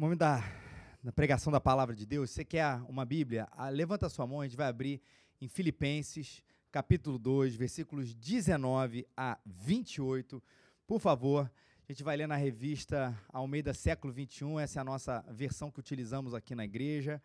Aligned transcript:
momento 0.00 0.20
da, 0.20 0.44
da, 1.02 1.12
pregação 1.12 1.52
da 1.52 1.60
palavra 1.60 1.92
de 1.92 2.06
Deus, 2.06 2.30
você 2.30 2.44
quer 2.44 2.80
uma 2.88 3.04
Bíblia? 3.04 3.48
Ah, 3.50 3.68
levanta 3.68 4.06
a 4.06 4.08
sua 4.08 4.28
mão, 4.28 4.40
a 4.40 4.44
gente 4.44 4.56
vai 4.56 4.68
abrir 4.68 5.02
em 5.40 5.48
Filipenses, 5.48 6.40
capítulo 6.70 7.18
2, 7.18 7.56
versículos 7.56 8.14
19 8.14 9.04
a 9.16 9.36
28. 9.44 10.40
Por 10.86 11.00
favor, 11.00 11.50
a 11.88 11.92
gente 11.92 12.04
vai 12.04 12.16
ler 12.16 12.28
na 12.28 12.36
revista 12.36 13.12
Almeida 13.28 13.74
Século 13.74 14.12
21, 14.12 14.60
essa 14.60 14.78
é 14.78 14.82
a 14.82 14.84
nossa 14.84 15.24
versão 15.32 15.68
que 15.68 15.80
utilizamos 15.80 16.32
aqui 16.32 16.54
na 16.54 16.64
igreja. 16.64 17.20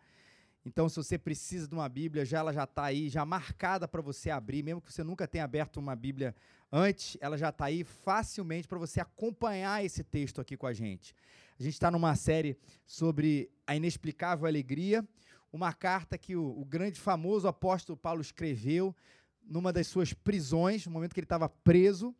Então, 0.66 0.88
se 0.88 0.96
você 0.96 1.18
precisa 1.18 1.68
de 1.68 1.74
uma 1.74 1.88
Bíblia, 1.88 2.24
já 2.24 2.38
ela 2.38 2.52
já 2.52 2.64
está 2.64 2.84
aí, 2.84 3.10
já 3.10 3.24
marcada 3.24 3.86
para 3.86 4.00
você 4.00 4.30
abrir, 4.30 4.62
mesmo 4.62 4.80
que 4.80 4.90
você 4.90 5.04
nunca 5.04 5.28
tenha 5.28 5.44
aberto 5.44 5.76
uma 5.76 5.94
Bíblia 5.94 6.34
antes, 6.72 7.18
ela 7.20 7.36
já 7.36 7.50
está 7.50 7.66
aí 7.66 7.84
facilmente 7.84 8.66
para 8.66 8.78
você 8.78 8.98
acompanhar 8.98 9.84
esse 9.84 10.02
texto 10.02 10.40
aqui 10.40 10.56
com 10.56 10.66
a 10.66 10.72
gente. 10.72 11.14
A 11.60 11.62
gente 11.62 11.74
está 11.74 11.90
numa 11.90 12.16
série 12.16 12.56
sobre 12.86 13.50
a 13.66 13.76
inexplicável 13.76 14.46
alegria, 14.46 15.06
uma 15.52 15.72
carta 15.72 16.16
que 16.16 16.34
o, 16.34 16.58
o 16.58 16.64
grande 16.64 16.98
famoso 16.98 17.46
apóstolo 17.46 17.96
Paulo 17.96 18.22
escreveu 18.22 18.96
numa 19.42 19.70
das 19.70 19.86
suas 19.86 20.14
prisões, 20.14 20.86
no 20.86 20.92
momento 20.92 21.12
que 21.12 21.20
ele 21.20 21.26
estava 21.26 21.48
preso, 21.48 22.14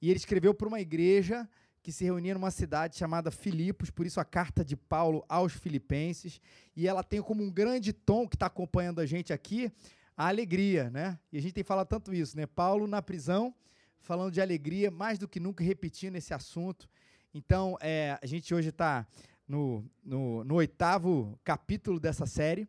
e 0.00 0.10
ele 0.10 0.18
escreveu 0.18 0.52
para 0.52 0.68
uma 0.68 0.80
igreja 0.80 1.48
que 1.86 1.92
se 1.92 2.02
reunia 2.02 2.34
numa 2.34 2.50
cidade 2.50 2.96
chamada 2.96 3.30
Filipos, 3.30 3.90
por 3.90 4.04
isso 4.04 4.18
a 4.18 4.24
carta 4.24 4.64
de 4.64 4.74
Paulo 4.74 5.24
aos 5.28 5.52
Filipenses, 5.52 6.40
e 6.74 6.88
ela 6.88 7.04
tem 7.04 7.22
como 7.22 7.44
um 7.44 7.48
grande 7.48 7.92
tom 7.92 8.26
que 8.26 8.34
está 8.34 8.46
acompanhando 8.46 9.00
a 9.00 9.06
gente 9.06 9.32
aqui 9.32 9.70
a 10.16 10.26
alegria, 10.26 10.90
né? 10.90 11.16
E 11.30 11.38
a 11.38 11.40
gente 11.40 11.52
tem 11.52 11.62
falado 11.62 11.86
tanto 11.86 12.12
isso, 12.12 12.36
né? 12.36 12.44
Paulo 12.44 12.88
na 12.88 13.00
prisão, 13.00 13.54
falando 14.00 14.32
de 14.32 14.40
alegria, 14.40 14.90
mais 14.90 15.16
do 15.16 15.28
que 15.28 15.38
nunca 15.38 15.62
repetindo 15.62 16.16
esse 16.16 16.34
assunto. 16.34 16.88
Então, 17.32 17.78
é, 17.80 18.18
a 18.20 18.26
gente 18.26 18.52
hoje 18.52 18.70
está 18.70 19.06
no, 19.46 19.88
no, 20.04 20.42
no, 20.42 20.56
oitavo 20.56 21.38
capítulo 21.44 22.00
dessa 22.00 22.26
série. 22.26 22.68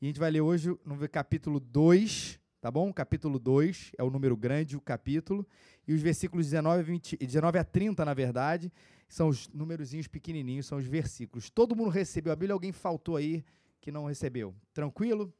E 0.00 0.06
a 0.06 0.06
gente 0.06 0.20
vai 0.20 0.30
ler 0.30 0.42
hoje 0.42 0.78
no 0.84 1.08
capítulo 1.08 1.58
2, 1.58 2.38
tá 2.64 2.70
bom? 2.70 2.90
Capítulo 2.90 3.38
2 3.38 3.92
é 3.98 4.02
o 4.02 4.08
número 4.08 4.34
grande, 4.34 4.74
o 4.74 4.80
capítulo. 4.80 5.46
E 5.86 5.92
os 5.92 6.00
versículos 6.00 6.46
19 6.46 6.80
a, 6.80 6.82
20, 6.82 7.16
19 7.18 7.58
a 7.58 7.62
30, 7.62 8.02
na 8.06 8.14
verdade, 8.14 8.72
são 9.06 9.28
os 9.28 9.48
númerozinhos 9.48 10.08
pequenininhos, 10.08 10.64
são 10.64 10.78
os 10.78 10.86
versículos. 10.86 11.50
Todo 11.50 11.76
mundo 11.76 11.90
recebeu 11.90 12.32
a 12.32 12.34
Bíblia, 12.34 12.54
alguém 12.54 12.72
faltou 12.72 13.16
aí 13.16 13.44
que 13.82 13.92
não 13.92 14.06
recebeu. 14.06 14.54
Tranquilo? 14.72 15.30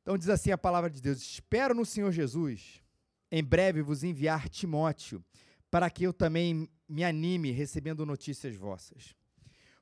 Então 0.00 0.16
diz 0.16 0.28
assim 0.28 0.52
a 0.52 0.56
palavra 0.56 0.88
de 0.88 1.02
Deus: 1.02 1.20
Espero 1.20 1.74
no 1.74 1.84
Senhor 1.84 2.12
Jesus, 2.12 2.80
em 3.28 3.42
breve 3.42 3.82
vos 3.82 4.04
enviar 4.04 4.48
Timóteo, 4.48 5.20
para 5.68 5.90
que 5.90 6.04
eu 6.04 6.12
também 6.12 6.68
me 6.88 7.02
anime 7.02 7.50
recebendo 7.50 8.06
notícias 8.06 8.54
vossas. 8.54 9.16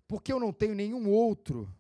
Porque 0.09 0.33
eu 0.33 0.41
não 0.41 0.51
tenho 0.51 0.75
nenhum 0.75 1.11
outro, 1.11 1.71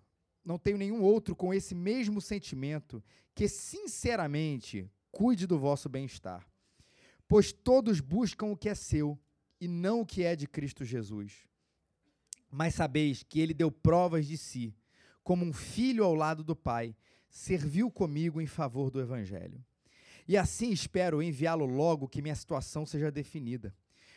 não 0.47 0.59
tenho 0.59 0.79
nenhum 0.79 1.03
outro 1.03 1.35
com 1.35 1.53
esse 1.53 1.75
mesmo 1.75 2.21
sentimento 2.21 3.03
que 3.35 3.49
sinceramente 3.49 4.91
cuide 5.11 5.47
do 5.47 5.59
vosso 5.59 5.89
bem-estar. 5.89 6.47
Pois 7.29 7.53
todos 7.53 8.01
buscam 8.01 8.47
o 8.47 8.57
que 8.57 8.69
é 8.69 8.75
seu 8.75 9.19
e 9.61 9.67
não 9.67 10.01
o 10.01 10.07
que 10.07 10.23
é 10.23 10.37
de 10.37 10.47
Cristo 10.47 10.85
Jesus. 10.85 11.47
Mas 12.51 12.75
sabeis 12.75 13.23
que 13.23 13.41
ele 13.41 13.53
deu 13.53 13.71
provas 13.71 14.27
de 14.27 14.39
si, 14.39 14.75
como 15.23 15.45
um 15.45 15.53
filho 15.53 16.05
ao 16.05 16.15
lado 16.15 16.45
do 16.45 16.55
Pai, 16.55 16.97
serviu 17.29 17.91
comigo 17.91 18.41
em 18.41 18.47
favor 18.47 18.91
do 18.91 19.01
evangelho. 19.01 19.63
E 20.29 20.37
assim 20.37 20.71
espero 20.71 21.23
enviá-lo 21.23 21.67
logo 21.67 22.09
que 22.09 22.23
minha 22.23 22.35
situação 22.35 22.87
seja 22.87 23.11
definida 23.11 23.75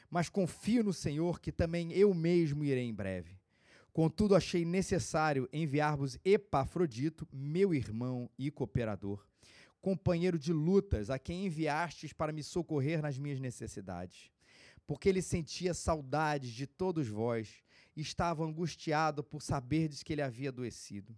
mas 0.10 0.28
confio 0.28 0.84
no 0.84 0.94
Senhor 0.94 1.40
que 1.40 1.52
também 1.52 1.92
eu 1.94 2.14
mesmo 2.14 2.64
irei 2.64 2.86
em 2.86 2.94
breve. 2.94 3.39
Contudo, 4.00 4.34
achei 4.34 4.64
necessário 4.64 5.50
enviar-vos 5.52 6.18
Epafrodito, 6.24 7.28
meu 7.34 7.74
irmão 7.74 8.30
e 8.40 8.50
cooperador, 8.50 9.28
companheiro 9.82 10.40
de 10.40 10.54
lutas, 10.54 11.10
a 11.10 11.20
quem 11.20 11.46
enviastes 11.46 12.14
para 12.14 12.32
me 12.32 12.42
socorrer 12.42 13.02
nas 13.02 13.18
minhas 13.18 13.42
necessidades. 13.42 14.32
Porque 14.88 15.10
ele 15.10 15.22
sentia 15.22 15.74
saudades 15.74 16.52
de 16.52 16.66
todos 16.66 17.10
vós 17.10 17.62
e 17.94 18.00
estava 18.00 18.46
angustiado 18.46 19.22
por 19.22 19.42
saberdes 19.42 20.02
que 20.02 20.14
ele 20.14 20.22
havia 20.22 20.48
adoecido. 20.48 21.14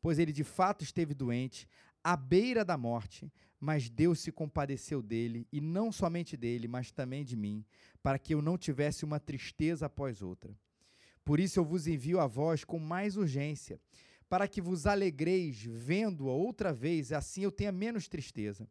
Pois 0.00 0.16
ele 0.20 0.30
de 0.30 0.44
fato 0.44 0.84
esteve 0.84 1.12
doente, 1.12 1.68
à 2.04 2.16
beira 2.16 2.64
da 2.64 2.78
morte, 2.78 3.28
mas 3.58 3.90
Deus 3.90 4.20
se 4.20 4.30
compadeceu 4.30 5.02
dele, 5.02 5.48
e 5.50 5.60
não 5.60 5.90
somente 5.90 6.36
dele, 6.36 6.68
mas 6.68 6.92
também 6.92 7.24
de 7.24 7.34
mim, 7.34 7.64
para 8.00 8.20
que 8.20 8.32
eu 8.32 8.40
não 8.40 8.56
tivesse 8.56 9.04
uma 9.04 9.18
tristeza 9.18 9.86
após 9.86 10.22
outra. 10.22 10.56
Por 11.30 11.38
isso 11.38 11.60
eu 11.60 11.64
vos 11.64 11.86
envio 11.86 12.18
a 12.18 12.26
vós 12.26 12.64
com 12.64 12.76
mais 12.76 13.16
urgência, 13.16 13.80
para 14.28 14.48
que 14.48 14.60
vos 14.60 14.84
alegreis 14.84 15.62
vendo-a 15.62 16.32
outra 16.32 16.72
vez, 16.72 17.12
assim 17.12 17.44
eu 17.44 17.52
tenha 17.52 17.70
menos 17.70 18.08
tristeza. 18.08 18.68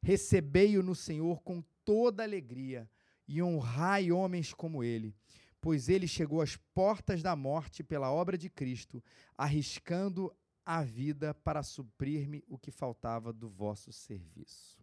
Recebei-o 0.00 0.84
no 0.84 0.94
Senhor 0.94 1.42
com 1.42 1.64
toda 1.84 2.22
alegria, 2.22 2.88
e 3.26 3.42
honrai 3.42 4.12
homens 4.12 4.54
como 4.54 4.84
ele, 4.84 5.16
pois 5.60 5.88
ele 5.88 6.06
chegou 6.06 6.40
às 6.40 6.54
portas 6.54 7.24
da 7.24 7.34
morte 7.34 7.82
pela 7.82 8.12
obra 8.12 8.38
de 8.38 8.48
Cristo, 8.48 9.02
arriscando 9.36 10.32
a 10.64 10.84
vida 10.84 11.34
para 11.34 11.60
suprir-me 11.64 12.44
o 12.46 12.56
que 12.56 12.70
faltava 12.70 13.32
do 13.32 13.48
vosso 13.48 13.92
serviço. 13.92 14.78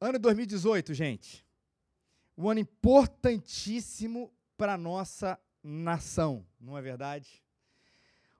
Ano 0.00 0.16
2018, 0.20 0.94
gente. 0.94 1.44
Um 2.38 2.48
ano 2.48 2.60
importantíssimo 2.60 4.32
para 4.56 4.78
nossa 4.78 5.36
nação, 5.66 6.46
não 6.60 6.78
é 6.78 6.82
verdade? 6.82 7.42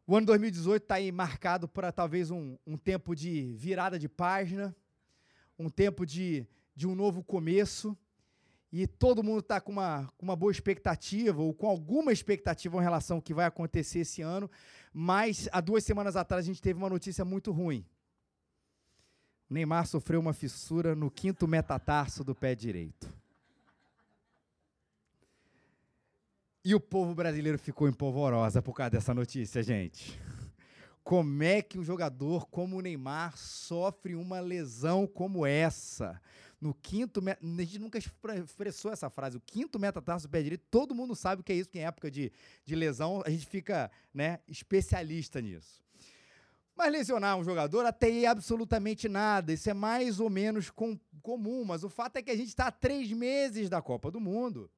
O 0.07 0.17
ano 0.17 0.27
2018 0.27 0.83
está 0.83 0.95
aí 0.95 1.11
marcado 1.11 1.67
por 1.67 1.91
talvez 1.93 2.31
um, 2.31 2.57
um 2.65 2.77
tempo 2.79 3.15
de 3.17 3.53
virada 3.55 3.99
de 3.99 4.09
página, 4.09 4.75
um 5.59 5.69
tempo 5.69 6.07
de, 6.07 6.47
de 6.77 6.87
um 6.87 6.95
novo 6.95 7.25
começo 7.25 7.99
e 8.73 8.87
todo 8.87 9.23
mundo 9.23 9.41
está 9.41 9.61
com 9.61 9.73
uma, 9.73 10.07
com 10.17 10.25
uma 10.25 10.37
boa 10.37 10.53
expectativa, 10.53 11.41
ou 11.43 11.53
com 11.53 11.67
alguma 11.67 12.13
expectativa 12.13 12.77
em 12.77 12.83
relação 12.83 13.17
ao 13.17 13.23
que 13.23 13.35
vai 13.35 13.47
acontecer 13.47 14.01
esse 14.01 14.23
ano, 14.23 14.49
mas 14.93 15.49
há 15.51 15.61
duas 15.61 15.83
semanas 15.83 16.15
atrás 16.15 16.45
a 16.45 16.47
gente 16.47 16.63
teve 16.63 16.79
uma 16.79 16.91
notícia 16.91 17.25
muito 17.25 17.51
ruim. 17.51 17.85
Neymar 19.49 19.87
sofreu 19.87 20.21
uma 20.21 20.33
fissura 20.33 20.95
no 20.95 21.11
quinto 21.11 21.49
metatarso 21.49 22.23
do 22.23 22.35
pé 22.35 22.55
direito. 22.55 23.13
E 26.69 26.75
o 26.75 26.81
povo 26.81 27.15
brasileiro 27.15 27.57
ficou 27.57 27.89
em 27.89 27.93
polvorosa 27.93 28.61
por 28.61 28.75
causa 28.75 28.91
dessa 28.91 29.15
notícia, 29.15 29.63
gente. 29.63 30.21
Como 31.05 31.41
é 31.45 31.63
que 31.63 31.79
um 31.79 31.85
jogador 31.85 32.49
como 32.49 32.77
o 32.77 32.81
Neymar 32.81 33.39
sofre 33.39 34.17
uma 34.17 34.41
lesão 34.41 35.07
como 35.07 35.47
essa? 35.47 36.21
No 36.61 36.75
quinto, 36.75 37.23
a 37.25 37.63
gente 37.63 37.79
nunca 37.79 37.99
expressou 37.99 38.91
essa 38.91 39.09
frase, 39.09 39.37
o 39.37 39.41
quinto 39.47 39.79
metatarso 39.79 40.27
do 40.27 40.31
pé 40.33 40.43
direito, 40.43 40.65
todo 40.69 40.93
mundo 40.93 41.15
sabe 41.15 41.41
o 41.41 41.45
que 41.45 41.53
é 41.53 41.55
isso, 41.55 41.71
que 41.71 41.79
em 41.79 41.85
época 41.85 42.11
de, 42.11 42.33
de 42.65 42.75
lesão 42.75 43.23
a 43.25 43.31
gente 43.31 43.47
fica 43.47 43.89
né, 44.13 44.41
especialista 44.49 45.41
nisso. 45.41 45.81
Mas 46.75 46.91
lesionar 46.91 47.37
um 47.37 47.45
jogador 47.45 47.87
até 47.87 48.09
aí 48.09 48.27
absolutamente 48.27 49.09
nada, 49.09 49.53
isso 49.53 49.71
é 49.71 49.73
mais 49.73 50.19
ou 50.19 50.29
menos 50.29 50.69
com, 50.69 50.99
comum, 51.23 51.65
mas 51.65 51.85
o 51.85 51.89
fato 51.89 52.17
é 52.17 52.23
que 52.23 52.31
a 52.33 52.37
gente 52.37 52.49
está 52.49 52.67
a 52.67 52.73
três 52.73 53.13
meses 53.13 53.71
da 53.71 53.81
Copa 53.81 54.11
do 54.11 54.19
Mundo. 54.19 54.69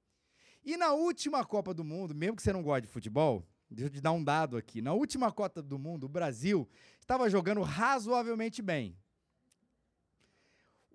E 0.64 0.76
na 0.76 0.92
última 0.92 1.44
Copa 1.44 1.72
do 1.72 1.84
Mundo, 1.84 2.14
mesmo 2.14 2.36
que 2.36 2.42
você 2.42 2.52
não 2.52 2.62
goste 2.62 2.82
de 2.82 2.92
futebol, 2.92 3.46
deixa 3.70 3.86
eu 3.86 3.94
te 3.94 4.00
dar 4.00 4.12
um 4.12 4.22
dado 4.22 4.56
aqui. 4.56 4.82
Na 4.82 4.92
última 4.92 5.32
Copa 5.32 5.62
do 5.62 5.78
Mundo, 5.78 6.04
o 6.04 6.08
Brasil 6.08 6.68
estava 7.00 7.28
jogando 7.30 7.62
razoavelmente 7.62 8.60
bem 8.60 8.96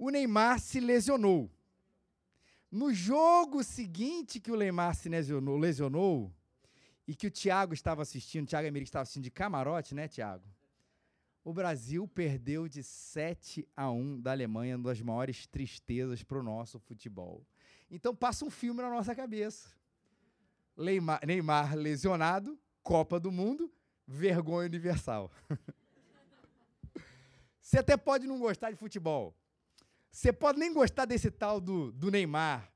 o 0.04 0.10
Neymar 0.10 0.60
se 0.60 0.80
lesionou. 0.82 1.50
No 2.70 2.94
jogo 2.94 3.64
seguinte 3.64 4.40
que 4.40 4.52
o 4.52 4.58
Neymar 4.58 4.96
se 4.96 5.08
lesionou, 5.08 5.58
lesionou 5.58 6.34
e 7.08 7.16
que 7.16 7.28
o 7.28 7.32
Thiago 7.32 7.74
estava 7.74 8.02
assistindo, 8.02 8.44
o 8.44 8.48
Thiago 8.48 8.68
Emerick 8.68 8.90
estava 8.90 9.04
assistindo 9.04 9.24
de 9.24 9.32
camarote, 9.32 9.94
né, 9.94 10.08
Thiago? 10.08 10.44
O 11.44 11.54
Brasil 11.54 12.08
perdeu 12.08 12.68
de 12.68 12.82
7 12.82 13.68
a 13.76 13.92
1 13.92 14.22
da 14.22 14.32
Alemanha, 14.32 14.76
uma 14.76 14.90
das 14.90 15.02
maiores 15.02 15.46
tristezas 15.46 16.24
para 16.24 16.40
o 16.40 16.44
nosso 16.44 16.80
futebol. 16.80 17.46
Então 17.94 18.16
passa 18.16 18.44
um 18.44 18.50
filme 18.50 18.82
na 18.82 18.90
nossa 18.90 19.14
cabeça. 19.14 19.70
Neymar, 20.76 21.20
Neymar 21.24 21.76
lesionado, 21.76 22.60
Copa 22.82 23.20
do 23.20 23.32
Mundo, 23.32 23.72
vergonha 24.08 24.68
universal. 24.68 25.32
Você 27.62 27.78
até 27.78 27.96
pode 27.96 28.26
não 28.26 28.40
gostar 28.40 28.72
de 28.72 28.76
futebol, 28.76 29.34
você 30.12 30.34
pode 30.34 30.60
nem 30.60 30.74
gostar 30.74 31.06
desse 31.06 31.32
tal 31.32 31.62
do, 31.62 31.94
do 31.94 32.12
Neymar, 32.12 32.70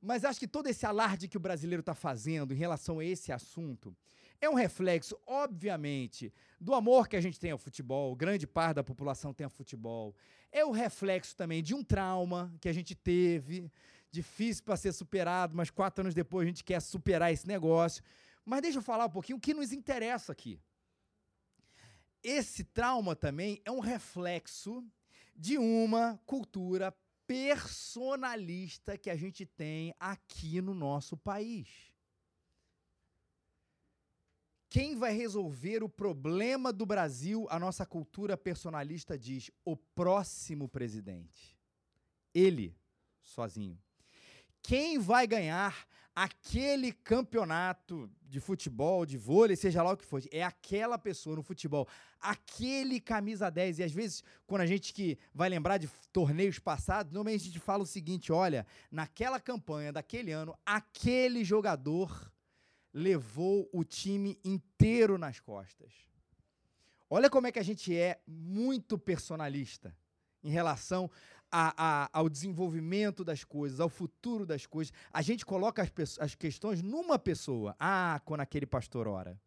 mas 0.00 0.24
acho 0.24 0.38
que 0.38 0.46
todo 0.46 0.68
esse 0.68 0.84
alarde 0.84 1.26
que 1.26 1.38
o 1.38 1.40
brasileiro 1.40 1.80
está 1.80 1.94
fazendo 1.94 2.52
em 2.52 2.56
relação 2.56 2.98
a 2.98 3.04
esse 3.04 3.32
assunto 3.32 3.96
é 4.40 4.48
um 4.48 4.54
reflexo, 4.54 5.18
obviamente, 5.26 6.32
do 6.60 6.74
amor 6.74 7.08
que 7.08 7.16
a 7.16 7.20
gente 7.20 7.40
tem 7.40 7.50
ao 7.50 7.58
futebol, 7.58 8.14
grande 8.14 8.46
parte 8.46 8.76
da 8.76 8.84
população 8.84 9.34
tem 9.34 9.44
ao 9.44 9.50
futebol. 9.50 10.14
É 10.52 10.64
o 10.64 10.70
reflexo 10.70 11.36
também 11.36 11.62
de 11.62 11.74
um 11.74 11.82
trauma 11.82 12.54
que 12.60 12.68
a 12.68 12.72
gente 12.72 12.94
teve, 12.94 13.70
difícil 14.10 14.64
para 14.64 14.76
ser 14.76 14.92
superado, 14.92 15.56
mas 15.56 15.70
quatro 15.70 16.02
anos 16.02 16.14
depois 16.14 16.44
a 16.44 16.48
gente 16.48 16.64
quer 16.64 16.80
superar 16.80 17.32
esse 17.32 17.46
negócio. 17.46 18.02
Mas 18.44 18.62
deixa 18.62 18.78
eu 18.78 18.82
falar 18.82 19.06
um 19.06 19.10
pouquinho 19.10 19.38
o 19.38 19.40
que 19.40 19.54
nos 19.54 19.72
interessa 19.72 20.32
aqui. 20.32 20.60
Esse 22.22 22.64
trauma 22.64 23.16
também 23.16 23.60
é 23.64 23.70
um 23.70 23.80
reflexo 23.80 24.84
de 25.34 25.56
uma 25.56 26.20
cultura 26.26 26.94
personalista 27.26 28.98
que 28.98 29.08
a 29.08 29.16
gente 29.16 29.46
tem 29.46 29.94
aqui 29.98 30.60
no 30.60 30.74
nosso 30.74 31.16
país. 31.16 31.68
Quem 34.68 34.96
vai 34.96 35.12
resolver 35.12 35.82
o 35.82 35.88
problema 35.88 36.72
do 36.72 36.86
Brasil, 36.86 37.46
a 37.50 37.58
nossa 37.58 37.84
cultura 37.84 38.36
personalista 38.36 39.18
diz: 39.18 39.50
o 39.64 39.76
próximo 39.76 40.68
presidente. 40.68 41.58
Ele, 42.32 42.76
sozinho. 43.20 43.80
Quem 44.62 44.98
vai 44.98 45.26
ganhar 45.26 45.86
aquele 46.14 46.92
campeonato 46.92 48.10
de 48.22 48.40
futebol, 48.40 49.06
de 49.06 49.16
vôlei, 49.16 49.56
seja 49.56 49.82
lá 49.82 49.92
o 49.92 49.96
que 49.96 50.04
for, 50.04 50.22
é 50.30 50.42
aquela 50.42 50.98
pessoa 50.98 51.36
no 51.36 51.42
futebol, 51.42 51.88
aquele 52.20 53.00
camisa 53.00 53.50
10. 53.50 53.78
E 53.78 53.82
às 53.82 53.92
vezes, 53.92 54.22
quando 54.46 54.62
a 54.62 54.66
gente 54.66 54.92
que 54.92 55.18
vai 55.34 55.48
lembrar 55.48 55.78
de 55.78 55.88
torneios 56.12 56.58
passados, 56.58 57.12
normalmente 57.12 57.42
a 57.42 57.46
gente 57.46 57.58
fala 57.58 57.82
o 57.82 57.86
seguinte: 57.86 58.32
olha, 58.32 58.66
naquela 58.90 59.40
campanha 59.40 59.92
daquele 59.92 60.30
ano, 60.30 60.56
aquele 60.64 61.44
jogador 61.44 62.30
levou 62.92 63.68
o 63.72 63.84
time 63.84 64.38
inteiro 64.44 65.16
nas 65.16 65.40
costas. 65.40 65.92
Olha 67.08 67.30
como 67.30 67.46
é 67.46 67.52
que 67.52 67.58
a 67.58 67.64
gente 67.64 67.96
é 67.96 68.20
muito 68.26 68.98
personalista 68.98 69.96
em 70.42 70.50
relação 70.50 71.10
a, 71.50 71.74
a, 71.76 72.10
ao 72.12 72.28
desenvolvimento 72.28 73.24
das 73.24 73.44
coisas, 73.44 73.80
ao 73.80 73.88
futuro 73.88 74.46
das 74.46 74.66
coisas. 74.66 74.92
A 75.12 75.22
gente 75.22 75.44
coloca 75.44 75.82
as, 75.82 76.18
as 76.18 76.34
questões 76.34 76.82
numa 76.82 77.18
pessoa. 77.18 77.74
Ah, 77.78 78.20
quando 78.24 78.40
aquele 78.40 78.66
pastor 78.66 79.08
ora. 79.08 79.38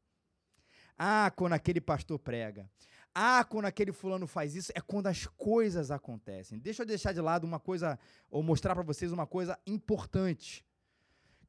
Ah, 0.98 1.32
quando 1.36 1.54
aquele 1.54 1.82
pastor 1.82 2.20
prega. 2.20 2.70
Ah, 3.16 3.44
quando 3.44 3.66
aquele 3.66 3.92
fulano 3.92 4.26
faz 4.26 4.56
isso, 4.56 4.72
é 4.74 4.82
quando 4.82 5.08
as 5.08 5.28
coisas 5.28 5.92
acontecem. 5.92 6.58
Deixa 6.58 6.82
eu 6.82 6.88
deixar 6.88 7.14
de 7.14 7.22
lado 7.22 7.44
uma 7.44 7.60
coisa, 7.60 8.00
ou 8.30 8.42
mostrar 8.42 8.74
para 8.74 8.84
vocês 8.84 9.12
uma 9.12 9.28
coisa 9.28 9.58
importante. 9.68 10.66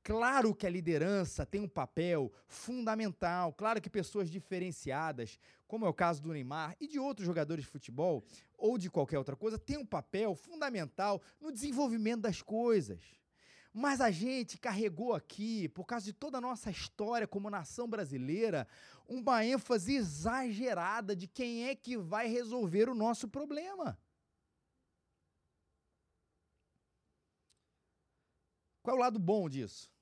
Claro 0.05 0.55
que 0.55 0.67
a 0.67 0.71
liderança 0.71 1.47
tem 1.47 1.63
um 1.63 1.69
papel 1.69 2.31
fundamental, 2.47 3.55
claro 3.55 3.81
que 3.81 3.89
pessoas 3.89 4.29
diferenciadas, 4.29 5.39
como 5.67 5.87
é 5.87 5.89
o 5.89 5.95
caso 5.95 6.21
do 6.21 6.31
Neymar 6.31 6.77
e 6.79 6.87
de 6.87 6.99
outros 6.99 7.25
jogadores 7.25 7.65
de 7.65 7.71
futebol 7.71 8.23
ou 8.59 8.77
de 8.77 8.91
qualquer 8.91 9.17
outra 9.17 9.35
coisa, 9.35 9.59
têm 9.59 9.79
um 9.79 9.87
papel 9.87 10.35
fundamental 10.35 11.23
no 11.41 11.51
desenvolvimento 11.51 12.21
das 12.21 12.43
coisas. 12.43 13.03
Mas 13.73 13.99
a 14.03 14.11
gente 14.11 14.59
carregou 14.59 15.15
aqui, 15.15 15.71
por 15.71 15.87
causa 15.87 16.05
de 16.05 16.13
toda 16.13 16.37
a 16.37 16.41
nossa 16.41 16.71
história 16.71 17.27
como 17.27 17.49
nação 17.49 17.89
brasileira, 17.89 18.69
uma 19.09 19.43
ênfase 19.43 19.97
exagerada 19.97 21.17
de 21.17 21.27
quem 21.27 21.67
é 21.67 21.75
que 21.75 21.97
vai 21.97 22.29
resolver 22.29 22.91
o 22.91 22.95
nosso 22.95 23.27
problema. 23.27 23.99
Qual 28.83 28.97
é 28.97 28.99
o 28.99 29.03
lado 29.03 29.19
bom 29.19 29.49
disso? 29.49 29.94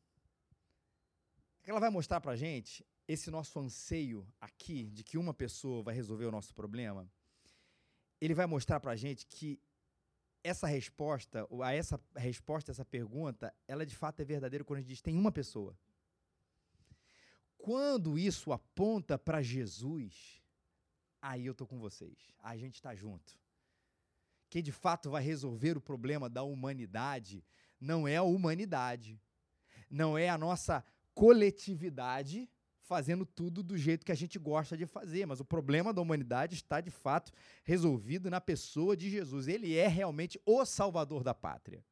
Ela 1.64 1.81
vai 1.81 1.91
mostrar 1.91 2.20
para 2.20 2.32
a 2.32 2.37
gente 2.37 2.85
esse 3.06 3.31
nosso 3.31 3.59
anseio 3.59 4.26
aqui 4.41 4.91
de 4.91 5.05
que 5.05 5.19
uma 5.19 5.35
pessoa 5.35 5.82
vai 5.82 5.94
resolver 5.94 6.26
o 6.26 6.31
nosso 6.31 6.55
problema. 6.55 7.09
Ele 8.20 8.35
vai 8.35 8.47
mostrar 8.47 8.81
para 8.81 8.93
a 8.93 8.97
gente 8.97 9.26
que 9.26 9.61
essa 10.44 10.67
resposta, 10.67 11.47
a 11.62 11.73
essa 11.73 12.00
resposta, 12.17 12.70
essa 12.70 12.85
pergunta, 12.85 13.55
ela 13.69 13.87
de 13.87 13.94
fato 13.94 14.20
é 14.20 14.25
verdadeira 14.25 14.64
quando 14.64 14.79
a 14.79 14.81
gente 14.81 14.91
diz 14.91 15.03
tem 15.03 15.17
uma 15.17 15.31
pessoa. 15.31 15.76
Quando 17.56 18.19
isso 18.19 18.53
aponta 18.53 19.17
para 19.17 19.41
Jesus, 19.41 20.43
aí 21.20 21.47
eu 21.47 21.55
tô 21.55 21.65
com 21.65 21.79
vocês. 21.79 22.35
A 22.41 22.56
gente 22.56 22.75
está 22.75 22.93
junto. 22.94 23.38
Quem 24.50 24.62
de 24.62 24.73
fato 24.73 25.11
vai 25.11 25.23
resolver 25.23 25.76
o 25.76 25.81
problema 25.81 26.29
da 26.29 26.43
humanidade 26.43 27.44
não 27.81 28.06
é 28.06 28.17
a 28.17 28.23
humanidade, 28.23 29.20
não 29.91 30.17
é 30.17 30.29
a 30.29 30.38
nossa 30.38 30.85
coletividade 31.14 32.49
fazendo 32.82 33.25
tudo 33.25 33.62
do 33.62 33.79
jeito 33.79 34.05
que 34.05 34.12
a 34.12 34.17
gente 34.17 34.38
gosta 34.38 34.76
de 34.76 34.85
fazer, 34.87 35.25
mas 35.25 35.41
o 35.41 35.44
problema 35.44 35.94
da 35.94 36.03
humanidade 36.03 36.55
está 36.55 36.81
de 36.81 36.91
fato 36.91 37.32
resolvido 37.64 38.29
na 38.29 38.41
pessoa 38.41 38.97
de 38.97 39.09
Jesus. 39.09 39.49
Ele 39.49 39.75
é 39.75 39.87
realmente 39.87 40.41
o 40.44 40.64
salvador 40.64 41.23
da 41.23 41.32
pátria. 41.32 41.82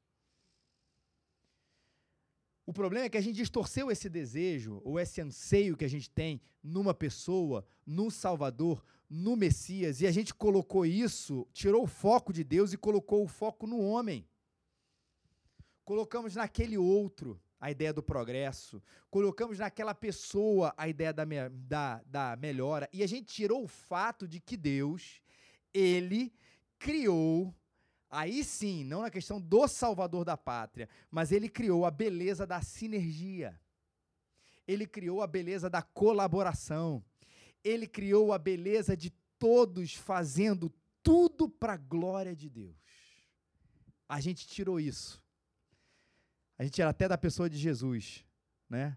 O 2.67 2.73
problema 2.73 3.07
é 3.07 3.09
que 3.09 3.17
a 3.17 3.21
gente 3.21 3.37
distorceu 3.37 3.91
esse 3.91 4.09
desejo, 4.09 4.81
ou 4.85 5.01
esse 5.01 5.21
anseio 5.21 5.77
que 5.77 5.85
a 5.85 5.89
gente 5.89 6.09
tem 6.11 6.41
numa 6.63 6.95
pessoa, 6.95 7.65
num 7.85 8.11
Salvador, 8.11 8.85
no 9.09 9.35
Messias, 9.35 10.01
e 10.01 10.07
a 10.07 10.13
gente 10.13 10.33
colocou 10.33 10.87
isso, 10.87 11.49
tirou 11.53 11.83
o 11.83 11.89
foco 11.89 12.33
de 12.33 12.45
Deus 12.45 12.73
e 12.73 12.77
colocou 12.77 13.25
o 13.25 13.27
foco 13.27 13.67
no 13.67 13.81
homem. 13.81 14.25
Colocamos 15.85 16.37
naquele 16.37 16.79
outro 16.79 17.41
a 17.61 17.71
ideia 17.71 17.93
do 17.93 18.03
progresso, 18.03 18.83
colocamos 19.11 19.59
naquela 19.59 19.95
pessoa 19.95 20.73
a 20.79 20.89
ideia 20.89 21.13
da, 21.13 21.25
da, 21.51 22.03
da 22.07 22.37
melhora, 22.37 22.89
e 22.91 23.03
a 23.03 23.07
gente 23.07 23.27
tirou 23.27 23.63
o 23.65 23.69
fato 23.69 24.27
de 24.27 24.41
que 24.41 24.57
Deus, 24.57 25.21
ele 25.75 26.33
criou, 26.79 27.55
aí 28.09 28.43
sim, 28.43 28.83
não 28.83 29.03
na 29.03 29.11
questão 29.11 29.39
do 29.39 29.69
salvador 29.69 30.25
da 30.25 30.39
pátria, 30.39 30.89
mas 31.11 31.31
ele 31.31 31.51
criou 31.51 31.85
a 31.85 31.91
beleza 31.91 32.47
da 32.47 32.63
sinergia, 32.63 33.61
ele 34.67 34.87
criou 34.87 35.21
a 35.21 35.27
beleza 35.27 35.69
da 35.69 35.83
colaboração, 35.83 37.05
ele 37.63 37.87
criou 37.87 38.33
a 38.33 38.39
beleza 38.39 38.97
de 38.97 39.11
todos 39.39 39.95
fazendo 39.95 40.73
tudo 41.03 41.47
para 41.47 41.75
a 41.75 41.77
glória 41.77 42.35
de 42.35 42.49
Deus. 42.49 42.77
A 44.09 44.19
gente 44.19 44.47
tirou 44.47 44.81
isso 44.81 45.20
a 46.61 46.63
gente 46.63 46.75
tira 46.75 46.91
até 46.91 47.09
da 47.09 47.17
pessoa 47.17 47.49
de 47.49 47.57
Jesus, 47.57 48.23
né? 48.69 48.95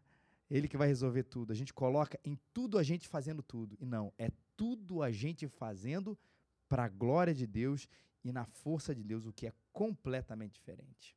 Ele 0.49 0.67
que 0.67 0.75
vai 0.75 0.85
resolver 0.85 1.23
tudo. 1.23 1.53
A 1.53 1.55
gente 1.55 1.73
coloca 1.73 2.19
em 2.21 2.37
tudo 2.53 2.77
a 2.77 2.83
gente 2.83 3.07
fazendo 3.07 3.41
tudo. 3.41 3.77
E 3.79 3.85
não, 3.85 4.11
é 4.17 4.29
tudo 4.57 5.01
a 5.01 5.09
gente 5.09 5.47
fazendo 5.47 6.19
para 6.67 6.83
a 6.83 6.89
glória 6.89 7.33
de 7.33 7.47
Deus 7.47 7.87
e 8.21 8.33
na 8.33 8.43
força 8.43 8.93
de 8.93 9.01
Deus, 9.01 9.25
o 9.25 9.31
que 9.31 9.47
é 9.47 9.53
completamente 9.71 10.55
diferente. 10.55 11.15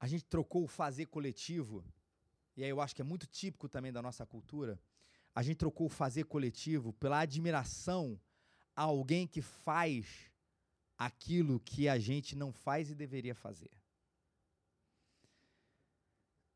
A 0.00 0.08
gente 0.08 0.24
trocou 0.24 0.64
o 0.64 0.66
fazer 0.66 1.06
coletivo, 1.06 1.84
e 2.56 2.64
aí 2.64 2.70
eu 2.70 2.80
acho 2.80 2.96
que 2.96 3.02
é 3.02 3.04
muito 3.04 3.28
típico 3.28 3.68
também 3.68 3.92
da 3.92 4.02
nossa 4.02 4.26
cultura. 4.26 4.76
A 5.32 5.40
gente 5.40 5.58
trocou 5.58 5.86
o 5.86 5.90
fazer 5.90 6.24
coletivo 6.24 6.92
pela 6.94 7.20
admiração 7.20 8.20
a 8.74 8.82
alguém 8.82 9.24
que 9.24 9.40
faz 9.40 10.32
aquilo 10.98 11.60
que 11.60 11.88
a 11.88 11.98
gente 11.98 12.34
não 12.34 12.52
faz 12.52 12.90
e 12.90 12.94
deveria 12.94 13.34
fazer. 13.34 13.70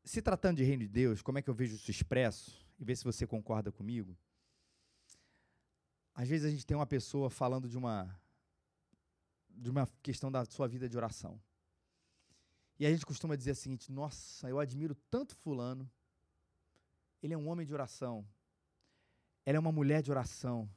Se 0.03 0.21
tratando 0.21 0.57
de 0.57 0.63
reino 0.63 0.83
de 0.83 0.89
Deus, 0.89 1.21
como 1.21 1.37
é 1.37 1.41
que 1.41 1.49
eu 1.49 1.53
vejo 1.53 1.75
isso 1.75 1.91
expresso? 1.91 2.59
E 2.79 2.83
ver 2.83 2.95
se 2.95 3.03
você 3.03 3.27
concorda 3.27 3.71
comigo. 3.71 4.17
Às 6.13 6.27
vezes 6.27 6.45
a 6.45 6.49
gente 6.49 6.65
tem 6.65 6.75
uma 6.75 6.87
pessoa 6.87 7.29
falando 7.29 7.69
de 7.69 7.77
uma 7.77 8.19
de 9.49 9.69
uma 9.69 9.85
questão 10.01 10.31
da 10.31 10.43
sua 10.45 10.67
vida 10.67 10.89
de 10.89 10.97
oração. 10.97 11.39
E 12.79 12.85
a 12.85 12.89
gente 12.89 13.05
costuma 13.05 13.35
dizer 13.35 13.51
o 13.51 13.55
seguinte: 13.55 13.91
"Nossa, 13.91 14.49
eu 14.49 14.59
admiro 14.59 14.95
tanto 15.09 15.35
fulano. 15.35 15.89
Ele 17.21 17.33
é 17.33 17.37
um 17.37 17.47
homem 17.47 17.65
de 17.65 17.73
oração. 17.73 18.27
Ela 19.45 19.57
é 19.57 19.59
uma 19.59 19.71
mulher 19.71 20.01
de 20.01 20.09
oração." 20.09 20.69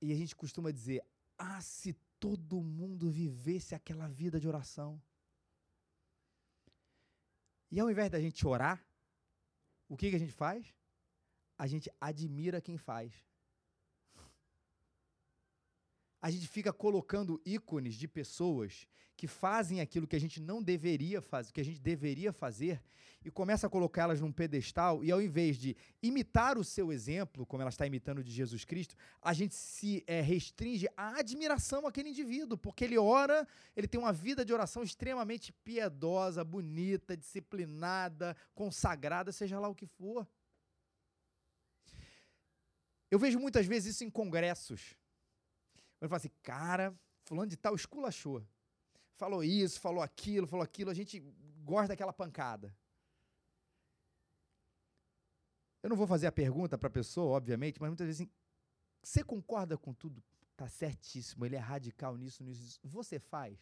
E 0.00 0.12
a 0.12 0.16
gente 0.16 0.34
costuma 0.34 0.72
dizer: 0.72 1.04
"Ah, 1.38 1.60
se 1.60 1.96
todo 2.18 2.62
mundo 2.62 3.10
vivesse 3.10 3.74
aquela 3.74 4.08
vida 4.08 4.40
de 4.40 4.48
oração. 4.48 5.00
E 7.70 7.80
ao 7.80 7.90
invés 7.90 8.10
da 8.10 8.20
gente 8.20 8.46
orar, 8.46 8.84
o 9.88 9.96
que, 9.96 10.10
que 10.10 10.16
a 10.16 10.18
gente 10.18 10.32
faz? 10.32 10.74
A 11.58 11.66
gente 11.66 11.90
admira 12.00 12.60
quem 12.60 12.76
faz 12.76 13.12
a 16.26 16.30
gente 16.30 16.48
fica 16.48 16.72
colocando 16.72 17.40
ícones 17.46 17.94
de 17.94 18.08
pessoas 18.08 18.84
que 19.16 19.28
fazem 19.28 19.80
aquilo 19.80 20.08
que 20.08 20.16
a 20.16 20.18
gente 20.18 20.40
não 20.40 20.60
deveria 20.60 21.22
fazer, 21.22 21.52
que 21.52 21.60
a 21.60 21.64
gente 21.64 21.80
deveria 21.80 22.32
fazer, 22.32 22.82
e 23.24 23.30
começa 23.30 23.68
a 23.68 23.70
colocá-las 23.70 24.20
num 24.20 24.32
pedestal, 24.32 25.04
e 25.04 25.12
ao 25.12 25.22
invés 25.22 25.56
de 25.56 25.76
imitar 26.02 26.58
o 26.58 26.64
seu 26.64 26.92
exemplo, 26.92 27.46
como 27.46 27.62
ela 27.62 27.70
está 27.70 27.86
imitando 27.86 28.24
de 28.24 28.32
Jesus 28.32 28.64
Cristo, 28.64 28.96
a 29.22 29.32
gente 29.32 29.54
se 29.54 30.02
é, 30.04 30.20
restringe 30.20 30.88
à 30.96 31.20
admiração 31.20 31.86
àquele 31.86 32.08
indivíduo, 32.08 32.58
porque 32.58 32.82
ele 32.82 32.98
ora, 32.98 33.46
ele 33.76 33.86
tem 33.86 34.00
uma 34.00 34.12
vida 34.12 34.44
de 34.44 34.52
oração 34.52 34.82
extremamente 34.82 35.52
piedosa, 35.52 36.42
bonita, 36.42 37.16
disciplinada, 37.16 38.36
consagrada, 38.52 39.30
seja 39.30 39.60
lá 39.60 39.68
o 39.68 39.76
que 39.76 39.86
for. 39.86 40.26
Eu 43.12 43.20
vejo 43.20 43.38
muitas 43.38 43.64
vezes 43.64 43.94
isso 43.94 44.02
em 44.02 44.10
congressos 44.10 44.96
ele 46.00 46.08
fala 46.08 46.16
assim, 46.16 46.30
cara, 46.42 46.94
fulano 47.24 47.48
de 47.48 47.56
tal 47.56 47.74
esculachou. 47.74 48.46
Falou 49.16 49.42
isso, 49.42 49.80
falou 49.80 50.02
aquilo, 50.02 50.46
falou 50.46 50.62
aquilo, 50.62 50.90
a 50.90 50.94
gente 50.94 51.20
gosta 51.64 51.88
daquela 51.88 52.12
pancada. 52.12 52.76
Eu 55.82 55.90
não 55.90 55.96
vou 55.96 56.06
fazer 56.06 56.26
a 56.26 56.32
pergunta 56.32 56.76
para 56.76 56.88
a 56.88 56.90
pessoa, 56.90 57.36
obviamente, 57.36 57.80
mas 57.80 57.88
muitas 57.88 58.06
vezes 58.06 58.20
assim, 58.22 58.30
você 59.02 59.22
concorda 59.22 59.78
com 59.78 59.94
tudo? 59.94 60.22
Tá 60.56 60.68
certíssimo, 60.68 61.46
ele 61.46 61.56
é 61.56 61.60
radical 61.60 62.16
nisso, 62.16 62.42
nisso. 62.42 62.80
Você 62.82 63.18
faz? 63.18 63.58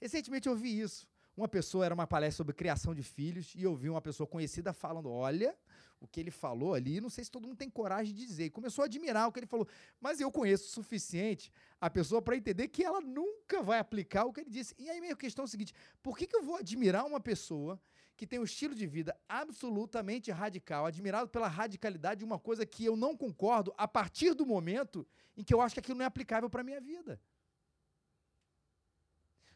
Recentemente 0.00 0.46
eu 0.46 0.52
ouvi 0.52 0.78
isso. 0.78 1.08
Uma 1.36 1.48
pessoa 1.48 1.84
era 1.84 1.94
uma 1.94 2.06
palestra 2.06 2.36
sobre 2.36 2.54
criação 2.54 2.94
de 2.94 3.02
filhos 3.02 3.54
e 3.56 3.62
eu 3.62 3.74
vi 3.74 3.90
uma 3.90 4.00
pessoa 4.00 4.26
conhecida 4.26 4.72
falando: 4.72 5.10
Olha, 5.10 5.56
o 6.00 6.06
que 6.06 6.20
ele 6.20 6.30
falou 6.30 6.74
ali, 6.74 7.00
não 7.00 7.10
sei 7.10 7.24
se 7.24 7.30
todo 7.30 7.48
mundo 7.48 7.56
tem 7.56 7.68
coragem 7.68 8.14
de 8.14 8.24
dizer. 8.24 8.44
E 8.44 8.50
começou 8.50 8.82
a 8.82 8.86
admirar 8.86 9.26
o 9.26 9.32
que 9.32 9.40
ele 9.40 9.46
falou. 9.46 9.66
Mas 10.00 10.20
eu 10.20 10.30
conheço 10.30 10.64
o 10.64 10.68
suficiente 10.68 11.50
a 11.80 11.90
pessoa 11.90 12.22
para 12.22 12.36
entender 12.36 12.68
que 12.68 12.84
ela 12.84 13.00
nunca 13.00 13.62
vai 13.62 13.78
aplicar 13.78 14.24
o 14.24 14.32
que 14.32 14.40
ele 14.40 14.50
disse. 14.50 14.74
E 14.78 14.88
aí, 14.88 15.00
minha 15.00 15.16
questão 15.16 15.44
é 15.44 15.46
o 15.46 15.48
seguinte: 15.48 15.74
por 16.02 16.16
que, 16.16 16.26
que 16.26 16.36
eu 16.36 16.42
vou 16.42 16.56
admirar 16.56 17.04
uma 17.04 17.18
pessoa 17.20 17.80
que 18.16 18.26
tem 18.26 18.38
um 18.38 18.44
estilo 18.44 18.74
de 18.74 18.86
vida 18.86 19.16
absolutamente 19.28 20.30
radical, 20.30 20.86
admirado 20.86 21.28
pela 21.28 21.48
radicalidade 21.48 22.20
de 22.20 22.24
uma 22.24 22.38
coisa 22.38 22.64
que 22.64 22.84
eu 22.84 22.94
não 22.94 23.16
concordo 23.16 23.74
a 23.76 23.88
partir 23.88 24.34
do 24.34 24.46
momento 24.46 25.04
em 25.36 25.42
que 25.42 25.52
eu 25.52 25.60
acho 25.60 25.74
que 25.74 25.80
aquilo 25.80 25.98
não 25.98 26.04
é 26.04 26.06
aplicável 26.06 26.48
para 26.48 26.62
minha 26.62 26.80
vida? 26.80 27.20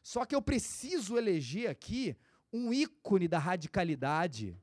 Só 0.09 0.25
que 0.25 0.35
eu 0.35 0.41
preciso 0.41 1.19
eleger 1.19 1.69
aqui 1.69 2.17
um 2.51 2.73
ícone 2.73 3.29
da 3.29 3.39
radicalidade 3.39 4.59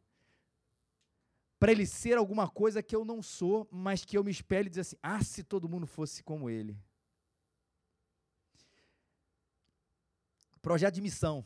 para 1.60 1.72
ele 1.72 1.86
ser 1.86 2.18
alguma 2.18 2.50
coisa 2.50 2.82
que 2.82 2.96
eu 2.96 3.06
não 3.06 3.22
sou, 3.22 3.70
mas 3.72 4.04
que 4.04 4.18
eu 4.18 4.24
me 4.24 4.32
espelhe 4.32 4.66
e 4.66 4.70
dizer 4.72 4.82
assim: 4.82 4.96
ah, 5.04 5.24
se 5.24 5.44
todo 5.44 5.70
mundo 5.70 5.86
fosse 5.86 6.24
como 6.24 6.50
ele. 6.50 6.76
Projeto 10.64 10.96
de 10.96 11.02
missão. 11.02 11.46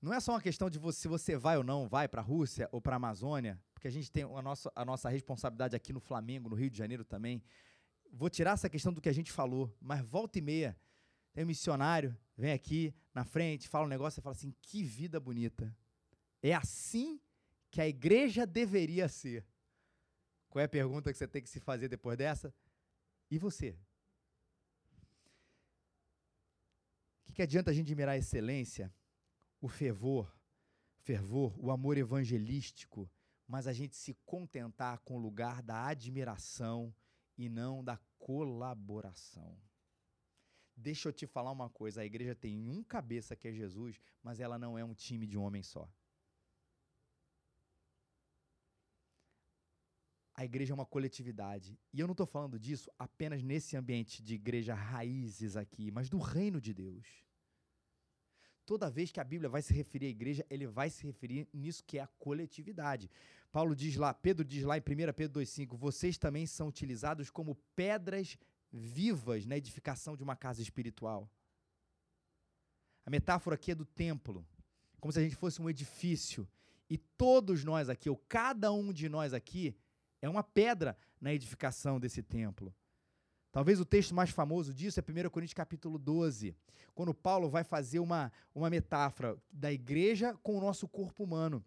Não 0.00 0.14
é 0.14 0.18
só 0.18 0.32
uma 0.32 0.40
questão 0.40 0.70
de 0.70 0.78
você, 0.78 1.02
se 1.02 1.08
você 1.08 1.36
vai 1.36 1.58
ou 1.58 1.62
não 1.62 1.86
vai 1.86 2.08
para 2.08 2.22
a 2.22 2.24
Rússia 2.24 2.66
ou 2.72 2.80
para 2.80 2.94
a 2.94 2.96
Amazônia, 2.96 3.62
porque 3.74 3.88
a 3.88 3.90
gente 3.90 4.10
tem 4.10 4.24
a 4.24 4.40
nossa, 4.40 4.72
a 4.74 4.86
nossa 4.86 5.10
responsabilidade 5.10 5.76
aqui 5.76 5.92
no 5.92 6.00
Flamengo, 6.00 6.48
no 6.48 6.56
Rio 6.56 6.70
de 6.70 6.78
Janeiro 6.78 7.04
também. 7.04 7.42
Vou 8.10 8.30
tirar 8.30 8.52
essa 8.52 8.70
questão 8.70 8.90
do 8.90 9.02
que 9.02 9.08
a 9.10 9.14
gente 9.14 9.30
falou, 9.30 9.70
mas 9.78 10.00
volta 10.00 10.38
e 10.38 10.42
meia, 10.42 10.74
tem 11.34 11.44
um 11.44 11.48
missionário, 11.48 12.16
vem 12.36 12.52
aqui 12.52 12.94
na 13.14 13.24
frente, 13.24 13.68
fala 13.68 13.86
um 13.86 13.88
negócio 13.88 14.20
e 14.20 14.22
fala 14.22 14.34
assim: 14.34 14.54
que 14.60 14.82
vida 14.82 15.20
bonita. 15.20 15.74
É 16.42 16.54
assim 16.54 17.20
que 17.70 17.80
a 17.80 17.88
igreja 17.88 18.46
deveria 18.46 19.08
ser. 19.08 19.46
Qual 20.48 20.60
é 20.60 20.66
a 20.66 20.68
pergunta 20.68 21.10
que 21.10 21.18
você 21.18 21.26
tem 21.26 21.42
que 21.42 21.50
se 21.50 21.58
fazer 21.58 21.88
depois 21.88 22.16
dessa? 22.16 22.54
E 23.30 23.38
você? 23.38 23.76
O 27.20 27.26
que, 27.26 27.32
que 27.32 27.42
adianta 27.42 27.70
a 27.70 27.74
gente 27.74 27.86
admirar 27.86 28.14
a 28.14 28.18
excelência, 28.18 28.94
o 29.60 29.68
fervor, 29.68 30.32
fervor, 30.98 31.58
o 31.58 31.70
amor 31.70 31.98
evangelístico, 31.98 33.10
mas 33.46 33.66
a 33.66 33.72
gente 33.72 33.96
se 33.96 34.14
contentar 34.24 35.00
com 35.00 35.16
o 35.16 35.20
lugar 35.20 35.62
da 35.62 35.86
admiração 35.86 36.94
e 37.36 37.48
não 37.48 37.82
da 37.82 37.98
colaboração? 38.18 39.58
Deixa 40.76 41.08
eu 41.08 41.12
te 41.12 41.26
falar 41.26 41.52
uma 41.52 41.70
coisa: 41.70 42.00
a 42.00 42.04
igreja 42.04 42.34
tem 42.34 42.58
um 42.58 42.82
cabeça 42.82 43.36
que 43.36 43.48
é 43.48 43.52
Jesus, 43.52 44.00
mas 44.22 44.40
ela 44.40 44.58
não 44.58 44.78
é 44.78 44.84
um 44.84 44.94
time 44.94 45.26
de 45.26 45.38
um 45.38 45.42
homem 45.42 45.62
só. 45.62 45.88
A 50.36 50.44
igreja 50.44 50.72
é 50.72 50.74
uma 50.74 50.84
coletividade. 50.84 51.78
E 51.92 52.00
eu 52.00 52.08
não 52.08 52.12
estou 52.12 52.26
falando 52.26 52.58
disso 52.58 52.90
apenas 52.98 53.40
nesse 53.40 53.76
ambiente 53.76 54.20
de 54.20 54.34
igreja 54.34 54.74
raízes 54.74 55.56
aqui, 55.56 55.92
mas 55.92 56.08
do 56.08 56.18
reino 56.18 56.60
de 56.60 56.74
Deus. 56.74 57.06
Toda 58.66 58.90
vez 58.90 59.12
que 59.12 59.20
a 59.20 59.24
Bíblia 59.24 59.48
vai 59.48 59.62
se 59.62 59.72
referir 59.72 60.06
à 60.06 60.08
igreja, 60.08 60.44
ele 60.50 60.66
vai 60.66 60.90
se 60.90 61.06
referir 61.06 61.46
nisso 61.52 61.84
que 61.84 61.98
é 61.98 62.02
a 62.02 62.06
coletividade. 62.06 63.10
Paulo 63.52 63.76
diz 63.76 63.94
lá, 63.94 64.12
Pedro 64.12 64.44
diz 64.44 64.64
lá 64.64 64.76
em 64.76 64.80
1 64.80 65.12
Pedro 65.12 65.40
2,5: 65.40 65.76
vocês 65.76 66.18
também 66.18 66.46
são 66.46 66.66
utilizados 66.66 67.30
como 67.30 67.54
pedras 67.76 68.36
vivas 68.76 69.46
na 69.46 69.56
edificação 69.56 70.16
de 70.16 70.22
uma 70.22 70.34
casa 70.34 70.60
espiritual. 70.60 71.30
A 73.06 73.10
metáfora 73.10 73.54
aqui 73.54 73.70
é 73.70 73.74
do 73.74 73.84
templo, 73.84 74.44
como 75.00 75.12
se 75.12 75.20
a 75.20 75.22
gente 75.22 75.36
fosse 75.36 75.62
um 75.62 75.70
edifício. 75.70 76.48
E 76.90 76.98
todos 76.98 77.64
nós 77.64 77.88
aqui, 77.88 78.10
ou 78.10 78.16
cada 78.28 78.72
um 78.72 78.92
de 78.92 79.08
nós 79.08 79.32
aqui, 79.32 79.76
é 80.20 80.28
uma 80.28 80.42
pedra 80.42 80.96
na 81.20 81.32
edificação 81.32 82.00
desse 82.00 82.22
templo. 82.22 82.74
Talvez 83.52 83.78
o 83.78 83.84
texto 83.84 84.14
mais 84.14 84.30
famoso 84.30 84.74
disso 84.74 84.98
é 84.98 85.02
1 85.02 85.30
Coríntios 85.30 85.54
capítulo 85.54 85.98
12, 85.98 86.56
quando 86.94 87.14
Paulo 87.14 87.48
vai 87.48 87.62
fazer 87.62 88.00
uma, 88.00 88.32
uma 88.54 88.68
metáfora 88.68 89.36
da 89.52 89.72
igreja 89.72 90.34
com 90.42 90.56
o 90.56 90.60
nosso 90.60 90.88
corpo 90.88 91.22
humano. 91.22 91.64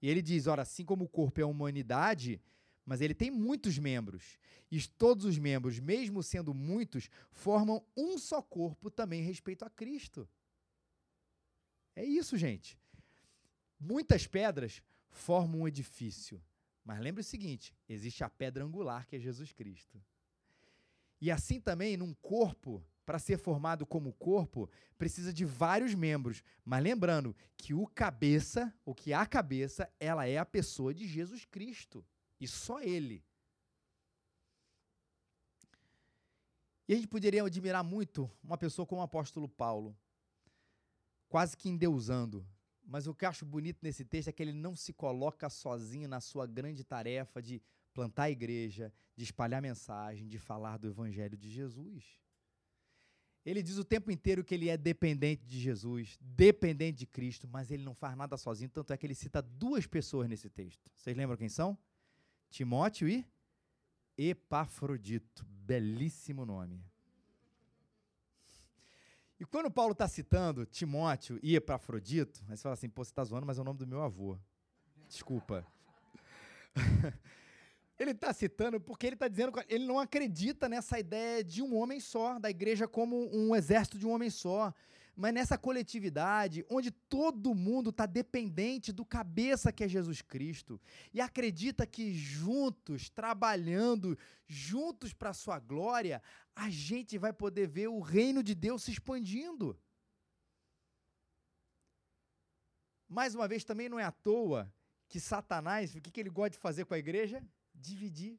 E 0.00 0.08
ele 0.08 0.22
diz: 0.22 0.46
ora, 0.46 0.62
assim 0.62 0.84
como 0.84 1.04
o 1.04 1.08
corpo 1.08 1.40
é 1.40 1.42
a 1.42 1.46
humanidade, 1.46 2.40
mas 2.86 3.00
ele 3.00 3.12
tem 3.12 3.30
muitos 3.30 3.76
membros. 3.76 4.38
E 4.70 4.80
todos 4.86 5.24
os 5.24 5.36
membros, 5.36 5.78
mesmo 5.80 6.22
sendo 6.22 6.54
muitos, 6.54 7.10
formam 7.32 7.84
um 7.96 8.16
só 8.16 8.40
corpo 8.40 8.90
também 8.90 9.22
respeito 9.22 9.64
a 9.64 9.70
Cristo. 9.70 10.28
É 11.94 12.04
isso, 12.04 12.36
gente. 12.36 12.78
Muitas 13.78 14.26
pedras 14.26 14.82
formam 15.10 15.60
um 15.62 15.68
edifício. 15.68 16.40
Mas 16.84 17.00
lembre 17.00 17.20
o 17.20 17.24
seguinte: 17.24 17.74
existe 17.88 18.22
a 18.22 18.30
pedra 18.30 18.64
angular 18.64 19.06
que 19.06 19.16
é 19.16 19.18
Jesus 19.18 19.52
Cristo. 19.52 20.00
E 21.20 21.30
assim 21.30 21.60
também, 21.60 21.96
num 21.96 22.14
corpo, 22.14 22.84
para 23.04 23.18
ser 23.18 23.38
formado 23.38 23.86
como 23.86 24.12
corpo, 24.12 24.70
precisa 24.98 25.32
de 25.32 25.44
vários 25.44 25.94
membros. 25.94 26.42
Mas 26.64 26.82
lembrando 26.82 27.34
que 27.56 27.72
o 27.72 27.86
cabeça, 27.86 28.72
o 28.84 28.94
que 28.94 29.12
a 29.12 29.24
cabeça, 29.24 29.90
ela 29.98 30.28
é 30.28 30.38
a 30.38 30.44
pessoa 30.44 30.92
de 30.92 31.06
Jesus 31.06 31.44
Cristo. 31.44 32.04
E 32.40 32.46
só 32.46 32.80
ele. 32.80 33.24
E 36.88 36.92
a 36.92 36.96
gente 36.96 37.08
poderia 37.08 37.42
admirar 37.44 37.82
muito 37.82 38.30
uma 38.42 38.56
pessoa 38.56 38.86
como 38.86 39.00
o 39.00 39.04
apóstolo 39.04 39.48
Paulo, 39.48 39.96
quase 41.28 41.56
que 41.56 41.68
endeusando. 41.68 42.46
Mas 42.84 43.08
o 43.08 43.14
que 43.14 43.24
eu 43.24 43.28
acho 43.28 43.44
bonito 43.44 43.80
nesse 43.82 44.04
texto 44.04 44.28
é 44.28 44.32
que 44.32 44.42
ele 44.42 44.52
não 44.52 44.76
se 44.76 44.92
coloca 44.92 45.50
sozinho 45.50 46.08
na 46.08 46.20
sua 46.20 46.46
grande 46.46 46.84
tarefa 46.84 47.42
de 47.42 47.60
plantar 47.92 48.24
a 48.24 48.30
igreja, 48.30 48.92
de 49.16 49.24
espalhar 49.24 49.60
mensagem, 49.60 50.28
de 50.28 50.38
falar 50.38 50.76
do 50.76 50.86
evangelho 50.86 51.36
de 51.36 51.50
Jesus. 51.50 52.20
Ele 53.44 53.62
diz 53.62 53.78
o 53.78 53.84
tempo 53.84 54.10
inteiro 54.10 54.44
que 54.44 54.54
ele 54.54 54.68
é 54.68 54.76
dependente 54.76 55.44
de 55.44 55.58
Jesus, 55.58 56.18
dependente 56.20 56.98
de 56.98 57.06
Cristo, 57.06 57.48
mas 57.48 57.70
ele 57.70 57.82
não 57.84 57.94
faz 57.94 58.16
nada 58.16 58.36
sozinho, 58.36 58.70
tanto 58.70 58.92
é 58.92 58.96
que 58.96 59.06
ele 59.06 59.14
cita 59.14 59.40
duas 59.40 59.86
pessoas 59.86 60.28
nesse 60.28 60.50
texto. 60.50 60.90
Vocês 60.96 61.16
lembram 61.16 61.36
quem 61.36 61.48
são? 61.48 61.78
Timóteo 62.50 63.08
e 63.08 63.24
Epafrodito. 64.16 65.44
Belíssimo 65.46 66.46
nome. 66.46 66.84
E 69.38 69.44
quando 69.44 69.70
Paulo 69.70 69.92
está 69.92 70.08
citando 70.08 70.64
Timóteo 70.64 71.38
e 71.42 71.56
Epafrodito, 71.56 72.42
aí 72.48 72.56
você 72.56 72.62
fala 72.62 72.72
assim, 72.74 72.88
pô, 72.88 73.04
você 73.04 73.10
está 73.10 73.22
zoando, 73.22 73.46
mas 73.46 73.58
é 73.58 73.60
o 73.60 73.64
nome 73.64 73.78
do 73.78 73.86
meu 73.86 74.02
avô. 74.02 74.38
Desculpa. 75.06 75.66
ele 77.98 78.12
está 78.12 78.32
citando 78.32 78.80
porque 78.80 79.06
ele 79.06 79.14
está 79.14 79.28
dizendo 79.28 79.52
que 79.52 79.64
ele 79.68 79.84
não 79.84 79.98
acredita 79.98 80.68
nessa 80.68 80.98
ideia 80.98 81.44
de 81.44 81.62
um 81.62 81.76
homem 81.76 82.00
só, 82.00 82.38
da 82.38 82.48
igreja 82.48 82.88
como 82.88 83.28
um 83.34 83.54
exército 83.54 83.98
de 83.98 84.06
um 84.06 84.10
homem 84.10 84.30
só 84.30 84.72
mas 85.16 85.32
nessa 85.32 85.56
coletividade 85.56 86.64
onde 86.68 86.90
todo 86.90 87.54
mundo 87.54 87.88
está 87.88 88.04
dependente 88.04 88.92
do 88.92 89.04
cabeça 89.04 89.72
que 89.72 89.82
é 89.82 89.88
Jesus 89.88 90.20
Cristo 90.20 90.78
e 91.12 91.22
acredita 91.22 91.86
que 91.86 92.14
juntos, 92.14 93.08
trabalhando, 93.08 94.18
juntos 94.46 95.14
para 95.14 95.30
a 95.30 95.34
sua 95.34 95.58
glória, 95.58 96.22
a 96.54 96.68
gente 96.68 97.16
vai 97.16 97.32
poder 97.32 97.66
ver 97.66 97.88
o 97.88 98.00
reino 98.00 98.42
de 98.42 98.54
Deus 98.54 98.82
se 98.82 98.90
expandindo. 98.90 99.80
Mais 103.08 103.34
uma 103.34 103.48
vez, 103.48 103.64
também 103.64 103.88
não 103.88 103.98
é 103.98 104.04
à 104.04 104.12
toa 104.12 104.70
que 105.08 105.18
Satanás, 105.18 105.94
o 105.94 106.00
que, 106.00 106.10
que 106.10 106.20
ele 106.20 106.28
gosta 106.28 106.50
de 106.50 106.58
fazer 106.58 106.84
com 106.84 106.92
a 106.92 106.98
igreja? 106.98 107.42
Dividir. 107.74 108.38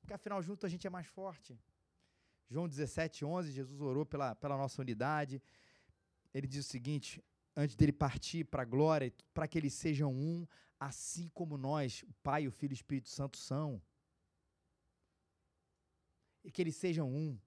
Porque 0.00 0.12
afinal, 0.12 0.40
junto 0.42 0.66
a 0.66 0.68
gente 0.68 0.86
é 0.86 0.90
mais 0.90 1.06
forte. 1.06 1.58
João 2.52 2.68
17, 2.68 3.24
11, 3.24 3.50
Jesus 3.50 3.80
orou 3.80 4.04
pela, 4.04 4.34
pela 4.34 4.58
nossa 4.58 4.82
unidade. 4.82 5.42
Ele 6.34 6.46
diz 6.46 6.66
o 6.66 6.68
seguinte, 6.68 7.24
antes 7.56 7.74
dele 7.74 7.92
partir 7.92 8.44
para 8.44 8.60
a 8.60 8.66
glória, 8.66 9.10
para 9.32 9.48
que 9.48 9.58
eles 9.58 9.72
sejam 9.72 10.12
um, 10.12 10.46
assim 10.78 11.30
como 11.30 11.56
nós, 11.56 12.02
o 12.02 12.12
Pai, 12.22 12.46
o 12.46 12.52
Filho 12.52 12.72
e 12.72 12.74
o 12.74 12.80
Espírito 12.80 13.08
Santo 13.08 13.38
são. 13.38 13.80
E 16.44 16.50
que 16.50 16.60
eles 16.60 16.76
sejam 16.76 17.10
um, 17.10 17.38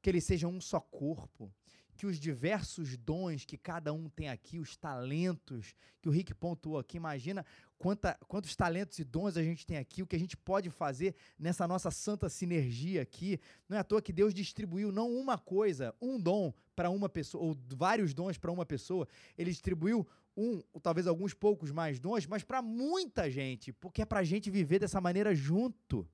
que 0.00 0.10
eles 0.10 0.24
sejam 0.24 0.50
um 0.50 0.60
só 0.60 0.80
corpo, 0.80 1.54
que 2.02 2.06
os 2.06 2.18
diversos 2.18 2.96
dons 2.96 3.44
que 3.44 3.56
cada 3.56 3.92
um 3.92 4.08
tem 4.08 4.28
aqui, 4.28 4.58
os 4.58 4.76
talentos 4.76 5.72
que 6.00 6.08
o 6.08 6.10
Rick 6.10 6.34
pontuou 6.34 6.76
aqui, 6.76 6.96
imagina 6.96 7.46
quanta, 7.78 8.18
quantos 8.26 8.56
talentos 8.56 8.98
e 8.98 9.04
dons 9.04 9.36
a 9.36 9.42
gente 9.44 9.64
tem 9.64 9.76
aqui, 9.76 10.02
o 10.02 10.06
que 10.08 10.16
a 10.16 10.18
gente 10.18 10.36
pode 10.36 10.68
fazer 10.68 11.14
nessa 11.38 11.64
nossa 11.68 11.92
santa 11.92 12.28
sinergia 12.28 13.00
aqui. 13.02 13.38
Não 13.68 13.76
é 13.76 13.80
à 13.80 13.84
toa 13.84 14.02
que 14.02 14.12
Deus 14.12 14.34
distribuiu 14.34 14.90
não 14.90 15.12
uma 15.14 15.38
coisa, 15.38 15.94
um 16.02 16.20
dom 16.20 16.52
para 16.74 16.90
uma 16.90 17.08
pessoa, 17.08 17.44
ou 17.44 17.56
vários 17.76 18.12
dons 18.12 18.36
para 18.36 18.50
uma 18.50 18.66
pessoa, 18.66 19.06
ele 19.38 19.52
distribuiu 19.52 20.04
um, 20.36 20.60
talvez 20.82 21.06
alguns 21.06 21.32
poucos 21.32 21.70
mais 21.70 22.00
dons, 22.00 22.26
mas 22.26 22.42
para 22.42 22.60
muita 22.60 23.30
gente, 23.30 23.72
porque 23.72 24.02
é 24.02 24.04
para 24.04 24.18
a 24.18 24.24
gente 24.24 24.50
viver 24.50 24.80
dessa 24.80 25.00
maneira 25.00 25.36
junto. 25.36 26.04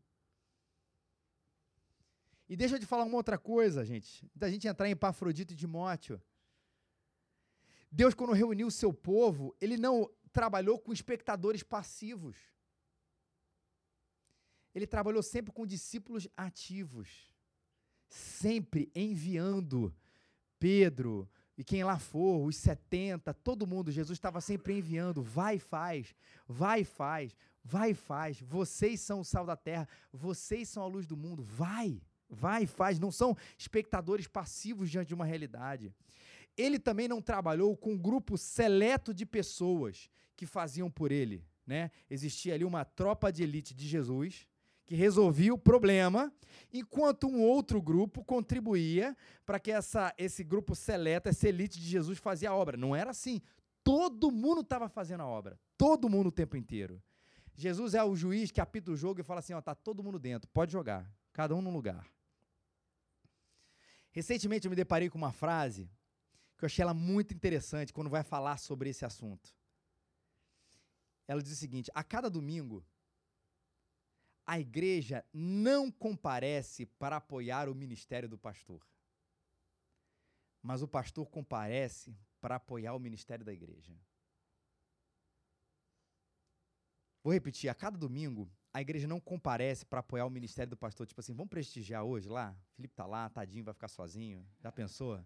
E 2.48 2.56
deixa 2.56 2.76
eu 2.76 2.80
te 2.80 2.86
falar 2.86 3.04
uma 3.04 3.16
outra 3.16 3.36
coisa, 3.36 3.84
gente, 3.84 4.26
da 4.34 4.50
gente 4.50 4.66
entrar 4.66 4.88
em 4.88 4.92
Epafrodito 4.92 5.52
e 5.52 5.56
Timóteo. 5.56 6.20
Deus, 7.90 8.14
quando 8.14 8.32
reuniu 8.32 8.66
o 8.66 8.70
seu 8.70 8.92
povo, 8.92 9.54
ele 9.60 9.76
não 9.76 10.10
trabalhou 10.32 10.78
com 10.78 10.92
espectadores 10.92 11.62
passivos. 11.62 12.36
Ele 14.74 14.86
trabalhou 14.86 15.22
sempre 15.22 15.52
com 15.52 15.66
discípulos 15.66 16.28
ativos, 16.36 17.34
sempre 18.08 18.90
enviando 18.94 19.94
Pedro, 20.58 21.28
e 21.56 21.64
quem 21.64 21.82
lá 21.82 21.98
for, 21.98 22.46
os 22.46 22.56
70, 22.56 23.34
todo 23.34 23.66
mundo, 23.66 23.90
Jesus 23.90 24.16
estava 24.16 24.40
sempre 24.40 24.78
enviando, 24.78 25.22
vai 25.22 25.56
e 25.56 25.58
faz, 25.58 26.14
vai 26.46 26.82
e 26.82 26.84
faz, 26.84 27.36
vai 27.64 27.90
e 27.90 27.94
faz. 27.94 28.40
Vocês 28.40 29.00
são 29.00 29.20
o 29.20 29.24
sal 29.24 29.44
da 29.44 29.56
terra, 29.56 29.88
vocês 30.12 30.68
são 30.68 30.84
a 30.84 30.86
luz 30.86 31.04
do 31.04 31.16
mundo, 31.16 31.42
vai, 31.42 32.00
vai 32.28 32.64
e 32.64 32.66
faz. 32.66 32.98
Não 32.98 33.10
são 33.10 33.36
espectadores 33.56 34.26
passivos 34.26 34.90
diante 34.90 35.08
de 35.08 35.14
uma 35.14 35.24
realidade. 35.24 35.92
Ele 36.56 36.78
também 36.78 37.06
não 37.06 37.22
trabalhou 37.22 37.76
com 37.76 37.92
um 37.92 37.98
grupo 37.98 38.36
seleto 38.36 39.14
de 39.14 39.24
pessoas 39.24 40.10
que 40.36 40.46
faziam 40.46 40.90
por 40.90 41.12
ele. 41.12 41.44
Né? 41.66 41.90
Existia 42.10 42.54
ali 42.54 42.64
uma 42.64 42.84
tropa 42.84 43.30
de 43.30 43.42
elite 43.42 43.74
de 43.74 43.86
Jesus, 43.86 44.48
que 44.86 44.94
resolvia 44.94 45.52
o 45.52 45.58
problema, 45.58 46.32
enquanto 46.72 47.28
um 47.28 47.42
outro 47.42 47.80
grupo 47.80 48.24
contribuía 48.24 49.14
para 49.44 49.60
que 49.60 49.70
essa, 49.70 50.14
esse 50.16 50.42
grupo 50.42 50.74
seleto, 50.74 51.28
essa 51.28 51.48
elite 51.48 51.78
de 51.78 51.86
Jesus 51.86 52.18
fazia 52.18 52.50
a 52.50 52.54
obra. 52.54 52.76
Não 52.76 52.96
era 52.96 53.10
assim. 53.10 53.42
Todo 53.84 54.30
mundo 54.30 54.62
estava 54.62 54.88
fazendo 54.88 55.20
a 55.22 55.26
obra. 55.26 55.60
Todo 55.76 56.08
mundo 56.08 56.28
o 56.28 56.32
tempo 56.32 56.56
inteiro. 56.56 57.02
Jesus 57.54 57.94
é 57.94 58.02
o 58.02 58.16
juiz 58.16 58.50
que 58.50 58.60
apita 58.60 58.90
o 58.90 58.96
jogo 58.96 59.20
e 59.20 59.24
fala 59.24 59.40
assim: 59.40 59.52
ó, 59.52 59.60
tá 59.60 59.74
todo 59.74 60.02
mundo 60.02 60.18
dentro, 60.18 60.48
pode 60.50 60.72
jogar, 60.72 61.10
cada 61.32 61.54
um 61.54 61.60
num 61.60 61.72
lugar. 61.72 62.06
Recentemente 64.10 64.66
eu 64.66 64.70
me 64.70 64.76
deparei 64.76 65.08
com 65.10 65.18
uma 65.18 65.32
frase 65.32 65.90
que 66.56 66.64
eu 66.64 66.66
achei 66.66 66.82
ela 66.82 66.94
muito 66.94 67.32
interessante 67.32 67.92
quando 67.92 68.10
vai 68.10 68.22
falar 68.22 68.58
sobre 68.58 68.90
esse 68.90 69.04
assunto. 69.04 69.54
Ela 71.26 71.42
diz 71.42 71.52
o 71.52 71.56
seguinte: 71.56 71.90
a 71.94 72.02
cada 72.02 72.28
domingo 72.28 72.84
a 74.46 74.58
igreja 74.58 75.22
não 75.30 75.90
comparece 75.90 76.86
para 76.86 77.16
apoiar 77.16 77.68
o 77.68 77.74
ministério 77.74 78.28
do 78.28 78.38
pastor. 78.38 78.82
Mas 80.62 80.80
o 80.80 80.88
pastor 80.88 81.28
comparece 81.28 82.16
para 82.40 82.56
apoiar 82.56 82.94
o 82.94 82.98
ministério 82.98 83.44
da 83.44 83.52
igreja. 83.52 83.94
Vou 87.22 87.34
repetir, 87.34 87.68
a 87.68 87.74
cada 87.74 87.98
domingo, 87.98 88.50
a 88.78 88.80
igreja 88.80 89.08
não 89.08 89.18
comparece 89.18 89.84
para 89.84 89.98
apoiar 89.98 90.24
o 90.24 90.30
ministério 90.30 90.70
do 90.70 90.76
pastor, 90.76 91.04
tipo 91.04 91.20
assim, 91.20 91.34
vamos 91.34 91.50
prestigiar 91.50 92.04
hoje 92.04 92.28
lá? 92.28 92.54
Felipe 92.76 92.94
tá 92.94 93.04
lá, 93.04 93.28
tadinho, 93.28 93.64
vai 93.64 93.74
ficar 93.74 93.88
sozinho. 93.88 94.46
Já 94.60 94.70
pensou? 94.70 95.20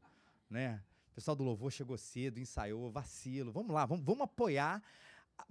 Né? 0.49 0.83
O 1.11 1.15
pessoal 1.15 1.37
do 1.37 1.45
louvor 1.45 1.71
chegou 1.71 1.99
cedo, 1.99 2.41
ensaiou, 2.41 2.91
vacilo. 2.91 3.53
Vamos 3.53 3.75
lá, 3.75 3.85
vamos, 3.85 4.03
vamos 4.07 4.23
apoiar, 4.23 4.83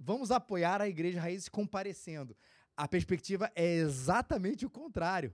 vamos 0.00 0.32
apoiar 0.32 0.82
a 0.82 0.88
igreja 0.88 1.20
raiz 1.20 1.48
comparecendo. 1.48 2.36
A 2.76 2.88
perspectiva 2.88 3.52
é 3.54 3.74
exatamente 3.76 4.66
o 4.66 4.70
contrário. 4.70 5.32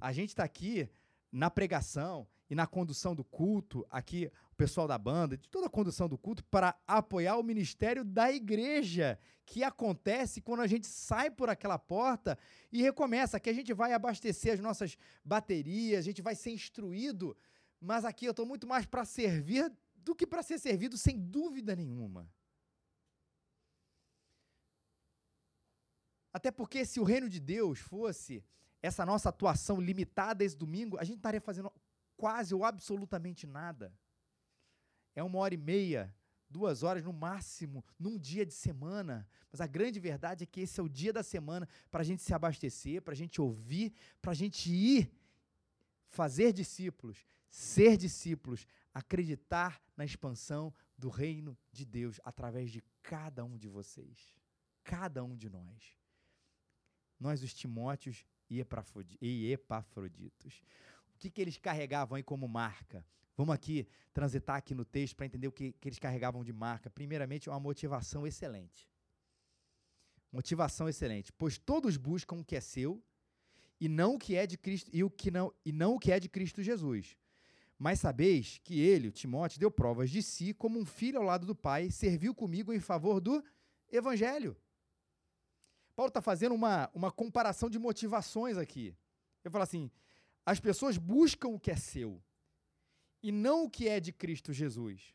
A 0.00 0.12
gente 0.12 0.28
está 0.28 0.44
aqui 0.44 0.88
na 1.32 1.50
pregação 1.50 2.24
e 2.48 2.54
na 2.54 2.68
condução 2.68 3.16
do 3.16 3.24
culto, 3.24 3.84
aqui 3.90 4.30
pessoal 4.56 4.88
da 4.88 4.98
banda, 4.98 5.36
de 5.36 5.48
toda 5.48 5.66
a 5.66 5.70
condução 5.70 6.08
do 6.08 6.18
culto, 6.18 6.44
para 6.44 6.74
apoiar 6.86 7.36
o 7.36 7.42
ministério 7.42 8.04
da 8.04 8.32
igreja, 8.32 9.18
que 9.44 9.62
acontece 9.62 10.40
quando 10.40 10.60
a 10.60 10.66
gente 10.66 10.86
sai 10.86 11.30
por 11.30 11.48
aquela 11.48 11.78
porta 11.78 12.38
e 12.72 12.82
recomeça. 12.82 13.36
Aqui 13.36 13.50
a 13.50 13.52
gente 13.52 13.72
vai 13.72 13.92
abastecer 13.92 14.54
as 14.54 14.60
nossas 14.60 14.96
baterias, 15.24 16.00
a 16.00 16.02
gente 16.02 16.22
vai 16.22 16.34
ser 16.34 16.50
instruído, 16.50 17.36
mas 17.80 18.04
aqui 18.04 18.26
eu 18.26 18.32
estou 18.32 18.46
muito 18.46 18.66
mais 18.66 18.86
para 18.86 19.04
servir 19.04 19.70
do 19.96 20.14
que 20.14 20.26
para 20.26 20.42
ser 20.42 20.58
servido, 20.58 20.96
sem 20.96 21.18
dúvida 21.18 21.76
nenhuma. 21.76 22.28
Até 26.32 26.50
porque 26.50 26.84
se 26.84 27.00
o 27.00 27.04
reino 27.04 27.28
de 27.28 27.40
Deus 27.40 27.78
fosse 27.78 28.44
essa 28.82 29.06
nossa 29.06 29.28
atuação 29.28 29.80
limitada 29.80 30.44
esse 30.44 30.56
domingo, 30.56 30.98
a 30.98 31.04
gente 31.04 31.16
estaria 31.16 31.40
fazendo 31.40 31.72
quase 32.16 32.54
ou 32.54 32.64
absolutamente 32.64 33.46
nada. 33.46 33.92
É 35.16 35.22
uma 35.22 35.38
hora 35.38 35.52
e 35.52 35.56
meia, 35.56 36.14
duas 36.48 36.84
horas 36.84 37.02
no 37.02 37.12
máximo, 37.12 37.84
num 37.98 38.16
dia 38.16 38.46
de 38.46 38.54
semana. 38.54 39.28
Mas 39.50 39.60
a 39.60 39.66
grande 39.66 39.98
verdade 39.98 40.44
é 40.44 40.46
que 40.46 40.60
esse 40.60 40.78
é 40.78 40.82
o 40.82 40.88
dia 40.88 41.12
da 41.12 41.24
semana 41.24 41.68
para 41.90 42.02
a 42.02 42.04
gente 42.04 42.22
se 42.22 42.32
abastecer, 42.32 43.02
para 43.02 43.14
a 43.14 43.16
gente 43.16 43.40
ouvir, 43.40 43.92
para 44.22 44.30
a 44.30 44.34
gente 44.34 44.70
ir 44.70 45.10
fazer 46.06 46.52
discípulos, 46.52 47.26
ser 47.48 47.96
discípulos, 47.96 48.64
acreditar 48.94 49.82
na 49.96 50.04
expansão 50.04 50.72
do 50.96 51.08
reino 51.08 51.58
de 51.72 51.84
Deus 51.84 52.20
através 52.22 52.70
de 52.70 52.80
cada 53.02 53.44
um 53.44 53.58
de 53.58 53.66
vocês, 53.66 54.38
cada 54.84 55.24
um 55.24 55.34
de 55.34 55.50
nós 55.50 55.96
nós 57.18 57.42
os 57.42 57.52
Timóteos 57.52 58.24
e 58.48 58.60
Epafroditos. 59.50 60.62
O 61.14 61.18
que, 61.18 61.30
que 61.30 61.40
eles 61.40 61.56
carregavam 61.56 62.16
aí 62.16 62.22
como 62.22 62.46
marca? 62.46 63.04
Vamos 63.36 63.54
aqui 63.54 63.86
transitar 64.14 64.56
aqui 64.56 64.74
no 64.74 64.84
texto 64.84 65.14
para 65.14 65.26
entender 65.26 65.46
o 65.46 65.52
que, 65.52 65.72
que 65.72 65.88
eles 65.88 65.98
carregavam 65.98 66.42
de 66.42 66.52
marca. 66.52 66.88
Primeiramente, 66.88 67.50
uma 67.50 67.60
motivação 67.60 68.26
excelente. 68.26 68.88
Motivação 70.32 70.88
excelente, 70.88 71.32
pois 71.32 71.58
todos 71.58 71.96
buscam 71.96 72.36
o 72.36 72.44
que 72.44 72.56
é 72.56 72.60
seu 72.60 73.02
e 73.80 73.88
não 73.88 74.14
o 74.14 74.18
que 74.18 74.34
é 74.34 74.46
de 74.46 74.56
Cristo 74.56 74.90
e 74.92 75.04
o 75.04 75.10
que 75.10 75.30
não 75.30 75.52
e 75.64 75.72
não 75.72 75.94
o 75.94 75.98
que 75.98 76.10
é 76.10 76.18
de 76.18 76.28
Cristo 76.28 76.62
Jesus. 76.62 77.16
Mas 77.78 78.00
sabeis 78.00 78.58
que 78.64 78.80
ele, 78.80 79.12
Timóteo, 79.12 79.60
deu 79.60 79.70
provas 79.70 80.10
de 80.10 80.22
si 80.22 80.54
como 80.54 80.78
um 80.78 80.86
filho 80.86 81.18
ao 81.18 81.24
lado 81.24 81.46
do 81.46 81.54
Pai, 81.54 81.90
serviu 81.90 82.34
comigo 82.34 82.72
em 82.72 82.80
favor 82.80 83.20
do 83.20 83.44
evangelho. 83.92 84.56
Paulo 85.94 86.08
está 86.08 86.22
fazendo 86.22 86.54
uma, 86.54 86.90
uma 86.94 87.10
comparação 87.10 87.68
de 87.68 87.78
motivações 87.78 88.56
aqui. 88.56 88.96
Ele 89.44 89.52
fala 89.52 89.64
assim: 89.64 89.90
as 90.44 90.58
pessoas 90.58 90.96
buscam 90.96 91.48
o 91.48 91.60
que 91.60 91.70
é 91.70 91.76
seu 91.76 92.22
e 93.26 93.32
não 93.32 93.64
o 93.64 93.70
que 93.70 93.88
é 93.88 93.98
de 93.98 94.12
Cristo 94.12 94.52
Jesus. 94.52 95.12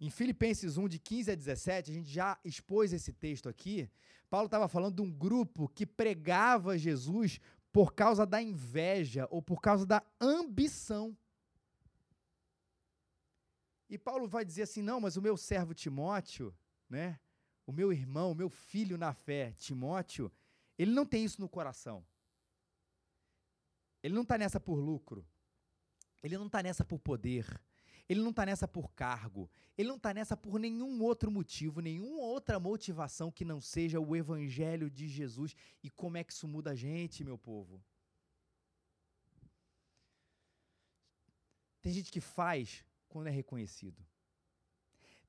Em 0.00 0.08
Filipenses 0.08 0.76
1, 0.76 0.86
de 0.86 1.00
15 1.00 1.32
a 1.32 1.34
17, 1.34 1.90
a 1.90 1.94
gente 1.94 2.08
já 2.08 2.38
expôs 2.44 2.92
esse 2.92 3.12
texto 3.12 3.48
aqui. 3.48 3.90
Paulo 4.28 4.46
estava 4.46 4.68
falando 4.68 4.94
de 4.94 5.02
um 5.02 5.10
grupo 5.10 5.68
que 5.68 5.84
pregava 5.84 6.78
Jesus 6.78 7.40
por 7.72 7.92
causa 7.92 8.24
da 8.24 8.40
inveja 8.40 9.26
ou 9.32 9.42
por 9.42 9.60
causa 9.60 9.84
da 9.84 10.00
ambição. 10.20 11.16
E 13.88 13.98
Paulo 13.98 14.28
vai 14.28 14.44
dizer 14.44 14.62
assim: 14.62 14.80
não, 14.80 15.00
mas 15.00 15.16
o 15.16 15.22
meu 15.22 15.36
servo 15.36 15.74
Timóteo, 15.74 16.54
né? 16.88 17.18
o 17.66 17.72
meu 17.72 17.92
irmão, 17.92 18.30
o 18.30 18.34
meu 18.34 18.48
filho 18.48 18.96
na 18.96 19.12
fé, 19.12 19.54
Timóteo, 19.58 20.30
ele 20.78 20.92
não 20.92 21.04
tem 21.04 21.24
isso 21.24 21.40
no 21.40 21.48
coração. 21.48 22.06
Ele 24.02 24.14
não 24.14 24.22
está 24.22 24.38
nessa 24.38 24.60
por 24.60 24.76
lucro. 24.76 25.26
Ele 26.22 26.36
não 26.36 26.46
está 26.46 26.62
nessa 26.62 26.84
por 26.84 26.98
poder. 26.98 27.46
Ele 28.08 28.20
não 28.20 28.30
está 28.30 28.44
nessa 28.44 28.66
por 28.66 28.90
cargo. 28.92 29.48
Ele 29.78 29.88
não 29.88 29.96
está 29.96 30.12
nessa 30.12 30.36
por 30.36 30.58
nenhum 30.58 31.00
outro 31.02 31.30
motivo, 31.30 31.80
nenhuma 31.80 32.22
outra 32.22 32.58
motivação 32.58 33.30
que 33.30 33.44
não 33.44 33.60
seja 33.60 34.00
o 34.00 34.16
evangelho 34.16 34.90
de 34.90 35.08
Jesus. 35.08 35.54
E 35.82 35.88
como 35.88 36.16
é 36.16 36.24
que 36.24 36.32
isso 36.32 36.48
muda 36.48 36.72
a 36.72 36.74
gente, 36.74 37.22
meu 37.22 37.38
povo? 37.38 37.82
Tem 41.80 41.92
gente 41.92 42.10
que 42.10 42.20
faz 42.20 42.84
quando 43.08 43.28
é 43.28 43.30
reconhecido. 43.30 44.04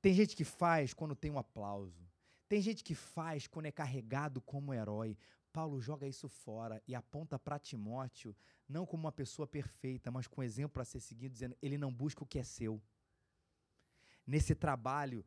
Tem 0.01 0.13
gente 0.13 0.35
que 0.35 0.43
faz 0.43 0.93
quando 0.93 1.15
tem 1.15 1.31
um 1.31 1.37
aplauso. 1.37 2.01
Tem 2.49 2.61
gente 2.61 2.83
que 2.83 2.95
faz 2.95 3.47
quando 3.47 3.67
é 3.67 3.71
carregado 3.71 4.41
como 4.41 4.73
herói. 4.73 5.15
Paulo 5.51 5.81
joga 5.81 6.07
isso 6.07 6.27
fora 6.29 6.81
e 6.87 6.95
aponta 6.95 7.37
para 7.37 7.59
Timóteo, 7.59 8.35
não 8.67 8.85
como 8.85 9.03
uma 9.03 9.11
pessoa 9.11 9.47
perfeita, 9.47 10.09
mas 10.09 10.27
com 10.27 10.43
exemplo 10.43 10.73
para 10.73 10.85
ser 10.85 10.99
seguido, 10.99 11.33
dizendo: 11.33 11.57
ele 11.61 11.77
não 11.77 11.93
busca 11.93 12.23
o 12.23 12.27
que 12.27 12.39
é 12.39 12.43
seu. 12.43 12.81
Nesse 14.25 14.55
trabalho 14.55 15.25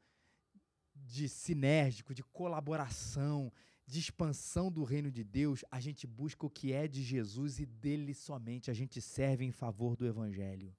de 0.95 1.29
sinérgico, 1.29 2.15
de 2.15 2.23
colaboração, 2.23 3.53
de 3.87 3.99
expansão 4.01 4.71
do 4.71 4.83
reino 4.85 5.11
de 5.11 5.23
Deus, 5.23 5.65
a 5.71 5.79
gente 5.81 6.07
busca 6.07 6.47
o 6.47 6.51
que 6.51 6.73
é 6.73 6.89
de 6.89 7.03
Jesus 7.03 7.59
e 7.59 7.67
dele 7.67 8.15
somente. 8.15 8.71
A 8.71 8.75
gente 8.75 9.01
serve 9.01 9.45
em 9.45 9.53
favor 9.53 9.97
do 9.97 10.07
evangelho. 10.07 10.75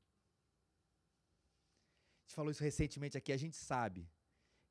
A 2.19 2.27
gente 2.27 2.35
falou 2.35 2.51
isso 2.51 2.63
recentemente 2.63 3.17
aqui, 3.17 3.31
a 3.31 3.37
gente 3.37 3.55
sabe 3.55 4.09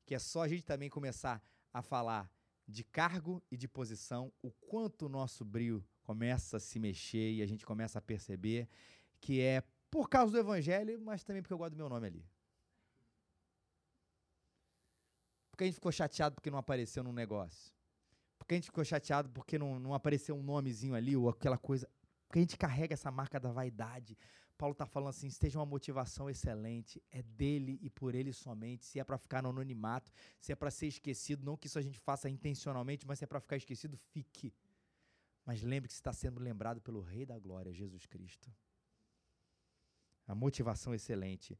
que 0.05 0.13
é 0.13 0.19
só 0.19 0.43
a 0.43 0.47
gente 0.47 0.63
também 0.63 0.89
começar 0.89 1.41
a 1.71 1.81
falar 1.81 2.29
de 2.67 2.83
cargo 2.83 3.43
e 3.51 3.57
de 3.57 3.67
posição, 3.67 4.31
o 4.41 4.51
quanto 4.51 5.05
o 5.05 5.09
nosso 5.09 5.45
brilho 5.45 5.85
começa 6.03 6.57
a 6.57 6.59
se 6.59 6.79
mexer 6.79 7.33
e 7.33 7.41
a 7.41 7.45
gente 7.45 7.65
começa 7.65 7.99
a 7.99 8.01
perceber 8.01 8.67
que 9.19 9.41
é 9.41 9.63
por 9.89 10.09
causa 10.09 10.31
do 10.31 10.39
evangelho, 10.39 10.99
mas 11.01 11.23
também 11.23 11.41
porque 11.41 11.53
eu 11.53 11.57
gosto 11.57 11.71
do 11.71 11.77
meu 11.77 11.89
nome 11.89 12.07
ali. 12.07 12.25
Porque 15.49 15.63
a 15.63 15.67
gente 15.67 15.75
ficou 15.75 15.91
chateado 15.91 16.35
porque 16.35 16.51
não 16.51 16.57
apareceu 16.57 17.03
num 17.03 17.13
negócio. 17.13 17.73
Porque 18.37 18.55
a 18.55 18.57
gente 18.57 18.65
ficou 18.65 18.83
chateado 18.83 19.29
porque 19.29 19.57
não, 19.57 19.79
não 19.79 19.93
apareceu 19.93 20.35
um 20.35 20.43
nomezinho 20.43 20.93
ali 20.93 21.15
ou 21.15 21.29
aquela 21.29 21.57
coisa. 21.57 21.89
Porque 22.27 22.39
a 22.39 22.41
gente 22.41 22.57
carrega 22.57 22.93
essa 22.93 23.09
marca 23.09 23.39
da 23.39 23.51
vaidade. 23.51 24.17
Paulo 24.57 24.71
está 24.71 24.85
falando 24.85 25.09
assim: 25.09 25.27
esteja 25.27 25.59
uma 25.59 25.65
motivação 25.65 26.29
excelente, 26.29 27.01
é 27.11 27.21
dele 27.21 27.77
e 27.81 27.89
por 27.89 28.15
ele 28.15 28.33
somente. 28.33 28.85
Se 28.85 28.99
é 28.99 29.03
para 29.03 29.17
ficar 29.17 29.41
no 29.41 29.49
anonimato, 29.49 30.11
se 30.39 30.51
é 30.51 30.55
para 30.55 30.71
ser 30.71 30.87
esquecido, 30.87 31.45
não 31.45 31.57
que 31.57 31.67
isso 31.67 31.77
a 31.77 31.81
gente 31.81 31.99
faça 31.99 32.29
intencionalmente, 32.29 33.05
mas 33.05 33.19
se 33.19 33.25
é 33.25 33.27
para 33.27 33.39
ficar 33.39 33.57
esquecido, 33.57 33.97
fique. 33.97 34.53
Mas 35.45 35.61
lembre 35.61 35.87
que 35.87 35.93
está 35.93 36.11
sendo 36.11 36.39
lembrado 36.39 36.81
pelo 36.81 37.01
Rei 37.01 37.25
da 37.25 37.37
Glória, 37.37 37.73
Jesus 37.73 38.05
Cristo. 38.05 38.51
A 40.27 40.33
motivação 40.33 40.93
excelente. 40.93 41.57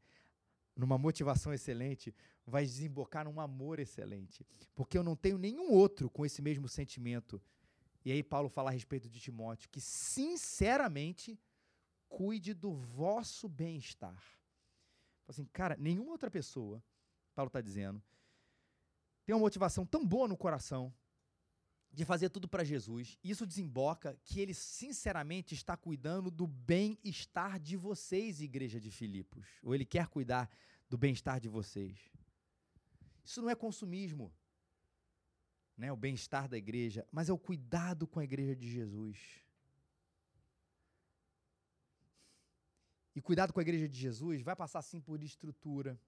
Numa 0.74 0.98
motivação 0.98 1.54
excelente, 1.54 2.14
vai 2.44 2.64
desembocar 2.64 3.24
num 3.24 3.40
amor 3.40 3.78
excelente. 3.78 4.44
Porque 4.74 4.98
eu 4.98 5.04
não 5.04 5.14
tenho 5.14 5.38
nenhum 5.38 5.70
outro 5.70 6.10
com 6.10 6.26
esse 6.26 6.42
mesmo 6.42 6.68
sentimento. 6.68 7.40
E 8.04 8.10
aí, 8.10 8.22
Paulo 8.22 8.48
fala 8.48 8.70
a 8.70 8.72
respeito 8.72 9.08
de 9.08 9.20
Timóteo, 9.20 9.70
que 9.70 9.80
sinceramente 9.80 11.38
cuide 12.08 12.54
do 12.54 12.72
vosso 12.72 13.48
bem-estar. 13.48 14.22
Assim, 15.28 15.44
cara, 15.46 15.76
nenhuma 15.78 16.12
outra 16.12 16.30
pessoa, 16.30 16.82
Paulo 17.34 17.48
está 17.48 17.60
dizendo, 17.60 18.02
tem 19.24 19.34
uma 19.34 19.40
motivação 19.40 19.84
tão 19.84 20.06
boa 20.06 20.28
no 20.28 20.36
coração 20.36 20.94
de 21.92 22.04
fazer 22.04 22.28
tudo 22.28 22.46
para 22.46 22.62
Jesus. 22.62 23.18
Isso 23.24 23.46
desemboca 23.46 24.18
que 24.22 24.38
ele 24.38 24.54
sinceramente 24.54 25.54
está 25.54 25.76
cuidando 25.76 26.30
do 26.30 26.46
bem-estar 26.46 27.58
de 27.58 27.76
vocês, 27.76 28.40
igreja 28.40 28.78
de 28.78 28.90
Filipos. 28.90 29.46
Ou 29.62 29.74
ele 29.74 29.84
quer 29.84 30.06
cuidar 30.08 30.50
do 30.88 30.96
bem-estar 30.96 31.40
de 31.40 31.48
vocês. 31.48 31.98
Isso 33.24 33.42
não 33.42 33.50
é 33.50 33.54
consumismo, 33.54 34.32
né, 35.76 35.90
o 35.90 35.96
bem-estar 35.96 36.48
da 36.48 36.56
igreja, 36.56 37.06
mas 37.10 37.28
é 37.28 37.32
o 37.32 37.38
cuidado 37.38 38.06
com 38.06 38.20
a 38.20 38.24
igreja 38.24 38.54
de 38.54 38.70
Jesus. 38.70 39.42
E 43.16 43.20
cuidado 43.22 43.50
com 43.50 43.58
a 43.58 43.62
igreja 43.62 43.88
de 43.88 43.98
Jesus 43.98 44.42
vai 44.42 44.54
passar 44.54 44.82
sim 44.82 45.00
por 45.00 45.22
estrutura, 45.24 45.98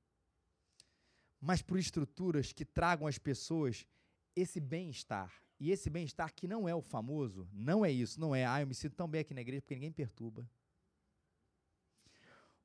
mas 1.40 1.62
por 1.62 1.79
estruturas 1.79 2.53
que 2.53 2.66
tragam 2.66 3.07
às 3.07 3.16
pessoas 3.16 3.87
esse 4.37 4.61
bem-estar. 4.61 5.33
E 5.59 5.71
esse 5.71 5.88
bem-estar 5.88 6.35
que 6.35 6.47
não 6.47 6.68
é 6.68 6.75
o 6.75 6.83
famoso, 6.83 7.49
não 7.51 7.83
é 7.83 7.90
isso, 7.90 8.21
não 8.21 8.35
é, 8.35 8.44
ah, 8.44 8.61
eu 8.61 8.66
me 8.66 8.75
sinto 8.75 8.94
tão 8.94 9.09
bem 9.09 9.23
aqui 9.23 9.33
na 9.33 9.40
igreja 9.40 9.62
porque 9.62 9.75
ninguém 9.75 9.90
perturba. 9.90 10.47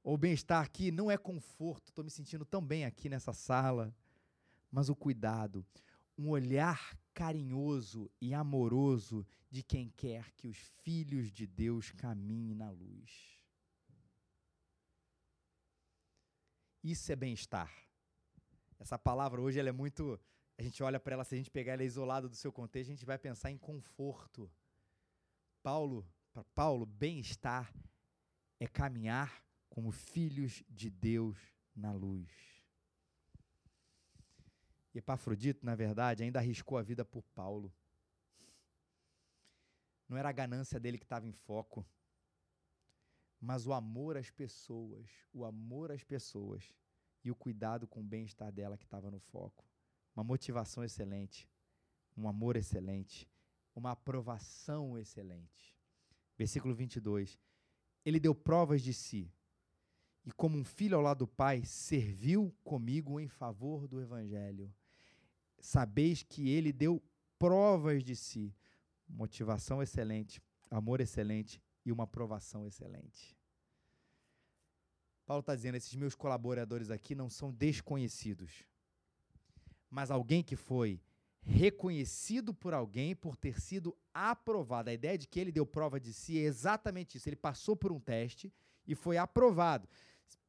Ou 0.03 0.17
bem-estar 0.17 0.69
que 0.69 0.91
não 0.91 1.09
é 1.09 1.17
conforto, 1.17 1.87
estou 1.87 2.03
me 2.03 2.11
sentindo 2.11 2.43
tão 2.43 2.61
bem 2.61 2.83
aqui 2.83 3.07
nessa 3.07 3.31
sala, 3.31 3.95
mas 4.69 4.89
o 4.89 4.95
cuidado, 4.95 5.65
um 6.17 6.27
olhar 6.27 6.99
carinhoso 7.13 8.11
e 8.19 8.33
amoroso 8.33 9.25
de 9.49 9.63
quem 9.63 9.89
quer 9.95 10.33
que 10.33 10.49
os 10.49 10.57
filhos 10.57 11.31
de 11.31 11.47
Deus 11.47 11.91
caminhem 11.91 12.53
na 12.53 12.69
luz. 12.69 13.32
Isso 16.83 17.09
é 17.11 17.15
bem-estar. 17.15 17.71
Essa 18.77 18.99
palavra 18.99 19.39
hoje 19.39 19.57
ela 19.57 19.69
é 19.69 19.71
muito. 19.71 20.19
A 20.57 20.61
gente 20.61 20.83
olha 20.83 20.99
para 20.99 21.13
ela, 21.13 21.23
se 21.23 21.33
a 21.33 21.37
gente 21.37 21.49
pegar 21.49 21.73
ela 21.73 21.83
isolada 21.83 22.27
do 22.27 22.35
seu 22.35 22.51
contexto, 22.51 22.89
a 22.89 22.93
gente 22.93 23.05
vai 23.05 23.17
pensar 23.17 23.49
em 23.49 23.57
conforto. 23.57 24.51
Paulo, 25.61 26.05
para 26.33 26.43
Paulo, 26.43 26.85
bem-estar 26.85 27.73
é 28.59 28.67
caminhar 28.67 29.43
como 29.69 29.91
filhos 29.91 30.61
de 30.69 30.89
Deus 30.89 31.37
na 31.73 31.93
luz. 31.93 32.29
Epafrodito, 34.93 35.65
na 35.65 35.75
verdade, 35.75 36.21
ainda 36.21 36.39
arriscou 36.39 36.77
a 36.77 36.83
vida 36.83 37.05
por 37.05 37.23
Paulo. 37.33 37.73
Não 40.07 40.17
era 40.17 40.29
a 40.29 40.33
ganância 40.33 40.79
dele 40.79 40.97
que 40.97 41.05
estava 41.05 41.25
em 41.25 41.31
foco 41.31 41.85
mas 43.43 43.67
o 43.67 43.73
amor 43.73 44.15
às 44.15 44.29
pessoas, 44.29 45.05
o 45.33 45.43
amor 45.43 45.91
às 45.91 46.01
pessoas 46.01 46.73
e 47.25 47.29
o 47.29 47.35
cuidado 47.35 47.85
com 47.85 47.99
o 47.99 48.03
bem-estar 48.03 48.49
dela 48.53 48.77
que 48.77 48.85
estava 48.85 49.11
no 49.11 49.19
foco. 49.19 49.65
Uma 50.15 50.23
motivação 50.23 50.81
excelente, 50.81 51.49
um 52.15 52.29
amor 52.29 52.55
excelente, 52.55 53.29
uma 53.75 53.91
aprovação 53.91 54.97
excelente. 54.97 55.75
Versículo 56.37 56.73
22. 56.73 57.37
Ele 58.05 58.17
deu 58.17 58.33
provas 58.33 58.81
de 58.81 58.93
si, 58.93 59.29
e 60.25 60.31
como 60.31 60.57
um 60.57 60.63
filho 60.63 60.95
ao 60.95 61.03
lado 61.03 61.19
do 61.19 61.27
Pai, 61.27 61.65
serviu 61.65 62.55
comigo 62.63 63.19
em 63.19 63.27
favor 63.27 63.89
do 63.89 63.99
Evangelho. 63.99 64.73
Sabeis 65.59 66.23
que 66.23 66.49
ele 66.49 66.71
deu 66.71 67.03
provas 67.37 68.05
de 68.05 68.15
si, 68.15 68.55
motivação 69.05 69.83
excelente, 69.83 70.41
amor 70.71 71.01
excelente 71.01 71.61
e 71.85 71.91
uma 71.91 72.05
aprovação 72.05 72.65
excelente. 72.65 73.37
Paulo 75.25 75.41
está 75.41 75.55
dizendo: 75.55 75.75
esses 75.75 75.95
meus 75.95 76.15
colaboradores 76.15 76.89
aqui 76.89 77.15
não 77.15 77.29
são 77.29 77.51
desconhecidos, 77.51 78.63
mas 79.89 80.11
alguém 80.11 80.43
que 80.43 80.55
foi 80.55 81.01
reconhecido 81.45 82.53
por 82.53 82.73
alguém 82.73 83.15
por 83.15 83.35
ter 83.35 83.59
sido 83.59 83.95
aprovado. 84.13 84.89
A 84.89 84.93
ideia 84.93 85.17
de 85.17 85.27
que 85.27 85.39
ele 85.39 85.51
deu 85.51 85.65
prova 85.65 85.99
de 85.99 86.13
si 86.13 86.37
é 86.37 86.43
exatamente 86.43 87.17
isso. 87.17 87.27
Ele 87.27 87.35
passou 87.35 87.75
por 87.75 87.91
um 87.91 87.99
teste 87.99 88.51
e 88.87 88.95
foi 88.95 89.17
aprovado. 89.17 89.87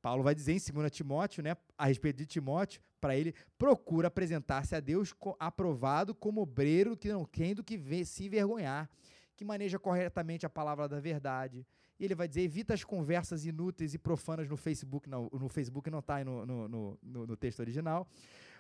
Paulo 0.01 0.23
vai 0.23 0.35
dizer 0.35 0.53
em 0.53 0.73
2 0.73 0.91
Timóteo, 0.91 1.43
né, 1.43 1.57
a 1.79 1.87
respeito 1.87 2.19
de 2.19 2.27
Timóteo, 2.27 2.81
para 3.01 3.17
ele 3.17 3.35
procura 3.59 4.09
apresentar-se 4.09 4.75
a 4.77 4.81
Deus 4.81 5.15
aprovado 5.39 6.15
como 6.15 6.43
obreiro 6.43 6.97
que 6.97 7.09
não 7.09 7.25
tem 7.25 7.55
do 7.55 7.65
que 7.65 8.05
se 8.05 8.27
envergonhar 8.27 8.89
que 9.37 9.45
maneja 9.45 9.79
corretamente 9.79 10.47
a 10.47 10.51
palavra 10.51 10.89
da 10.89 11.01
verdade. 11.01 11.67
E 11.99 12.05
ele 12.05 12.15
vai 12.15 12.29
dizer: 12.29 12.43
evita 12.43 12.75
as 12.75 12.85
conversas 12.85 13.45
inúteis 13.45 13.95
e 13.95 13.99
profanas 13.99 14.49
no 14.49 14.57
Facebook. 14.57 15.09
Não, 15.09 15.29
no 15.33 15.49
Facebook 15.49 15.91
não 15.91 15.99
está 15.99 16.25
no, 16.25 16.47
no, 16.47 16.69
no, 16.69 17.27
no, 17.27 17.37
texto 17.37 17.61
original. 17.61 18.09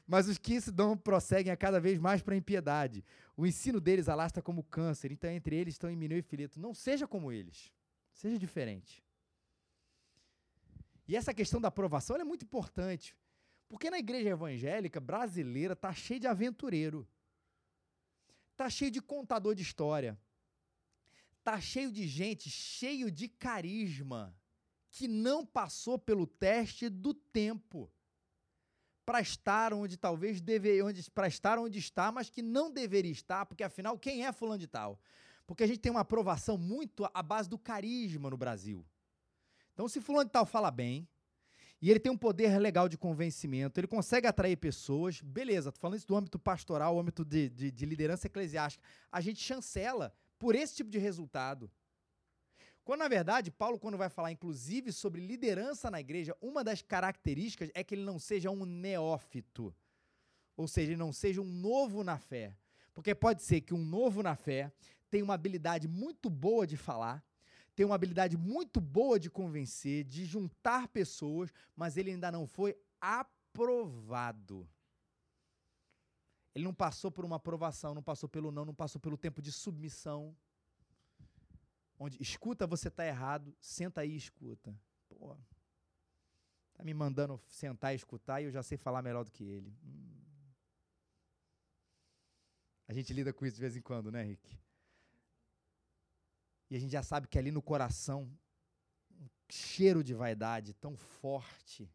Mas 0.06 0.28
os 0.28 0.36
que 0.36 0.60
se 0.60 0.70
dão 0.70 0.96
prosseguem 0.96 1.52
a 1.52 1.56
cada 1.56 1.80
vez 1.80 1.98
mais 1.98 2.20
para 2.20 2.34
a 2.34 2.36
impiedade. 2.36 3.04
O 3.36 3.46
ensino 3.46 3.80
deles 3.80 4.08
alastra 4.08 4.42
como 4.42 4.62
câncer. 4.62 5.10
Então, 5.10 5.30
entre 5.30 5.56
eles 5.56 5.74
estão 5.74 5.90
Emineu 5.90 6.18
e 6.18 6.22
Fileto. 6.22 6.60
Não 6.60 6.74
seja 6.74 7.06
como 7.06 7.32
eles. 7.32 7.72
Seja 8.12 8.38
diferente. 8.38 9.02
E 11.08 11.16
essa 11.16 11.32
questão 11.32 11.60
da 11.60 11.68
aprovação 11.68 12.16
é 12.16 12.24
muito 12.24 12.44
importante. 12.44 13.16
Porque 13.66 13.90
na 13.90 13.98
igreja 13.98 14.30
evangélica 14.30 15.00
brasileira 15.00 15.72
está 15.72 15.92
cheio 15.92 16.20
de 16.20 16.26
aventureiro. 16.26 17.08
Está 18.52 18.68
cheio 18.68 18.90
de 18.90 19.00
contador 19.00 19.54
de 19.54 19.62
história 19.62 20.18
tá 21.44 21.60
cheio 21.60 21.92
de 21.92 22.08
gente, 22.08 22.50
cheio 22.50 23.10
de 23.10 23.28
carisma, 23.28 24.34
que 24.90 25.06
não 25.06 25.44
passou 25.44 25.98
pelo 25.98 26.26
teste 26.26 26.88
do 26.88 27.12
tempo 27.12 27.92
para 29.04 29.20
estar 29.20 29.74
onde 29.74 29.98
talvez 29.98 30.40
deveria, 30.40 30.84
onde 30.84 31.10
para 31.10 31.28
estar 31.28 31.58
onde 31.58 31.78
está, 31.78 32.10
mas 32.10 32.30
que 32.30 32.40
não 32.40 32.72
deveria 32.72 33.12
estar, 33.12 33.44
porque 33.44 33.62
afinal 33.62 33.98
quem 33.98 34.24
é 34.24 34.32
fulano 34.32 34.58
de 34.58 34.66
tal? 34.66 34.98
Porque 35.46 35.62
a 35.62 35.66
gente 35.66 35.80
tem 35.80 35.92
uma 35.92 36.00
aprovação 36.00 36.56
muito 36.56 37.06
à 37.12 37.22
base 37.22 37.50
do 37.50 37.58
carisma 37.58 38.30
no 38.30 38.36
Brasil. 38.38 38.82
Então, 39.74 39.86
se 39.88 40.00
fulano 40.00 40.24
de 40.24 40.32
tal 40.32 40.46
fala 40.46 40.70
bem, 40.70 41.06
e 41.82 41.90
ele 41.90 42.00
tem 42.00 42.10
um 42.10 42.16
poder 42.16 42.58
legal 42.58 42.88
de 42.88 42.96
convencimento, 42.96 43.78
ele 43.78 43.86
consegue 43.86 44.26
atrair 44.26 44.56
pessoas, 44.56 45.20
beleza, 45.20 45.70
tô 45.70 45.78
falando 45.78 45.98
isso 45.98 46.06
do 46.06 46.16
âmbito 46.16 46.38
pastoral, 46.38 46.98
âmbito 46.98 47.22
de, 47.22 47.50
de, 47.50 47.70
de 47.70 47.84
liderança 47.84 48.26
eclesiástica. 48.26 48.82
A 49.12 49.20
gente 49.20 49.42
chancela 49.42 50.14
por 50.44 50.54
esse 50.54 50.76
tipo 50.76 50.90
de 50.90 50.98
resultado. 50.98 51.70
Quando, 52.84 53.00
na 53.00 53.08
verdade, 53.08 53.50
Paulo, 53.50 53.78
quando 53.78 53.96
vai 53.96 54.10
falar, 54.10 54.30
inclusive, 54.30 54.92
sobre 54.92 55.26
liderança 55.26 55.90
na 55.90 55.98
igreja, 55.98 56.36
uma 56.38 56.62
das 56.62 56.82
características 56.82 57.70
é 57.72 57.82
que 57.82 57.94
ele 57.94 58.04
não 58.04 58.18
seja 58.18 58.50
um 58.50 58.66
neófito. 58.66 59.74
Ou 60.54 60.68
seja, 60.68 60.90
ele 60.90 60.98
não 60.98 61.14
seja 61.14 61.40
um 61.40 61.50
novo 61.50 62.04
na 62.04 62.18
fé. 62.18 62.54
Porque 62.92 63.14
pode 63.14 63.42
ser 63.42 63.62
que 63.62 63.72
um 63.72 63.82
novo 63.82 64.22
na 64.22 64.36
fé 64.36 64.70
tenha 65.10 65.24
uma 65.24 65.32
habilidade 65.32 65.88
muito 65.88 66.28
boa 66.28 66.66
de 66.66 66.76
falar, 66.76 67.24
tem 67.74 67.86
uma 67.86 67.94
habilidade 67.94 68.36
muito 68.36 68.82
boa 68.82 69.18
de 69.18 69.30
convencer, 69.30 70.04
de 70.04 70.26
juntar 70.26 70.88
pessoas, 70.88 71.50
mas 71.74 71.96
ele 71.96 72.10
ainda 72.10 72.30
não 72.30 72.46
foi 72.46 72.76
aprovado. 73.00 74.68
Ele 76.54 76.64
não 76.64 76.74
passou 76.74 77.10
por 77.10 77.24
uma 77.24 77.36
aprovação, 77.36 77.94
não 77.94 78.02
passou 78.02 78.28
pelo 78.28 78.52
não, 78.52 78.64
não 78.64 78.74
passou 78.74 79.00
pelo 79.00 79.16
tempo 79.18 79.42
de 79.42 79.50
submissão. 79.50 80.36
Onde 81.98 82.20
escuta, 82.22 82.66
você 82.66 82.88
está 82.88 83.04
errado, 83.04 83.54
senta 83.60 84.02
aí 84.02 84.12
e 84.12 84.16
escuta. 84.16 84.76
Pô, 85.08 85.36
tá 86.74 86.84
me 86.84 86.94
mandando 86.94 87.40
sentar 87.48 87.92
e 87.92 87.96
escutar 87.96 88.40
e 88.40 88.44
eu 88.44 88.50
já 88.52 88.62
sei 88.62 88.78
falar 88.78 89.02
melhor 89.02 89.24
do 89.24 89.30
que 89.30 89.44
ele. 89.44 89.76
Hum. 89.84 90.14
A 92.86 92.92
gente 92.92 93.12
lida 93.12 93.32
com 93.32 93.46
isso 93.46 93.56
de 93.56 93.62
vez 93.62 93.76
em 93.76 93.80
quando, 93.80 94.12
né, 94.12 94.22
Rick? 94.22 94.58
E 96.70 96.76
a 96.76 96.78
gente 96.78 96.90
já 96.92 97.02
sabe 97.02 97.26
que 97.26 97.38
ali 97.38 97.50
no 97.50 97.62
coração, 97.62 98.30
um 99.10 99.28
cheiro 99.48 100.04
de 100.04 100.14
vaidade 100.14 100.74
tão 100.74 100.96
forte 100.96 101.90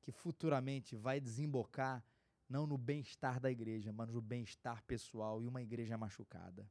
que 0.00 0.12
futuramente 0.12 0.96
vai 0.96 1.20
desembocar 1.20 2.04
não 2.48 2.66
no 2.66 2.78
bem-estar 2.78 3.38
da 3.38 3.50
igreja, 3.50 3.92
mas 3.92 4.08
no 4.08 4.22
bem-estar 4.22 4.82
pessoal 4.84 5.42
e 5.42 5.46
uma 5.46 5.62
igreja 5.62 5.98
machucada. 5.98 6.68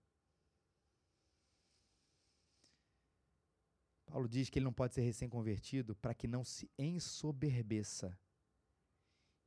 Paulo 4.05 4.27
diz 4.27 4.49
que 4.49 4.57
ele 4.57 4.65
não 4.65 4.73
pode 4.73 4.93
ser 4.93 5.01
recém-convertido 5.01 5.95
para 5.95 6.13
que 6.13 6.27
não 6.27 6.43
se 6.43 6.71
ensoberbeça 6.77 8.17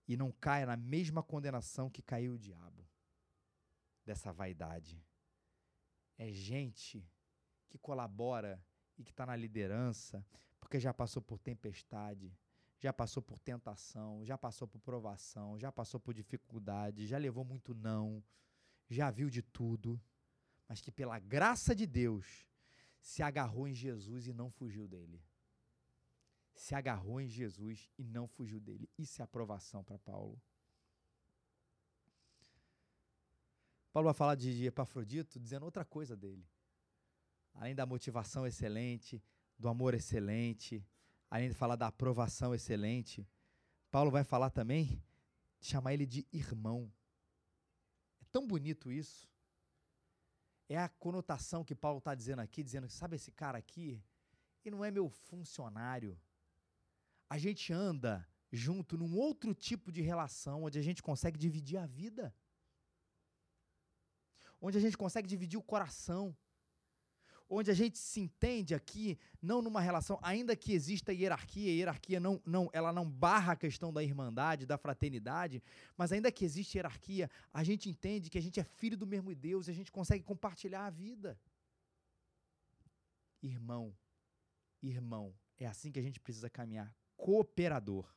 e 0.06 0.16
não 0.16 0.30
caia 0.30 0.66
na 0.66 0.76
mesma 0.76 1.22
condenação 1.22 1.88
que 1.90 2.02
caiu 2.02 2.34
o 2.34 2.38
diabo 2.38 2.86
dessa 4.04 4.32
vaidade. 4.32 5.02
É 6.18 6.30
gente 6.30 7.08
que 7.68 7.78
colabora 7.78 8.62
e 8.98 9.02
que 9.02 9.10
está 9.10 9.24
na 9.24 9.34
liderança 9.34 10.24
porque 10.60 10.78
já 10.78 10.92
passou 10.92 11.22
por 11.22 11.38
tempestade, 11.38 12.36
já 12.80 12.92
passou 12.92 13.22
por 13.22 13.38
tentação, 13.38 14.24
já 14.24 14.38
passou 14.38 14.66
por 14.66 14.80
provação, 14.80 15.58
já 15.58 15.70
passou 15.70 16.00
por 16.00 16.14
dificuldade, 16.14 17.06
já 17.06 17.18
levou 17.18 17.44
muito 17.44 17.74
não, 17.74 18.24
já 18.88 19.10
viu 19.10 19.28
de 19.28 19.42
tudo, 19.42 20.00
mas 20.66 20.80
que 20.80 20.90
pela 20.90 21.18
graça 21.18 21.74
de 21.74 21.86
Deus 21.86 22.48
se 22.98 23.22
agarrou 23.22 23.68
em 23.68 23.74
Jesus 23.74 24.26
e 24.26 24.32
não 24.32 24.50
fugiu 24.50 24.88
dele. 24.88 25.22
Se 26.54 26.74
agarrou 26.74 27.20
em 27.20 27.28
Jesus 27.28 27.90
e 27.98 28.04
não 28.04 28.26
fugiu 28.26 28.58
dele. 28.58 28.88
Isso 28.98 29.20
é 29.20 29.24
aprovação 29.24 29.84
para 29.84 29.98
Paulo. 29.98 30.40
Paulo 33.92 34.06
vai 34.06 34.14
falar 34.14 34.36
de 34.36 34.66
Epafrodito 34.66 35.38
dizendo 35.38 35.64
outra 35.64 35.84
coisa 35.84 36.16
dele. 36.16 36.46
Além 37.52 37.74
da 37.74 37.84
motivação 37.84 38.46
excelente, 38.46 39.22
do 39.58 39.68
amor 39.68 39.94
excelente, 39.94 40.84
além 41.30 41.48
de 41.48 41.54
falar 41.54 41.76
da 41.76 41.86
aprovação 41.86 42.54
excelente, 42.54 43.26
Paulo 43.90 44.10
vai 44.10 44.24
falar 44.24 44.50
também 44.50 45.02
de 45.60 45.68
chamar 45.68 45.94
ele 45.94 46.06
de 46.06 46.26
irmão. 46.32 46.92
É 48.20 48.24
tão 48.30 48.46
bonito 48.46 48.90
isso 48.90 49.30
é 50.74 50.78
a 50.78 50.88
conotação 50.88 51.64
que 51.64 51.74
Paulo 51.74 51.98
está 51.98 52.14
dizendo 52.14 52.40
aqui, 52.40 52.62
dizendo 52.62 52.86
que, 52.86 52.92
sabe, 52.92 53.16
esse 53.16 53.32
cara 53.32 53.58
aqui, 53.58 54.02
ele 54.64 54.76
não 54.76 54.84
é 54.84 54.90
meu 54.90 55.08
funcionário. 55.08 56.16
A 57.28 57.36
gente 57.38 57.72
anda 57.72 58.26
junto 58.52 58.96
num 58.96 59.16
outro 59.16 59.52
tipo 59.52 59.90
de 59.90 60.00
relação, 60.00 60.62
onde 60.62 60.78
a 60.78 60.82
gente 60.82 61.02
consegue 61.02 61.36
dividir 61.36 61.76
a 61.76 61.86
vida. 61.86 62.32
Onde 64.60 64.78
a 64.78 64.80
gente 64.80 64.96
consegue 64.96 65.26
dividir 65.26 65.58
o 65.58 65.62
coração 65.62 66.36
onde 67.50 67.68
a 67.68 67.74
gente 67.74 67.98
se 67.98 68.20
entende 68.20 68.74
aqui, 68.74 69.18
não 69.42 69.60
numa 69.60 69.80
relação, 69.80 70.20
ainda 70.22 70.54
que 70.54 70.72
exista 70.72 71.12
hierarquia, 71.12 71.74
hierarquia 71.74 72.20
não, 72.20 72.40
não, 72.46 72.70
ela 72.72 72.92
não 72.92 73.10
barra 73.10 73.54
a 73.54 73.56
questão 73.56 73.92
da 73.92 74.04
irmandade, 74.04 74.64
da 74.64 74.78
fraternidade, 74.78 75.60
mas 75.96 76.12
ainda 76.12 76.30
que 76.30 76.44
existe 76.44 76.78
hierarquia, 76.78 77.28
a 77.52 77.64
gente 77.64 77.90
entende 77.90 78.30
que 78.30 78.38
a 78.38 78.40
gente 78.40 78.60
é 78.60 78.64
filho 78.64 78.96
do 78.96 79.06
mesmo 79.06 79.34
Deus 79.34 79.66
e 79.66 79.72
a 79.72 79.74
gente 79.74 79.90
consegue 79.90 80.22
compartilhar 80.22 80.86
a 80.86 80.90
vida. 80.90 81.36
Irmão, 83.42 83.92
irmão, 84.80 85.34
é 85.58 85.66
assim 85.66 85.90
que 85.90 85.98
a 85.98 86.02
gente 86.02 86.20
precisa 86.20 86.48
caminhar. 86.48 86.94
Cooperador. 87.16 88.08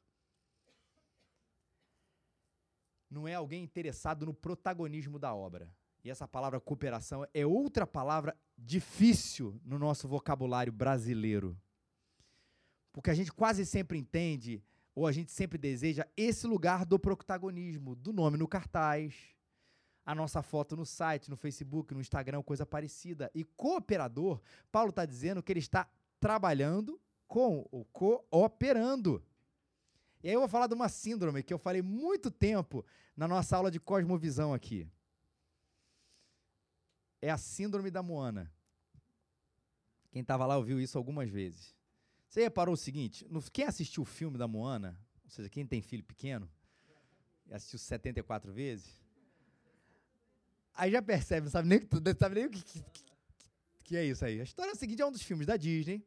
Não 3.10 3.28
é 3.28 3.34
alguém 3.34 3.63
interessado 3.63 4.26
no 4.26 4.34
protagonismo 4.34 5.17
da 5.17 5.34
obra. 5.34 5.74
E 6.04 6.12
essa 6.12 6.28
palavra 6.28 6.60
cooperação 6.60 7.26
é 7.34 7.46
outra 7.46 7.88
palavra 7.88 8.36
difícil 8.58 9.60
no 9.63 9.80
nosso 9.80 10.06
vocabulário 10.06 10.74
brasileiro. 10.74 11.58
Porque 12.92 13.10
a 13.10 13.13
gente 13.13 13.32
quase 13.32 13.66
sempre 13.66 13.98
entende, 13.98 14.62
ou 14.94 15.08
a 15.08 15.13
gente 15.13 15.32
sempre 15.32 15.58
deseja, 15.58 16.06
esse 16.18 16.46
lugar 16.46 16.86
do 16.86 17.00
protagonismo, 17.00 17.96
do 17.96 18.12
nome 18.12 18.38
no 18.38 18.50
cartaz, 18.50 19.16
a 20.06 20.13
nossa 20.13 20.42
foto 20.42 20.76
no 20.76 20.86
site, 20.86 21.30
no 21.30 21.38
Facebook, 21.38 21.94
no 21.94 22.02
Instagram, 22.02 22.44
coisa 22.44 22.66
parecida. 22.66 23.32
E 23.34 23.46
cooperador, 23.46 24.42
Paulo 24.70 24.89
está 24.89 25.06
dizendo 25.06 25.42
que 25.42 25.54
ele 25.54 25.62
está 25.62 25.88
trabalhando 26.20 27.00
com 27.30 27.66
o 27.72 27.86
cooperando. 27.86 29.24
E 30.22 30.28
aí 30.28 30.34
eu 30.34 30.42
vou 30.42 30.50
falar 30.50 30.68
de 30.68 30.74
uma 30.74 30.89
síndrome 30.89 31.44
que 31.44 31.54
eu 31.54 31.58
falei 31.58 31.82
muito 31.82 32.30
tempo 32.30 32.86
na 33.16 33.26
nossa 33.26 33.56
aula 33.56 33.72
de 33.72 33.80
cosmovisão 33.80 34.54
aqui 34.54 34.92
é 37.24 37.30
a 37.30 37.38
síndrome 37.38 37.90
da 37.90 38.04
Moana. 38.04 38.52
Quem 40.12 40.22
estava 40.22 40.46
lá 40.46 40.58
ouviu 40.58 40.80
isso 40.80 40.98
algumas 40.98 41.30
vezes. 41.30 41.74
Você 42.28 42.42
reparou 42.42 42.74
o 42.74 42.78
seguinte: 42.78 43.26
no, 43.30 43.42
quem 43.50 43.66
assistiu 43.66 44.04
o 44.04 44.06
filme 44.06 44.38
da 44.38 44.48
Moana, 44.48 45.00
ou 45.24 45.30
seja, 45.30 45.50
quem 45.50 45.66
tem 45.66 45.82
filho 45.82 46.04
pequeno, 46.04 46.50
e 47.48 47.54
assistiu 47.54 47.80
74 47.80 48.52
vezes, 48.52 49.02
aí 50.74 50.92
já 50.92 51.02
percebe, 51.02 51.46
não 51.46 51.52
sabe 51.52 51.70
nem, 51.70 51.80
não 51.80 52.20
sabe 52.20 52.36
nem 52.36 52.46
o 52.46 52.50
que, 52.50 52.62
que, 52.62 52.84
que 53.86 53.96
é 53.96 54.04
isso 54.04 54.26
aí. 54.26 54.42
A 54.42 54.44
história 54.44 54.72
é 54.72 54.74
a 54.74 54.76
seguinte: 54.76 55.02
é 55.02 55.06
um 55.06 55.12
dos 55.12 55.22
filmes 55.22 55.48
da 55.48 55.56
Disney, 55.56 56.06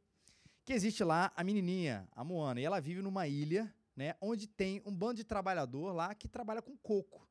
que 0.67 0.75
existe 0.75 1.03
lá 1.03 1.33
a 1.35 1.43
menininha, 1.43 2.07
a 2.13 2.23
Moana, 2.23 2.61
e 2.61 2.65
ela 2.65 2.79
vive 2.79 3.01
numa 3.01 3.27
ilha, 3.27 3.75
né, 3.97 4.15
onde 4.21 4.47
tem 4.47 4.83
um 4.85 4.95
bando 4.95 5.15
de 5.15 5.25
trabalhador 5.25 5.93
lá 5.93 6.15
que 6.15 6.29
trabalha 6.29 6.61
com 6.61 6.77
coco. 6.77 7.27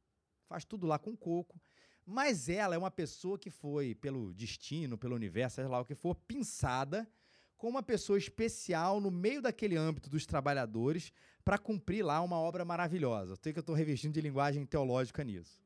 Faz 0.47 0.65
tudo 0.65 0.87
lá 0.87 0.97
com 0.97 1.15
coco. 1.15 1.61
Mas 2.05 2.49
ela 2.49 2.75
é 2.75 2.77
uma 2.77 2.91
pessoa 2.91 3.39
que 3.39 3.49
foi, 3.49 3.95
pelo 3.95 4.33
destino, 4.33 4.97
pelo 4.97 5.15
universo, 5.15 5.55
sei 5.55 5.65
lá 5.65 5.79
o 5.79 5.85
que 5.85 5.95
for, 5.95 6.15
pinçada 6.15 7.09
com 7.57 7.67
uma 7.67 7.81
pessoa 7.81 8.17
especial 8.17 8.99
no 9.01 9.09
meio 9.09 9.41
daquele 9.41 9.75
âmbito 9.75 10.09
dos 10.09 10.25
trabalhadores 10.25 11.11
para 11.43 11.57
cumprir 11.57 12.03
lá 12.05 12.21
uma 12.21 12.37
obra 12.37 12.63
maravilhosa. 12.63 13.31
Eu 13.31 13.37
sei 13.37 13.53
que 13.53 13.59
eu 13.59 13.61
estou 13.61 13.75
revestindo 13.75 14.13
de 14.13 14.21
linguagem 14.21 14.65
teológica 14.65 15.23
nisso. 15.23 15.63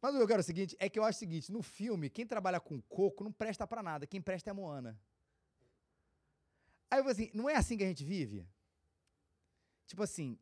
Mas 0.00 0.14
eu 0.14 0.26
quero 0.26 0.40
é 0.40 0.42
o 0.42 0.44
seguinte, 0.44 0.76
é 0.78 0.88
que 0.88 0.98
eu 0.98 1.02
acho 1.02 1.16
o 1.16 1.18
seguinte, 1.18 1.50
no 1.50 1.62
filme, 1.62 2.10
quem 2.10 2.26
trabalha 2.26 2.60
com 2.60 2.78
coco 2.82 3.24
não 3.24 3.32
presta 3.32 3.66
para 3.66 3.82
nada, 3.82 4.06
quem 4.06 4.20
presta 4.20 4.50
é 4.50 4.52
a 4.52 4.54
Moana. 4.54 5.00
Aí 6.90 6.98
eu 6.98 7.04
vou 7.04 7.10
assim, 7.10 7.30
não 7.32 7.48
é 7.48 7.56
assim 7.56 7.78
que 7.78 7.84
a 7.84 7.88
gente 7.88 8.04
vive? 8.04 8.46
Tipo 9.86 10.02
assim, 10.02 10.38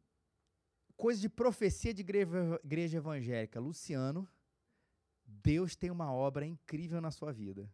coisa 1.02 1.20
de 1.20 1.28
profecia 1.28 1.92
de 1.92 2.00
igreja, 2.00 2.60
igreja 2.62 2.98
evangélica. 2.98 3.58
Luciano, 3.58 4.28
Deus 5.26 5.74
tem 5.74 5.90
uma 5.90 6.12
obra 6.12 6.46
incrível 6.46 7.00
na 7.00 7.10
sua 7.10 7.32
vida. 7.32 7.68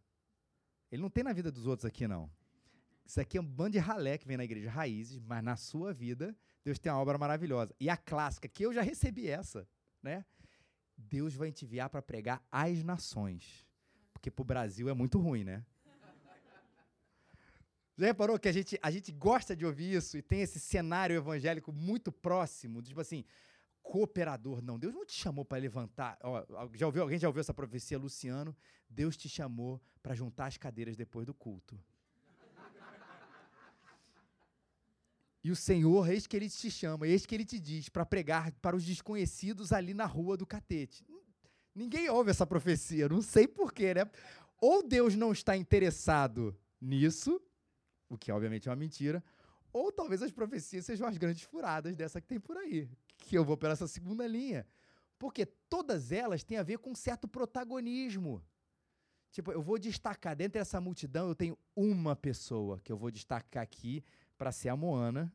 Ele 0.90 1.02
não 1.02 1.10
tem 1.10 1.22
na 1.22 1.34
vida 1.34 1.52
dos 1.52 1.66
outros 1.66 1.84
aqui, 1.84 2.08
não. 2.08 2.30
Isso 3.04 3.20
aqui 3.20 3.36
é 3.36 3.40
um 3.42 3.44
bando 3.44 3.72
de 3.72 3.78
ralé 3.78 4.16
que 4.16 4.26
vem 4.26 4.38
na 4.38 4.44
igreja 4.44 4.70
Raízes, 4.70 5.18
mas 5.18 5.44
na 5.44 5.56
sua 5.56 5.92
vida, 5.92 6.34
Deus 6.64 6.78
tem 6.78 6.90
uma 6.90 7.02
obra 7.02 7.18
maravilhosa. 7.18 7.74
E 7.78 7.90
a 7.90 7.98
clássica, 7.98 8.48
que 8.48 8.64
eu 8.64 8.72
já 8.72 8.80
recebi 8.80 9.28
essa, 9.28 9.68
né? 10.02 10.24
Deus 10.96 11.34
vai 11.34 11.52
te 11.52 11.66
enviar 11.66 11.90
para 11.90 12.00
pregar 12.00 12.42
às 12.50 12.82
nações. 12.82 13.66
Porque 14.10 14.30
para 14.30 14.42
o 14.42 14.46
Brasil 14.46 14.88
é 14.88 14.94
muito 14.94 15.18
ruim, 15.18 15.44
né? 15.44 15.66
Já 17.98 18.06
reparou 18.06 18.38
que 18.38 18.48
a 18.48 18.52
gente, 18.52 18.78
a 18.80 18.90
gente 18.92 19.10
gosta 19.10 19.56
de 19.56 19.66
ouvir 19.66 19.94
isso 19.94 20.16
e 20.16 20.22
tem 20.22 20.40
esse 20.40 20.60
cenário 20.60 21.16
evangélico 21.16 21.72
muito 21.72 22.12
próximo, 22.12 22.80
tipo 22.80 23.00
assim, 23.00 23.24
cooperador. 23.82 24.62
Não, 24.62 24.78
Deus 24.78 24.94
não 24.94 25.04
te 25.04 25.14
chamou 25.14 25.44
para 25.44 25.58
levantar. 25.58 26.16
Ó, 26.22 26.68
já 26.74 26.86
ouviu, 26.86 27.02
alguém 27.02 27.18
já 27.18 27.26
ouviu 27.26 27.40
essa 27.40 27.52
profecia, 27.52 27.98
Luciano? 27.98 28.56
Deus 28.88 29.16
te 29.16 29.28
chamou 29.28 29.82
para 30.00 30.14
juntar 30.14 30.46
as 30.46 30.56
cadeiras 30.56 30.96
depois 30.96 31.26
do 31.26 31.34
culto. 31.34 31.76
E 35.42 35.50
o 35.50 35.56
Senhor, 35.56 36.08
eis 36.08 36.26
que 36.26 36.36
ele 36.36 36.48
te 36.48 36.70
chama, 36.70 37.06
eis 37.06 37.26
que 37.26 37.34
ele 37.34 37.44
te 37.44 37.58
diz 37.58 37.88
para 37.88 38.06
pregar 38.06 38.52
para 38.60 38.76
os 38.76 38.84
desconhecidos 38.84 39.72
ali 39.72 39.92
na 39.92 40.06
rua 40.06 40.36
do 40.36 40.46
catete. 40.46 41.04
Ninguém 41.74 42.08
ouve 42.08 42.30
essa 42.30 42.46
profecia, 42.46 43.08
não 43.08 43.22
sei 43.22 43.48
porquê, 43.48 43.94
né? 43.94 44.08
Ou 44.60 44.86
Deus 44.86 45.16
não 45.16 45.32
está 45.32 45.56
interessado 45.56 46.56
nisso, 46.80 47.40
o 48.08 48.16
que 48.16 48.32
obviamente 48.32 48.68
é 48.68 48.70
uma 48.70 48.76
mentira, 48.76 49.22
ou 49.72 49.92
talvez 49.92 50.22
as 50.22 50.32
profecias 50.32 50.84
sejam 50.84 51.06
as 51.06 51.16
grandes 51.16 51.42
furadas 51.42 51.96
dessa 51.96 52.20
que 52.20 52.26
tem 52.26 52.40
por 52.40 52.56
aí, 52.56 52.88
que 53.18 53.36
eu 53.36 53.44
vou 53.44 53.56
pela 53.56 53.72
essa 53.72 53.86
segunda 53.86 54.26
linha. 54.26 54.66
Porque 55.18 55.44
todas 55.44 56.12
elas 56.12 56.44
têm 56.44 56.58
a 56.58 56.62
ver 56.62 56.78
com 56.78 56.90
um 56.92 56.94
certo 56.94 57.26
protagonismo. 57.26 58.42
Tipo, 59.30 59.52
eu 59.52 59.60
vou 59.60 59.78
destacar, 59.78 60.34
dentro 60.34 60.58
dessa 60.58 60.80
multidão, 60.80 61.28
eu 61.28 61.34
tenho 61.34 61.58
uma 61.74 62.16
pessoa 62.16 62.80
que 62.80 62.90
eu 62.90 62.96
vou 62.96 63.10
destacar 63.10 63.62
aqui 63.62 64.02
para 64.38 64.52
ser 64.52 64.68
a 64.68 64.76
Moana, 64.76 65.32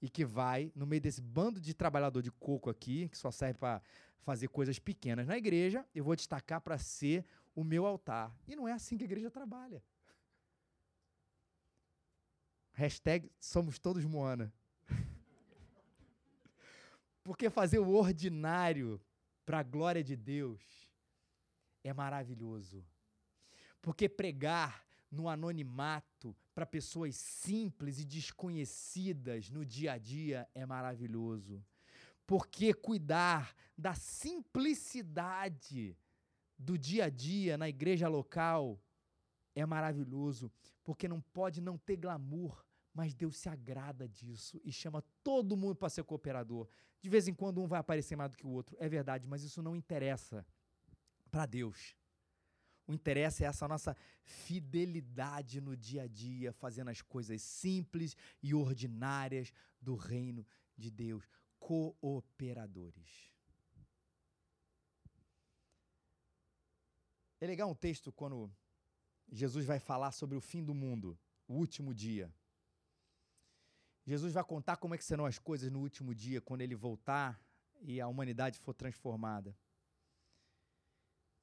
e 0.00 0.08
que 0.08 0.24
vai, 0.24 0.72
no 0.74 0.86
meio 0.86 1.02
desse 1.02 1.20
bando 1.20 1.60
de 1.60 1.74
trabalhador 1.74 2.22
de 2.22 2.30
coco 2.30 2.70
aqui, 2.70 3.08
que 3.08 3.18
só 3.18 3.30
serve 3.30 3.58
para 3.58 3.82
fazer 4.20 4.48
coisas 4.48 4.78
pequenas 4.78 5.26
na 5.26 5.36
igreja, 5.36 5.84
eu 5.94 6.04
vou 6.04 6.14
destacar 6.14 6.60
para 6.60 6.78
ser 6.78 7.24
o 7.54 7.64
meu 7.64 7.86
altar. 7.86 8.32
E 8.46 8.54
não 8.54 8.68
é 8.68 8.72
assim 8.72 8.96
que 8.96 9.04
a 9.04 9.06
igreja 9.06 9.30
trabalha. 9.30 9.82
Hashtag 12.78 13.28
somos 13.40 13.76
todos 13.76 14.04
Moana. 14.04 14.54
Porque 17.24 17.50
fazer 17.50 17.80
o 17.80 17.88
ordinário 17.88 19.00
para 19.44 19.58
a 19.58 19.64
glória 19.64 20.04
de 20.04 20.14
Deus 20.14 20.62
é 21.82 21.92
maravilhoso. 21.92 22.86
Porque 23.82 24.08
pregar 24.08 24.86
no 25.10 25.28
anonimato 25.28 26.36
para 26.54 26.64
pessoas 26.64 27.16
simples 27.16 27.98
e 27.98 28.04
desconhecidas 28.04 29.50
no 29.50 29.66
dia 29.66 29.94
a 29.94 29.98
dia 29.98 30.48
é 30.54 30.64
maravilhoso. 30.64 31.60
Porque 32.28 32.72
cuidar 32.72 33.56
da 33.76 33.96
simplicidade 33.96 35.98
do 36.56 36.78
dia 36.78 37.06
a 37.06 37.10
dia 37.10 37.58
na 37.58 37.68
igreja 37.68 38.06
local 38.06 38.80
é 39.52 39.66
maravilhoso, 39.66 40.48
porque 40.84 41.08
não 41.08 41.20
pode 41.20 41.60
não 41.60 41.76
ter 41.76 41.96
glamour, 41.96 42.67
mas 42.98 43.14
Deus 43.14 43.36
se 43.36 43.48
agrada 43.48 44.08
disso 44.08 44.60
e 44.64 44.72
chama 44.72 45.04
todo 45.22 45.56
mundo 45.56 45.76
para 45.76 45.88
ser 45.88 46.02
cooperador. 46.02 46.68
De 47.00 47.08
vez 47.08 47.28
em 47.28 47.32
quando 47.32 47.62
um 47.62 47.68
vai 47.68 47.78
aparecer 47.78 48.16
mais 48.16 48.32
do 48.32 48.36
que 48.36 48.44
o 48.44 48.50
outro, 48.50 48.76
é 48.80 48.88
verdade, 48.88 49.24
mas 49.24 49.44
isso 49.44 49.62
não 49.62 49.76
interessa 49.76 50.44
para 51.30 51.46
Deus. 51.46 51.94
O 52.88 52.92
interesse 52.92 53.44
é 53.44 53.46
essa 53.46 53.68
nossa 53.68 53.96
fidelidade 54.24 55.60
no 55.60 55.76
dia 55.76 56.02
a 56.02 56.06
dia, 56.08 56.52
fazendo 56.52 56.88
as 56.88 57.00
coisas 57.00 57.40
simples 57.40 58.16
e 58.42 58.52
ordinárias 58.52 59.52
do 59.80 59.94
reino 59.94 60.44
de 60.76 60.90
Deus, 60.90 61.24
cooperadores. 61.60 63.32
É 67.40 67.46
legal 67.46 67.70
um 67.70 67.76
texto 67.76 68.10
quando 68.10 68.52
Jesus 69.30 69.64
vai 69.64 69.78
falar 69.78 70.10
sobre 70.10 70.36
o 70.36 70.40
fim 70.40 70.64
do 70.64 70.74
mundo, 70.74 71.16
o 71.46 71.54
último 71.54 71.94
dia. 71.94 72.34
Jesus 74.08 74.32
vai 74.32 74.42
contar 74.42 74.78
como 74.78 74.94
é 74.94 74.98
que 74.98 75.04
serão 75.04 75.26
as 75.26 75.38
coisas 75.38 75.70
no 75.70 75.80
último 75.80 76.14
dia, 76.14 76.40
quando 76.40 76.62
ele 76.62 76.74
voltar 76.74 77.38
e 77.82 78.00
a 78.00 78.08
humanidade 78.08 78.58
for 78.58 78.72
transformada. 78.72 79.54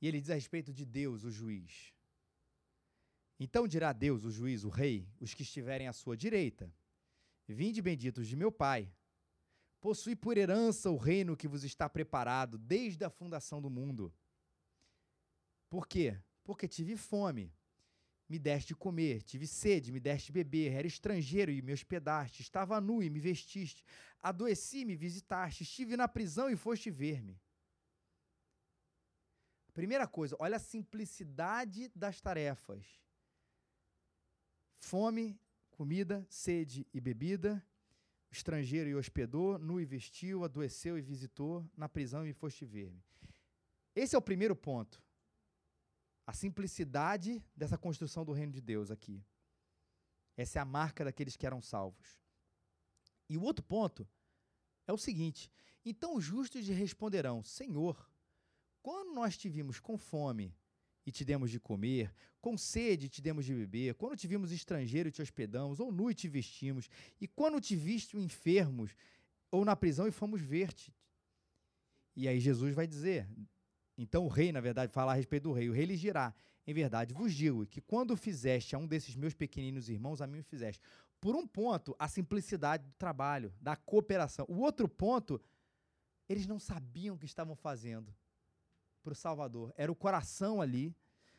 E 0.01 0.07
ele 0.07 0.19
diz 0.19 0.31
a 0.31 0.33
respeito 0.33 0.73
de 0.73 0.83
Deus, 0.83 1.23
o 1.23 1.29
juiz. 1.29 1.93
Então 3.39 3.67
dirá 3.67 3.93
Deus, 3.93 4.23
o 4.23 4.31
juiz, 4.31 4.63
o 4.63 4.69
rei, 4.69 5.07
os 5.19 5.31
que 5.31 5.43
estiverem 5.43 5.87
à 5.87 5.93
sua 5.93 6.17
direita: 6.17 6.73
Vinde 7.47 7.83
benditos 7.83 8.27
de 8.27 8.35
meu 8.35 8.51
Pai, 8.51 8.91
possui 9.79 10.15
por 10.15 10.35
herança 10.35 10.89
o 10.89 10.97
reino 10.97 11.37
que 11.37 11.47
vos 11.47 11.63
está 11.63 11.87
preparado 11.87 12.57
desde 12.57 13.05
a 13.05 13.11
fundação 13.11 13.61
do 13.61 13.69
mundo. 13.69 14.11
Por 15.69 15.87
quê? 15.87 16.19
Porque 16.43 16.67
tive 16.67 16.97
fome, 16.97 17.53
me 18.27 18.39
deste 18.39 18.69
de 18.69 18.75
comer, 18.75 19.21
tive 19.21 19.45
sede, 19.45 19.91
me 19.91 19.99
deste 19.99 20.27
de 20.27 20.31
beber, 20.31 20.71
era 20.71 20.87
estrangeiro 20.87 21.51
e 21.51 21.61
me 21.61 21.71
hospedaste, 21.71 22.41
estava 22.41 22.81
nu 22.81 23.03
e 23.03 23.09
me 23.09 23.19
vestiste, 23.19 23.83
adoeci 24.21 24.79
e 24.79 24.85
me 24.85 24.95
visitaste, 24.95 25.63
estive 25.63 25.95
na 25.95 26.07
prisão 26.07 26.49
e 26.49 26.55
foste 26.55 26.89
ver-me. 26.89 27.39
Primeira 29.73 30.07
coisa, 30.07 30.35
olha 30.39 30.55
a 30.55 30.59
simplicidade 30.59 31.91
das 31.93 32.21
tarefas. 32.21 32.85
Fome, 34.79 35.39
comida, 35.69 36.25
sede 36.29 36.87
e 36.93 37.01
bebida, 37.01 37.63
estrangeiro 38.31 38.89
e 38.89 38.95
hospedou, 38.95 39.59
nu 39.59 39.79
e 39.79 39.85
vestiu, 39.85 40.43
adoeceu 40.43 40.97
e 40.97 41.01
visitou, 41.01 41.69
na 41.75 41.89
prisão 41.89 42.25
e 42.25 42.33
foste 42.33 42.65
ver-me. 42.65 43.03
Esse 43.93 44.15
é 44.15 44.17
o 44.17 44.21
primeiro 44.21 44.55
ponto. 44.55 45.04
A 46.25 46.33
simplicidade 46.33 47.43
dessa 47.55 47.77
construção 47.77 48.25
do 48.25 48.31
reino 48.31 48.51
de 48.51 48.61
Deus 48.61 48.89
aqui. 48.89 49.23
Essa 50.35 50.59
é 50.59 50.61
a 50.61 50.65
marca 50.65 51.05
daqueles 51.05 51.35
que 51.37 51.45
eram 51.45 51.61
salvos. 51.61 52.19
E 53.29 53.37
o 53.37 53.41
outro 53.41 53.63
ponto 53.63 54.07
é 54.87 54.93
o 54.93 54.97
seguinte: 54.97 55.51
então 55.83 56.15
os 56.15 56.23
justos 56.23 56.65
lhe 56.65 56.73
responderão: 56.73 57.43
Senhor, 57.43 58.09
quando 58.81 59.13
nós 59.13 59.37
te 59.37 59.49
vimos 59.49 59.79
com 59.79 59.97
fome 59.97 60.55
e 61.05 61.11
te 61.11 61.23
demos 61.23 61.51
de 61.51 61.59
comer, 61.59 62.13
com 62.41 62.57
sede 62.57 63.05
e 63.05 63.09
te 63.09 63.21
demos 63.21 63.45
de 63.45 63.53
beber, 63.53 63.95
quando 63.95 64.17
te 64.17 64.27
vimos 64.27 64.51
estrangeiro 64.51 65.09
e 65.09 65.11
te 65.11 65.21
hospedamos, 65.21 65.79
ou 65.79 65.91
nu 65.91 66.09
e 66.09 66.15
te 66.15 66.27
vestimos, 66.27 66.89
e 67.21 67.27
quando 67.27 67.61
te 67.61 67.75
viste 67.75 68.17
enfermos 68.17 68.95
ou 69.51 69.63
na 69.63 69.75
prisão 69.75 70.07
e 70.07 70.11
fomos 70.11 70.41
ver-te. 70.41 70.93
E 72.15 72.27
aí 72.27 72.39
Jesus 72.39 72.73
vai 72.73 72.87
dizer, 72.87 73.27
então 73.97 74.25
o 74.25 74.27
rei, 74.27 74.51
na 74.51 74.59
verdade, 74.59 74.91
fala 74.91 75.13
a 75.13 75.15
respeito 75.15 75.43
do 75.43 75.53
rei, 75.53 75.69
o 75.69 75.73
rei 75.73 75.85
lhe 75.85 75.97
dirá, 75.97 76.33
em 76.67 76.73
verdade 76.73 77.13
vos 77.13 77.33
digo 77.33 77.65
que 77.65 77.79
quando 77.79 78.17
fizeste 78.17 78.75
a 78.75 78.79
um 78.79 78.87
desses 78.87 79.15
meus 79.15 79.33
pequeninos 79.33 79.89
irmãos, 79.89 80.21
a 80.21 80.27
mim 80.27 80.39
o 80.39 80.43
fizeste. 80.43 80.81
Por 81.21 81.35
um 81.35 81.47
ponto, 81.47 81.95
a 81.97 82.07
simplicidade 82.07 82.83
do 82.83 82.93
trabalho, 82.93 83.53
da 83.61 83.75
cooperação. 83.75 84.45
O 84.49 84.59
outro 84.59 84.87
ponto, 84.87 85.41
eles 86.27 86.45
não 86.45 86.59
sabiam 86.59 87.15
o 87.15 87.17
que 87.17 87.25
estavam 87.25 87.55
fazendo 87.55 88.13
para 89.01 89.13
o 89.13 89.15
Salvador. 89.15 89.73
Era 89.77 89.91
o 89.91 89.95
coração 89.95 90.61
ali, 90.61 90.93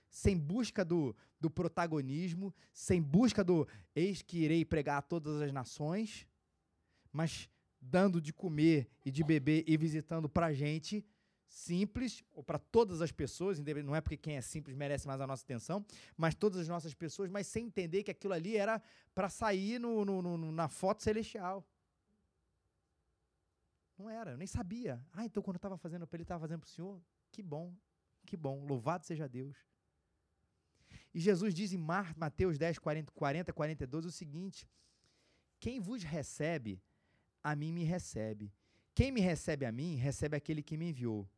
sem 0.08 0.38
busca 0.38 0.84
do, 0.84 1.14
do 1.40 1.50
protagonismo, 1.50 2.54
sem 2.72 3.02
busca 3.02 3.44
do 3.44 3.68
eis 3.94 4.22
que 4.22 4.38
irei 4.38 4.64
pregar 4.64 4.98
a 4.98 5.02
todas 5.02 5.42
as 5.42 5.52
nações, 5.52 6.26
mas 7.12 7.48
dando 7.80 8.20
de 8.20 8.32
comer 8.32 8.88
e 9.04 9.10
de 9.10 9.22
beber 9.22 9.64
e 9.66 9.76
visitando 9.76 10.28
para 10.28 10.52
gente 10.52 11.04
simples, 11.48 12.24
ou 12.32 12.42
para 12.42 12.58
todas 12.58 13.00
as 13.00 13.12
pessoas, 13.12 13.58
não 13.58 13.94
é 13.94 14.00
porque 14.00 14.16
quem 14.16 14.36
é 14.36 14.40
simples 14.40 14.76
merece 14.76 15.06
mais 15.06 15.20
a 15.20 15.26
nossa 15.26 15.42
atenção, 15.44 15.84
mas 16.16 16.34
todas 16.34 16.60
as 16.60 16.68
nossas 16.68 16.94
pessoas, 16.94 17.30
mas 17.30 17.46
sem 17.46 17.66
entender 17.66 18.02
que 18.02 18.10
aquilo 18.10 18.32
ali 18.32 18.56
era 18.56 18.82
para 19.14 19.28
sair 19.28 19.78
no, 19.78 20.04
no, 20.04 20.22
no, 20.22 20.52
na 20.52 20.68
foto 20.68 21.02
celestial. 21.02 21.66
Não 23.98 24.10
era, 24.10 24.32
eu 24.32 24.36
nem 24.36 24.46
sabia. 24.46 25.02
Ah, 25.12 25.24
então 25.24 25.42
quando 25.42 25.56
eu 25.56 25.58
estava 25.58 25.78
fazendo 25.78 26.06
para 26.06 26.16
ele, 26.16 26.24
estava 26.24 26.40
fazendo 26.40 26.60
para 26.60 26.68
o 26.68 26.70
senhor? 26.70 27.00
Que 27.30 27.42
bom, 27.42 27.74
que 28.26 28.36
bom. 28.36 28.66
Louvado 28.66 29.04
seja 29.04 29.28
Deus. 29.28 29.56
E 31.14 31.20
Jesus 31.20 31.54
diz 31.54 31.72
em 31.72 31.78
Mateus 31.78 32.58
10, 32.58 32.78
40, 32.78 33.12
40 33.12 33.52
42 33.52 34.04
o 34.04 34.12
seguinte: 34.12 34.68
Quem 35.58 35.80
vos 35.80 36.02
recebe, 36.02 36.82
a 37.42 37.56
mim 37.56 37.72
me 37.72 37.84
recebe. 37.84 38.52
Quem 38.94 39.10
me 39.10 39.20
recebe 39.20 39.64
a 39.64 39.72
mim, 39.72 39.96
recebe 39.96 40.36
aquele 40.36 40.62
que 40.62 40.76
me 40.76 40.90
enviou. 40.90 41.28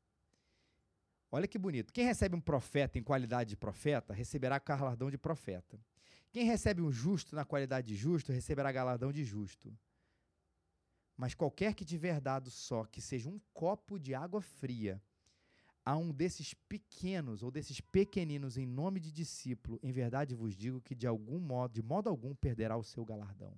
Olha 1.31 1.47
que 1.47 1.59
bonito. 1.59 1.93
Quem 1.93 2.05
recebe 2.05 2.35
um 2.35 2.41
profeta 2.41 2.99
em 2.99 3.03
qualidade 3.03 3.51
de 3.51 3.57
profeta, 3.57 4.15
receberá 4.15 4.59
galardão 4.59 5.11
de 5.11 5.19
profeta. 5.19 5.79
Quem 6.33 6.45
recebe 6.45 6.83
um 6.83 6.91
justo 6.91 7.35
na 7.35 7.45
qualidade 7.45 7.89
de 7.89 7.97
justo, 7.97 8.33
receberá 8.33 8.73
galardão 8.73 9.13
de 9.13 9.25
justo. 9.25 9.77
Mas 11.17 11.35
qualquer 11.35 11.75
que 11.75 11.85
tiver 11.85 12.21
dado 12.21 12.51
só 12.51 12.85
que 12.85 13.01
seja 13.01 13.29
um 13.29 13.41
copo 13.53 13.99
de 13.99 14.15
água 14.15 14.41
fria 14.41 15.03
a 15.85 15.97
um 15.97 16.13
desses 16.13 16.55
pequenos 16.55 17.43
ou 17.43 17.51
desses 17.51 17.81
pequeninos 17.81 18.57
em 18.57 18.67
nome 18.67 19.01
de 19.01 19.11
discípulo, 19.11 19.81
em 19.83 19.91
verdade 19.91 20.35
vos 20.35 20.55
digo 20.55 20.81
que 20.81 20.95
de 20.95 21.07
algum 21.07 21.41
modo, 21.41 21.73
de 21.73 21.83
modo 21.83 22.09
algum, 22.09 22.35
perderá 22.35 22.77
o 22.77 22.85
seu 22.85 23.05
galardão. 23.05 23.57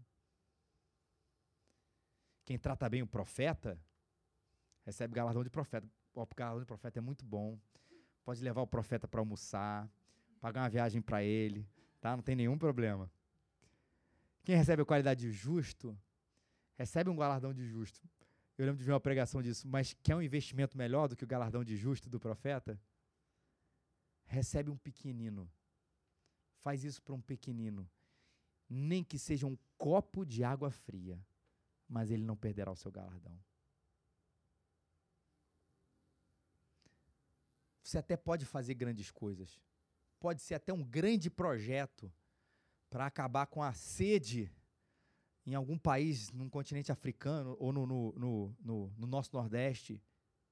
Quem 2.44 2.58
trata 2.58 2.88
bem 2.88 3.02
o 3.02 3.06
profeta, 3.06 3.80
recebe 4.84 5.14
galardão 5.14 5.44
de 5.44 5.50
profeta. 5.50 5.88
O 6.14 6.26
galardão 6.34 6.60
de 6.60 6.66
profeta 6.66 6.98
é 6.98 7.02
muito 7.02 7.24
bom. 7.24 7.58
Pode 8.24 8.42
levar 8.42 8.62
o 8.62 8.66
profeta 8.66 9.08
para 9.08 9.20
almoçar, 9.20 9.88
pagar 10.40 10.62
uma 10.62 10.68
viagem 10.68 11.00
para 11.00 11.22
ele, 11.22 11.68
tá? 12.00 12.16
Não 12.16 12.22
tem 12.22 12.36
nenhum 12.36 12.58
problema. 12.58 13.10
Quem 14.44 14.56
recebe 14.56 14.82
a 14.82 14.84
qualidade 14.84 15.20
de 15.20 15.30
justo, 15.30 15.96
recebe 16.76 17.10
um 17.10 17.16
galardão 17.16 17.52
de 17.52 17.66
justo. 17.66 18.08
Eu 18.56 18.66
lembro 18.66 18.78
de 18.78 18.84
ver 18.84 18.92
uma 18.92 19.00
pregação 19.00 19.40
disso, 19.40 19.66
mas 19.66 19.94
quer 20.02 20.14
um 20.14 20.22
investimento 20.22 20.76
melhor 20.76 21.08
do 21.08 21.16
que 21.16 21.24
o 21.24 21.26
galardão 21.26 21.64
de 21.64 21.76
justo 21.76 22.10
do 22.10 22.20
profeta? 22.20 22.78
Recebe 24.26 24.70
um 24.70 24.76
pequenino. 24.76 25.50
Faz 26.60 26.84
isso 26.84 27.02
para 27.02 27.14
um 27.14 27.20
pequenino. 27.20 27.88
Nem 28.68 29.02
que 29.02 29.18
seja 29.18 29.46
um 29.46 29.56
copo 29.78 30.24
de 30.24 30.44
água 30.44 30.70
fria, 30.70 31.18
mas 31.88 32.10
ele 32.10 32.22
não 32.22 32.36
perderá 32.36 32.70
o 32.70 32.76
seu 32.76 32.92
galardão. 32.92 33.38
Você 37.90 37.98
até 37.98 38.16
pode 38.16 38.46
fazer 38.46 38.74
grandes 38.74 39.10
coisas. 39.10 39.60
Pode 40.20 40.40
ser 40.42 40.54
até 40.54 40.72
um 40.72 40.84
grande 40.84 41.28
projeto 41.28 42.12
para 42.88 43.04
acabar 43.04 43.46
com 43.48 43.60
a 43.60 43.72
sede 43.72 44.48
em 45.44 45.54
algum 45.54 45.76
país, 45.76 46.30
num 46.30 46.48
continente 46.48 46.92
africano 46.92 47.56
ou 47.58 47.72
no, 47.72 47.84
no, 47.84 48.12
no, 48.12 48.56
no, 48.60 48.94
no 48.96 49.06
nosso 49.08 49.34
Nordeste. 49.34 50.00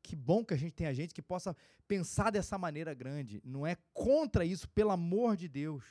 Que 0.03 0.17
bom 0.17 0.45
que 0.45 0.53
a 0.53 0.57
gente 0.57 0.73
tem 0.73 0.89
a 0.89 0.93
gente 0.93 1.15
que 1.15 1.23
possa 1.23 1.57
pensar 1.87 2.33
dessa 2.33 2.59
maneira 2.59 2.93
grande. 2.93 3.41
Não 3.45 3.65
é 3.65 3.77
contra 3.93 4.45
isso, 4.45 4.69
pelo 4.71 4.91
amor 4.91 5.37
de 5.37 5.47
Deus. 5.47 5.85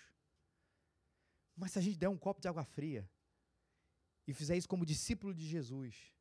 Mas 1.55 1.71
se 1.71 1.79
a 1.79 1.81
gente 1.81 1.97
der 1.97 2.09
um 2.09 2.17
copo 2.17 2.41
de 2.41 2.49
água 2.49 2.65
fria 2.65 3.09
e 4.27 4.33
fizer 4.33 4.57
isso 4.57 4.67
como 4.67 4.85
discípulo 4.85 5.33
de 5.33 5.47
Jesus, 5.47 6.13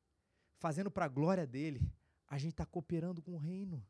fazendo 0.61 0.89
para 0.89 1.07
a 1.07 1.09
glória 1.09 1.49
dele, 1.49 1.83
a 2.29 2.39
gente 2.39 2.53
está 2.53 2.65
cooperando 2.65 3.21
com 3.21 3.35
o 3.35 3.39
reino. 3.39 3.85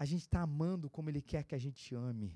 A 0.00 0.06
gente 0.06 0.22
está 0.22 0.40
amando 0.40 0.88
como 0.88 1.10
ele 1.10 1.20
quer 1.20 1.44
que 1.44 1.54
a 1.54 1.58
gente 1.58 1.94
ame. 1.94 2.34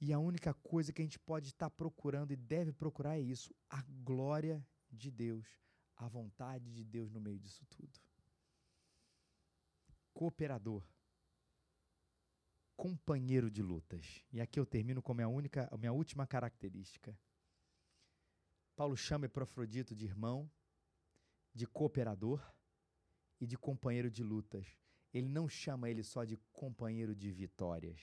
E 0.00 0.12
a 0.12 0.20
única 0.20 0.54
coisa 0.54 0.92
que 0.92 1.02
a 1.02 1.04
gente 1.04 1.18
pode 1.18 1.48
estar 1.48 1.68
procurando 1.68 2.30
e 2.32 2.36
deve 2.36 2.72
procurar 2.72 3.16
é 3.16 3.20
isso: 3.20 3.52
a 3.68 3.82
glória 4.04 4.64
de 4.88 5.10
Deus, 5.10 5.44
a 5.96 6.06
vontade 6.06 6.72
de 6.72 6.84
Deus 6.84 7.10
no 7.10 7.20
meio 7.20 7.40
disso 7.40 7.66
tudo. 7.66 8.00
Cooperador. 10.14 10.86
companheiro 12.76 13.50
de 13.50 13.60
lutas. 13.60 14.24
E 14.32 14.40
aqui 14.40 14.60
eu 14.60 14.66
termino 14.66 15.02
com 15.02 15.10
a 15.10 15.14
minha 15.16 15.28
única, 15.28 15.68
a 15.72 15.76
minha 15.76 15.92
última 15.92 16.24
característica. 16.24 17.18
Paulo 18.76 18.96
chama 18.96 19.26
Epafrodito 19.26 19.92
de 19.94 20.04
irmão, 20.04 20.48
de 21.52 21.66
cooperador 21.66 22.40
e 23.40 23.46
de 23.46 23.58
companheiro 23.58 24.08
de 24.08 24.22
lutas. 24.22 24.66
Ele 25.12 25.28
não 25.28 25.48
chama 25.48 25.90
ele 25.90 26.02
só 26.02 26.24
de 26.24 26.36
companheiro 26.52 27.14
de 27.14 27.30
vitórias. 27.30 28.00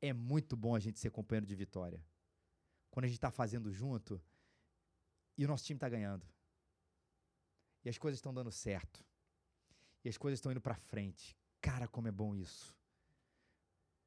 É 0.00 0.12
muito 0.12 0.56
bom 0.56 0.74
a 0.74 0.80
gente 0.80 0.98
ser 0.98 1.10
companheiro 1.10 1.46
de 1.46 1.54
vitória. 1.54 2.04
Quando 2.90 3.04
a 3.04 3.08
gente 3.08 3.16
está 3.16 3.30
fazendo 3.30 3.72
junto 3.72 4.20
e 5.36 5.44
o 5.44 5.48
nosso 5.48 5.64
time 5.64 5.76
está 5.76 5.88
ganhando. 5.88 6.26
E 7.84 7.88
as 7.88 7.96
coisas 7.96 8.18
estão 8.18 8.32
dando 8.32 8.50
certo. 8.50 9.04
E 10.04 10.08
as 10.08 10.18
coisas 10.18 10.38
estão 10.38 10.52
indo 10.52 10.60
para 10.60 10.74
frente. 10.74 11.36
Cara, 11.60 11.88
como 11.88 12.08
é 12.08 12.12
bom 12.12 12.34
isso. 12.34 12.76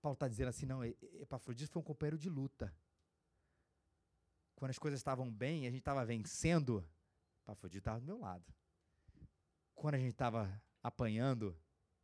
Paulo 0.02 0.14
está 0.14 0.28
dizendo 0.28 0.50
assim: 0.50 0.66
não, 0.66 0.84
Epafrodito 0.84 1.72
foi 1.72 1.82
um 1.82 1.86
companheiro 1.86 2.18
de 2.18 2.30
luta. 2.30 2.76
Quando 4.56 4.72
as 4.72 4.80
coisas 4.80 5.00
estavam 5.00 5.32
bem, 5.32 5.66
a 5.66 5.72
gente 5.72 5.80
estava 5.80 6.06
vencendo, 6.06 6.88
Epafrodito 7.42 7.80
estava 7.80 8.00
do 8.00 8.06
meu 8.06 8.20
lado. 8.20 8.54
Quando 9.74 9.96
a 9.96 9.98
gente 9.98 10.12
estava 10.12 10.62
apanhando, 10.84 11.58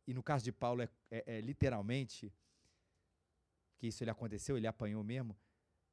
e 0.06 0.14
no 0.14 0.22
caso 0.22 0.42
de 0.42 0.50
Paulo 0.50 0.82
é, 0.82 0.88
é, 1.10 1.36
é, 1.36 1.40
literalmente 1.40 2.32
que 3.78 3.86
isso 3.86 4.02
ele 4.02 4.10
aconteceu, 4.10 4.56
ele 4.56 4.66
apanhou 4.66 5.04
mesmo, 5.04 5.36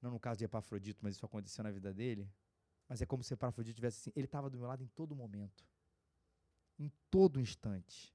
não 0.02 0.12
no 0.12 0.20
caso 0.20 0.40
de 0.40 0.46
Epafrodito, 0.46 1.00
mas 1.04 1.16
isso 1.16 1.26
aconteceu 1.26 1.64
na 1.64 1.72
vida 1.72 1.94
dele. 1.94 2.30
Mas 2.88 3.02
é 3.02 3.06
como 3.06 3.24
se 3.24 3.34
Epafrodito 3.34 3.76
tivesse 3.76 4.00
assim, 4.00 4.12
ele 4.16 4.26
estava 4.26 4.50
do 4.50 4.58
meu 4.58 4.68
lado 4.68 4.84
em 4.84 4.88
todo 4.88 5.16
momento, 5.16 5.66
em 6.80 6.92
todo 7.12 7.40
instante. 7.40 8.14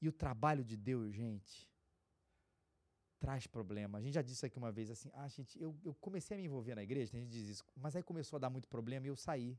E 0.00 0.08
o 0.08 0.12
trabalho 0.12 0.64
de 0.64 0.76
Deus, 0.76 1.12
gente, 1.12 1.68
traz 3.18 3.46
problema. 3.46 3.98
A 3.98 4.00
gente 4.00 4.14
já 4.14 4.22
disse 4.22 4.44
aqui 4.46 4.58
uma 4.58 4.72
vez 4.72 4.90
assim, 4.90 5.10
ah, 5.14 5.28
gente, 5.28 5.60
eu, 5.60 5.76
eu 5.84 5.94
comecei 5.94 6.36
a 6.36 6.40
me 6.40 6.46
envolver 6.46 6.74
na 6.74 6.82
igreja, 6.82 7.16
a 7.16 7.20
gente 7.20 7.30
diz 7.30 7.48
isso, 7.48 7.64
mas 7.76 7.94
aí 7.94 8.02
começou 8.02 8.36
a 8.36 8.40
dar 8.40 8.50
muito 8.50 8.68
problema 8.68 9.06
e 9.06 9.10
eu 9.10 9.16
saí. 9.16 9.58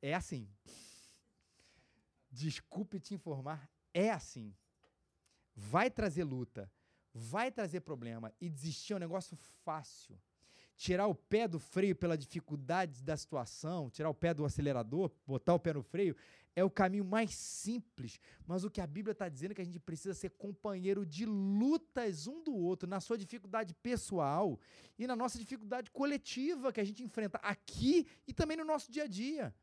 É 0.00 0.14
assim. 0.14 0.48
Desculpe 2.32 2.98
te 2.98 3.14
informar, 3.14 3.70
é 3.92 4.10
assim. 4.10 4.54
Vai 5.54 5.90
trazer 5.90 6.24
luta, 6.24 6.72
vai 7.12 7.52
trazer 7.52 7.80
problema 7.80 8.32
e 8.40 8.48
desistir 8.48 8.94
é 8.94 8.96
um 8.96 9.00
negócio 9.00 9.36
fácil. 9.62 10.18
Tirar 10.74 11.06
o 11.06 11.14
pé 11.14 11.46
do 11.46 11.58
freio 11.58 11.94
pela 11.94 12.16
dificuldade 12.16 13.02
da 13.02 13.14
situação, 13.14 13.90
tirar 13.90 14.08
o 14.08 14.14
pé 14.14 14.32
do 14.32 14.46
acelerador, 14.46 15.12
botar 15.26 15.52
o 15.52 15.60
pé 15.60 15.74
no 15.74 15.82
freio, 15.82 16.16
é 16.56 16.64
o 16.64 16.70
caminho 16.70 17.04
mais 17.04 17.34
simples, 17.34 18.18
mas 18.46 18.64
o 18.64 18.70
que 18.70 18.80
a 18.80 18.86
Bíblia 18.86 19.12
está 19.12 19.28
dizendo 19.28 19.52
é 19.52 19.54
que 19.54 19.60
a 19.60 19.64
gente 19.64 19.78
precisa 19.78 20.14
ser 20.14 20.30
companheiro 20.30 21.04
de 21.04 21.26
lutas 21.26 22.26
um 22.26 22.42
do 22.42 22.54
outro, 22.54 22.88
na 22.88 23.00
sua 23.00 23.16
dificuldade 23.16 23.74
pessoal 23.74 24.58
e 24.98 25.06
na 25.06 25.14
nossa 25.14 25.38
dificuldade 25.38 25.90
coletiva 25.90 26.72
que 26.72 26.80
a 26.80 26.84
gente 26.84 27.02
enfrenta 27.02 27.38
aqui 27.38 28.06
e 28.26 28.32
também 28.32 28.56
no 28.56 28.64
nosso 28.64 28.90
dia 28.90 29.04
a 29.04 29.06
dia. 29.06 29.54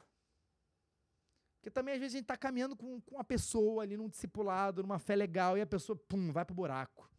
Porque 1.59 1.69
também 1.69 1.93
às 1.93 1.99
vezes 1.99 2.15
a 2.15 2.17
gente 2.17 2.23
está 2.23 2.37
caminhando 2.37 2.75
com, 2.75 3.01
com 3.01 3.15
uma 3.15 3.23
pessoa 3.23 3.83
ali 3.83 3.97
num 3.97 4.07
discipulado, 4.07 4.81
numa 4.81 4.97
fé 4.97 5.13
legal, 5.15 5.57
e 5.57 5.61
a 5.61 5.67
pessoa, 5.67 5.95
pum, 5.95 6.31
vai 6.31 6.45
pro 6.45 6.55
buraco. 6.55 7.09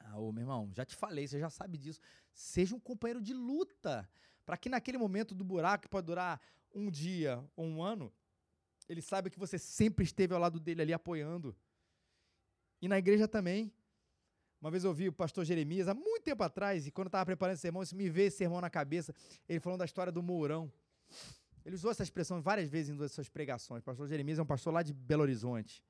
Ah, 0.00 0.18
ô 0.18 0.32
meu 0.32 0.42
irmão, 0.42 0.70
já 0.74 0.84
te 0.84 0.96
falei, 0.96 1.26
você 1.26 1.38
já 1.38 1.48
sabe 1.48 1.78
disso. 1.78 2.00
Seja 2.32 2.74
um 2.74 2.80
companheiro 2.80 3.20
de 3.20 3.32
luta. 3.32 4.08
Para 4.44 4.56
que 4.56 4.68
naquele 4.68 4.98
momento 4.98 5.34
do 5.34 5.44
buraco, 5.44 5.84
que 5.84 5.88
pode 5.88 6.06
durar 6.06 6.40
um 6.74 6.90
dia 6.90 7.42
ou 7.54 7.64
um 7.64 7.82
ano, 7.82 8.12
ele 8.88 9.00
saiba 9.00 9.30
que 9.30 9.38
você 9.38 9.56
sempre 9.56 10.04
esteve 10.04 10.34
ao 10.34 10.40
lado 10.40 10.58
dele 10.58 10.82
ali 10.82 10.92
apoiando. 10.92 11.56
E 12.82 12.88
na 12.88 12.98
igreja 12.98 13.28
também. 13.28 13.72
Uma 14.60 14.70
vez 14.70 14.82
eu 14.82 14.90
ouvi 14.90 15.08
o 15.08 15.12
pastor 15.12 15.44
Jeremias, 15.44 15.88
há 15.88 15.94
muito 15.94 16.22
tempo 16.22 16.42
atrás, 16.42 16.86
e 16.86 16.90
quando 16.90 17.06
eu 17.06 17.08
estava 17.08 17.26
preparando 17.26 17.52
esse 17.52 17.60
sermão, 17.60 17.82
isso 17.82 17.94
me 17.94 18.08
veio 18.08 18.28
esse 18.28 18.38
sermão 18.38 18.62
na 18.62 18.70
cabeça, 18.70 19.14
ele 19.46 19.60
falando 19.60 19.80
da 19.80 19.84
história 19.84 20.10
do 20.10 20.22
Mourão. 20.22 20.72
Ele 21.64 21.74
usou 21.74 21.90
essa 21.90 22.02
expressão 22.02 22.42
várias 22.42 22.68
vezes 22.68 22.94
em 22.94 23.08
suas 23.08 23.28
pregações. 23.28 23.80
O 23.80 23.84
pastor 23.84 24.06
Jeremias 24.06 24.38
é 24.38 24.42
um 24.42 24.46
pastor 24.46 24.72
lá 24.72 24.82
de 24.82 24.92
Belo 24.92 25.22
Horizonte. 25.22 25.82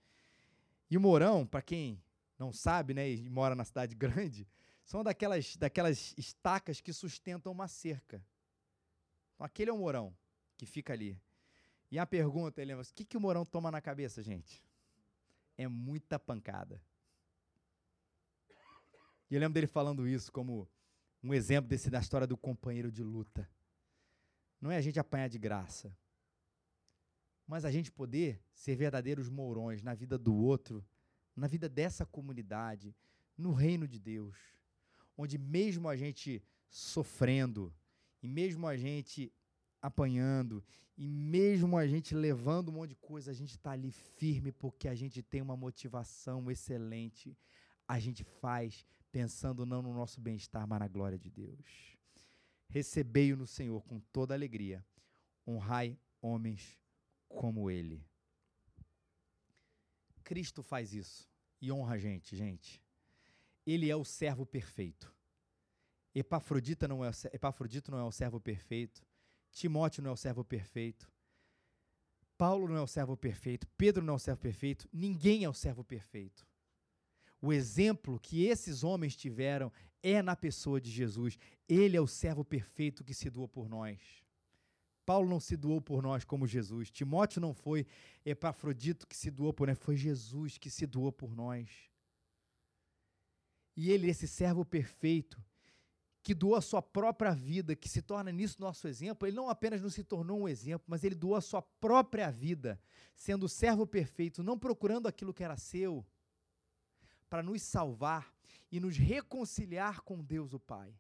E 0.89 0.97
o 0.97 1.01
Mourão, 1.01 1.45
para 1.45 1.61
quem 1.61 2.01
não 2.39 2.53
sabe, 2.53 2.95
né, 2.95 3.11
e 3.11 3.29
mora 3.29 3.55
na 3.55 3.65
cidade 3.65 3.95
grande, 3.97 4.47
são 4.85 5.03
daquelas, 5.03 5.57
daquelas 5.57 6.15
estacas 6.17 6.81
que 6.81 6.93
sustentam 6.93 7.51
uma 7.51 7.67
cerca. 7.67 8.25
Então, 9.35 9.45
aquele 9.45 9.71
é 9.71 9.73
o 9.73 9.79
Mourão 9.79 10.15
que 10.57 10.67
fica 10.67 10.93
ali. 10.93 11.21
E 11.91 11.99
a 11.99 12.07
pergunta, 12.07 12.61
ele 12.61 12.73
lembra, 12.73 12.85
o 12.89 12.95
que, 12.95 13.05
que 13.05 13.17
o 13.17 13.21
Mourão 13.21 13.45
toma 13.45 13.71
na 13.71 13.81
cabeça, 13.81 14.23
gente? 14.23 14.63
É 15.57 15.67
muita 15.67 16.19
pancada. 16.19 16.81
E 19.31 19.35
eu 19.35 19.41
lembro 19.41 19.55
dele 19.55 19.67
falando 19.67 20.07
isso 20.07 20.31
como 20.31 20.69
um 21.23 21.33
exemplo 21.33 21.69
desse 21.69 21.91
da 21.91 21.99
história 21.99 22.27
do 22.27 22.37
companheiro 22.37 22.93
de 22.93 23.03
luta. 23.03 23.49
Não 24.65 24.71
é 24.71 24.79
a 24.79 24.81
gente 24.81 24.99
apanhar 24.99 25.29
de 25.29 25.39
graça, 25.39 25.95
mas 27.47 27.67
a 27.67 27.71
gente 27.71 27.93
poder 27.93 28.43
ser 28.55 28.75
verdadeiros 28.75 29.29
mourões 29.29 29.83
na 29.83 29.93
vida 29.93 30.17
do 30.17 30.35
outro, 30.35 30.83
na 31.37 31.47
vida 31.47 31.69
dessa 31.69 32.07
comunidade, 32.07 32.97
no 33.37 33.53
reino 33.53 33.87
de 33.87 33.99
Deus, 34.01 34.35
onde 35.19 35.37
mesmo 35.37 35.87
a 35.87 35.95
gente 35.95 36.43
sofrendo, 36.71 37.75
e 38.23 38.27
mesmo 38.27 38.67
a 38.67 38.75
gente 38.75 39.31
apanhando, 39.83 40.65
e 40.97 41.07
mesmo 41.07 41.77
a 41.77 41.87
gente 41.87 42.15
levando 42.15 42.71
um 42.71 42.77
monte 42.77 42.89
de 42.89 42.97
coisa, 42.97 43.33
a 43.33 43.35
gente 43.35 43.51
está 43.51 43.73
ali 43.73 43.91
firme 43.91 44.51
porque 44.51 44.89
a 44.89 44.95
gente 44.95 45.23
tem 45.23 45.43
uma 45.43 45.59
motivação 45.59 46.51
excelente. 46.51 47.37
A 47.87 47.99
gente 48.01 48.25
faz 48.25 48.87
pensando 49.13 49.67
não 49.67 49.83
no 49.83 49.93
nosso 49.93 50.23
bem-estar, 50.23 50.67
mas 50.67 50.81
na 50.81 50.89
glória 50.89 51.19
de 51.19 51.29
Deus. 51.29 51.95
Recebei-o 52.75 53.37
no 53.37 53.47
Senhor 53.47 53.85
com 53.85 54.01
toda 54.01 54.35
alegria. 54.35 54.85
Honrai 55.47 55.97
homens 56.21 56.77
como 57.29 57.71
ele. 57.71 58.05
Cristo 60.25 60.61
faz 60.61 60.93
isso 60.93 61.31
e 61.61 61.71
honra 61.71 61.95
a 61.95 61.99
gente, 61.99 62.35
gente. 62.35 62.83
Ele 63.65 63.89
é 63.89 63.95
o 63.95 64.05
servo 64.05 64.45
perfeito. 64.45 65.15
Epafrodita 66.13 66.89
não 66.89 67.05
é, 67.05 67.13
Epafrodito 67.33 67.93
não 67.93 67.99
é 68.01 68.03
o 68.03 68.11
servo 68.11 68.41
perfeito. 68.41 69.07
Timóteo 69.53 70.03
não 70.03 70.11
é 70.11 70.15
o 70.15 70.17
servo 70.17 70.45
perfeito. 70.45 71.09
Paulo 72.37 72.67
não 72.67 72.79
é 72.79 72.83
o 72.83 72.89
servo 72.89 73.17
perfeito. 73.17 73.69
Pedro 73.79 74.05
não 74.05 74.15
é 74.15 74.17
o 74.17 74.19
servo 74.19 74.41
perfeito. 74.41 74.89
Ninguém 74.93 75.45
é 75.45 75.49
o 75.49 75.55
servo 75.55 75.85
perfeito. 75.85 76.45
O 77.45 77.53
exemplo 77.53 78.19
que 78.19 78.47
esses 78.47 78.83
homens 78.83 79.15
tiveram 79.15 79.71
é 80.03 80.23
na 80.23 80.35
pessoa 80.35 80.81
de 80.81 80.91
Jesus. 80.91 81.39
Ele 81.69 81.95
é 81.95 82.01
o 82.01 82.07
servo 82.07 82.43
perfeito 82.43 83.05
que 83.05 83.13
se 83.13 83.29
doa 83.29 83.47
por 83.47 83.69
nós. 83.69 84.01
Paulo 85.05 85.29
não 85.29 85.39
se 85.39 85.55
doou 85.55 85.79
por 85.79 86.03
nós 86.03 86.25
como 86.25 86.47
Jesus. 86.47 86.91
Timóteo 86.91 87.43
não 87.43 87.53
foi 87.53 87.87
Epafrodito 88.25 89.07
que 89.07 89.15
se 89.15 89.31
doou 89.31 89.53
por 89.53 89.69
nós. 89.69 89.79
Foi 89.79 89.95
Jesus 89.95 90.57
que 90.57 90.71
se 90.71 90.87
doou 90.87 91.13
por 91.13 91.37
nós. 91.37 91.69
E 93.77 93.91
ele, 93.91 94.09
esse 94.09 94.27
servo 94.27 94.65
perfeito, 94.65 95.39
que 96.23 96.33
doou 96.33 96.55
a 96.55 96.63
sua 96.63 96.81
própria 96.81 97.35
vida, 97.35 97.77
que 97.77 97.91
se 97.91 98.01
torna 98.01 98.33
nisso 98.33 98.59
nosso 98.59 98.89
exemplo, 98.89 99.29
ele 99.29 99.37
não 99.37 99.51
apenas 99.51 99.83
não 99.83 99.91
se 99.91 100.03
tornou 100.03 100.41
um 100.41 100.49
exemplo, 100.49 100.87
mas 100.89 101.05
ele 101.05 101.15
doou 101.15 101.35
a 101.35 101.43
sua 101.43 101.61
própria 101.61 102.31
vida, 102.31 102.81
sendo 103.15 103.51
servo 103.51 103.87
perfeito, 103.87 104.43
não 104.43 104.59
procurando 104.59 105.07
aquilo 105.07 105.35
que 105.35 105.45
era 105.45 105.59
seu, 105.59 106.07
para 107.29 107.43
nos 107.43 107.63
salvar 107.63 108.33
e 108.71 108.81
nos 108.81 108.97
reconciliar 108.97 110.01
com 110.01 110.23
Deus 110.23 110.53
o 110.53 110.61
Pai. 110.61 110.99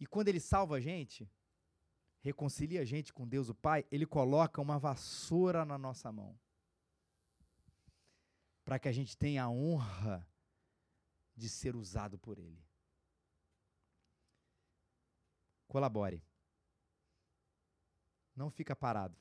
E 0.00 0.06
quando 0.06 0.28
ele 0.28 0.40
salva 0.40 0.76
a 0.76 0.80
gente, 0.80 1.30
reconcilia 2.20 2.80
a 2.80 2.84
gente 2.84 3.12
com 3.12 3.28
Deus 3.28 3.48
o 3.48 3.54
Pai, 3.54 3.86
ele 3.90 4.06
coloca 4.06 4.60
uma 4.60 4.78
vassoura 4.78 5.64
na 5.64 5.78
nossa 5.78 6.10
mão. 6.10 6.38
Para 8.64 8.78
que 8.78 8.88
a 8.88 8.92
gente 8.92 9.16
tenha 9.16 9.44
a 9.44 9.50
honra 9.50 10.26
de 11.36 11.48
ser 11.48 11.76
usado 11.76 12.18
por 12.18 12.38
ele. 12.38 12.64
Colabore. 15.66 16.24
Não 18.34 18.50
fica 18.50 18.74
parado. 18.74 19.16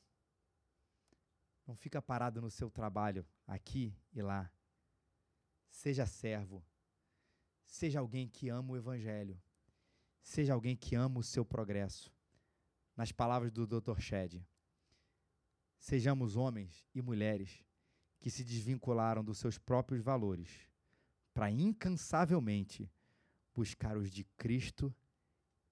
Não 1.66 1.76
fica 1.76 2.02
parado 2.02 2.42
no 2.42 2.50
seu 2.50 2.70
trabalho, 2.70 3.26
aqui 3.46 3.96
e 4.14 4.22
lá. 4.22 4.52
Seja 5.72 6.05
servo. 6.05 6.63
Seja 7.65 7.99
alguém 7.99 8.28
que 8.28 8.49
ama 8.49 8.74
o 8.74 8.78
Evangelho. 8.78 9.41
Seja 10.22 10.53
alguém 10.53 10.76
que 10.76 10.93
ama 10.95 11.19
o 11.19 11.24
seu 11.24 11.43
progresso. 11.43 12.13
Nas 12.95 13.11
palavras 13.11 13.51
do 13.51 13.65
Dr. 13.65 13.99
Shed. 13.99 14.45
Sejamos 15.80 16.36
homens 16.36 16.88
e 16.93 17.01
mulheres 17.01 17.65
que 18.19 18.30
se 18.30 18.43
desvincularam 18.43 19.24
dos 19.24 19.39
seus 19.39 19.57
próprios 19.57 20.03
valores 20.03 20.69
para 21.34 21.49
incansavelmente 21.49 22.91
buscar 23.55 23.97
os 23.97 24.11
de 24.11 24.24
Cristo 24.38 24.93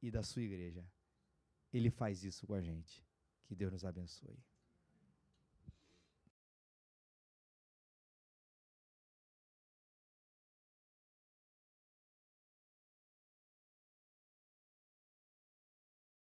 e 0.02 0.10
da 0.10 0.24
sua 0.24 0.42
igreja. 0.42 0.84
Ele 1.72 1.92
faz 1.92 2.24
isso 2.24 2.48
com 2.48 2.56
a 2.56 2.62
gente. 2.62 3.06
Que 3.46 3.54
Deus 3.54 3.72
nos 3.72 3.86
abençoe. 3.86 4.40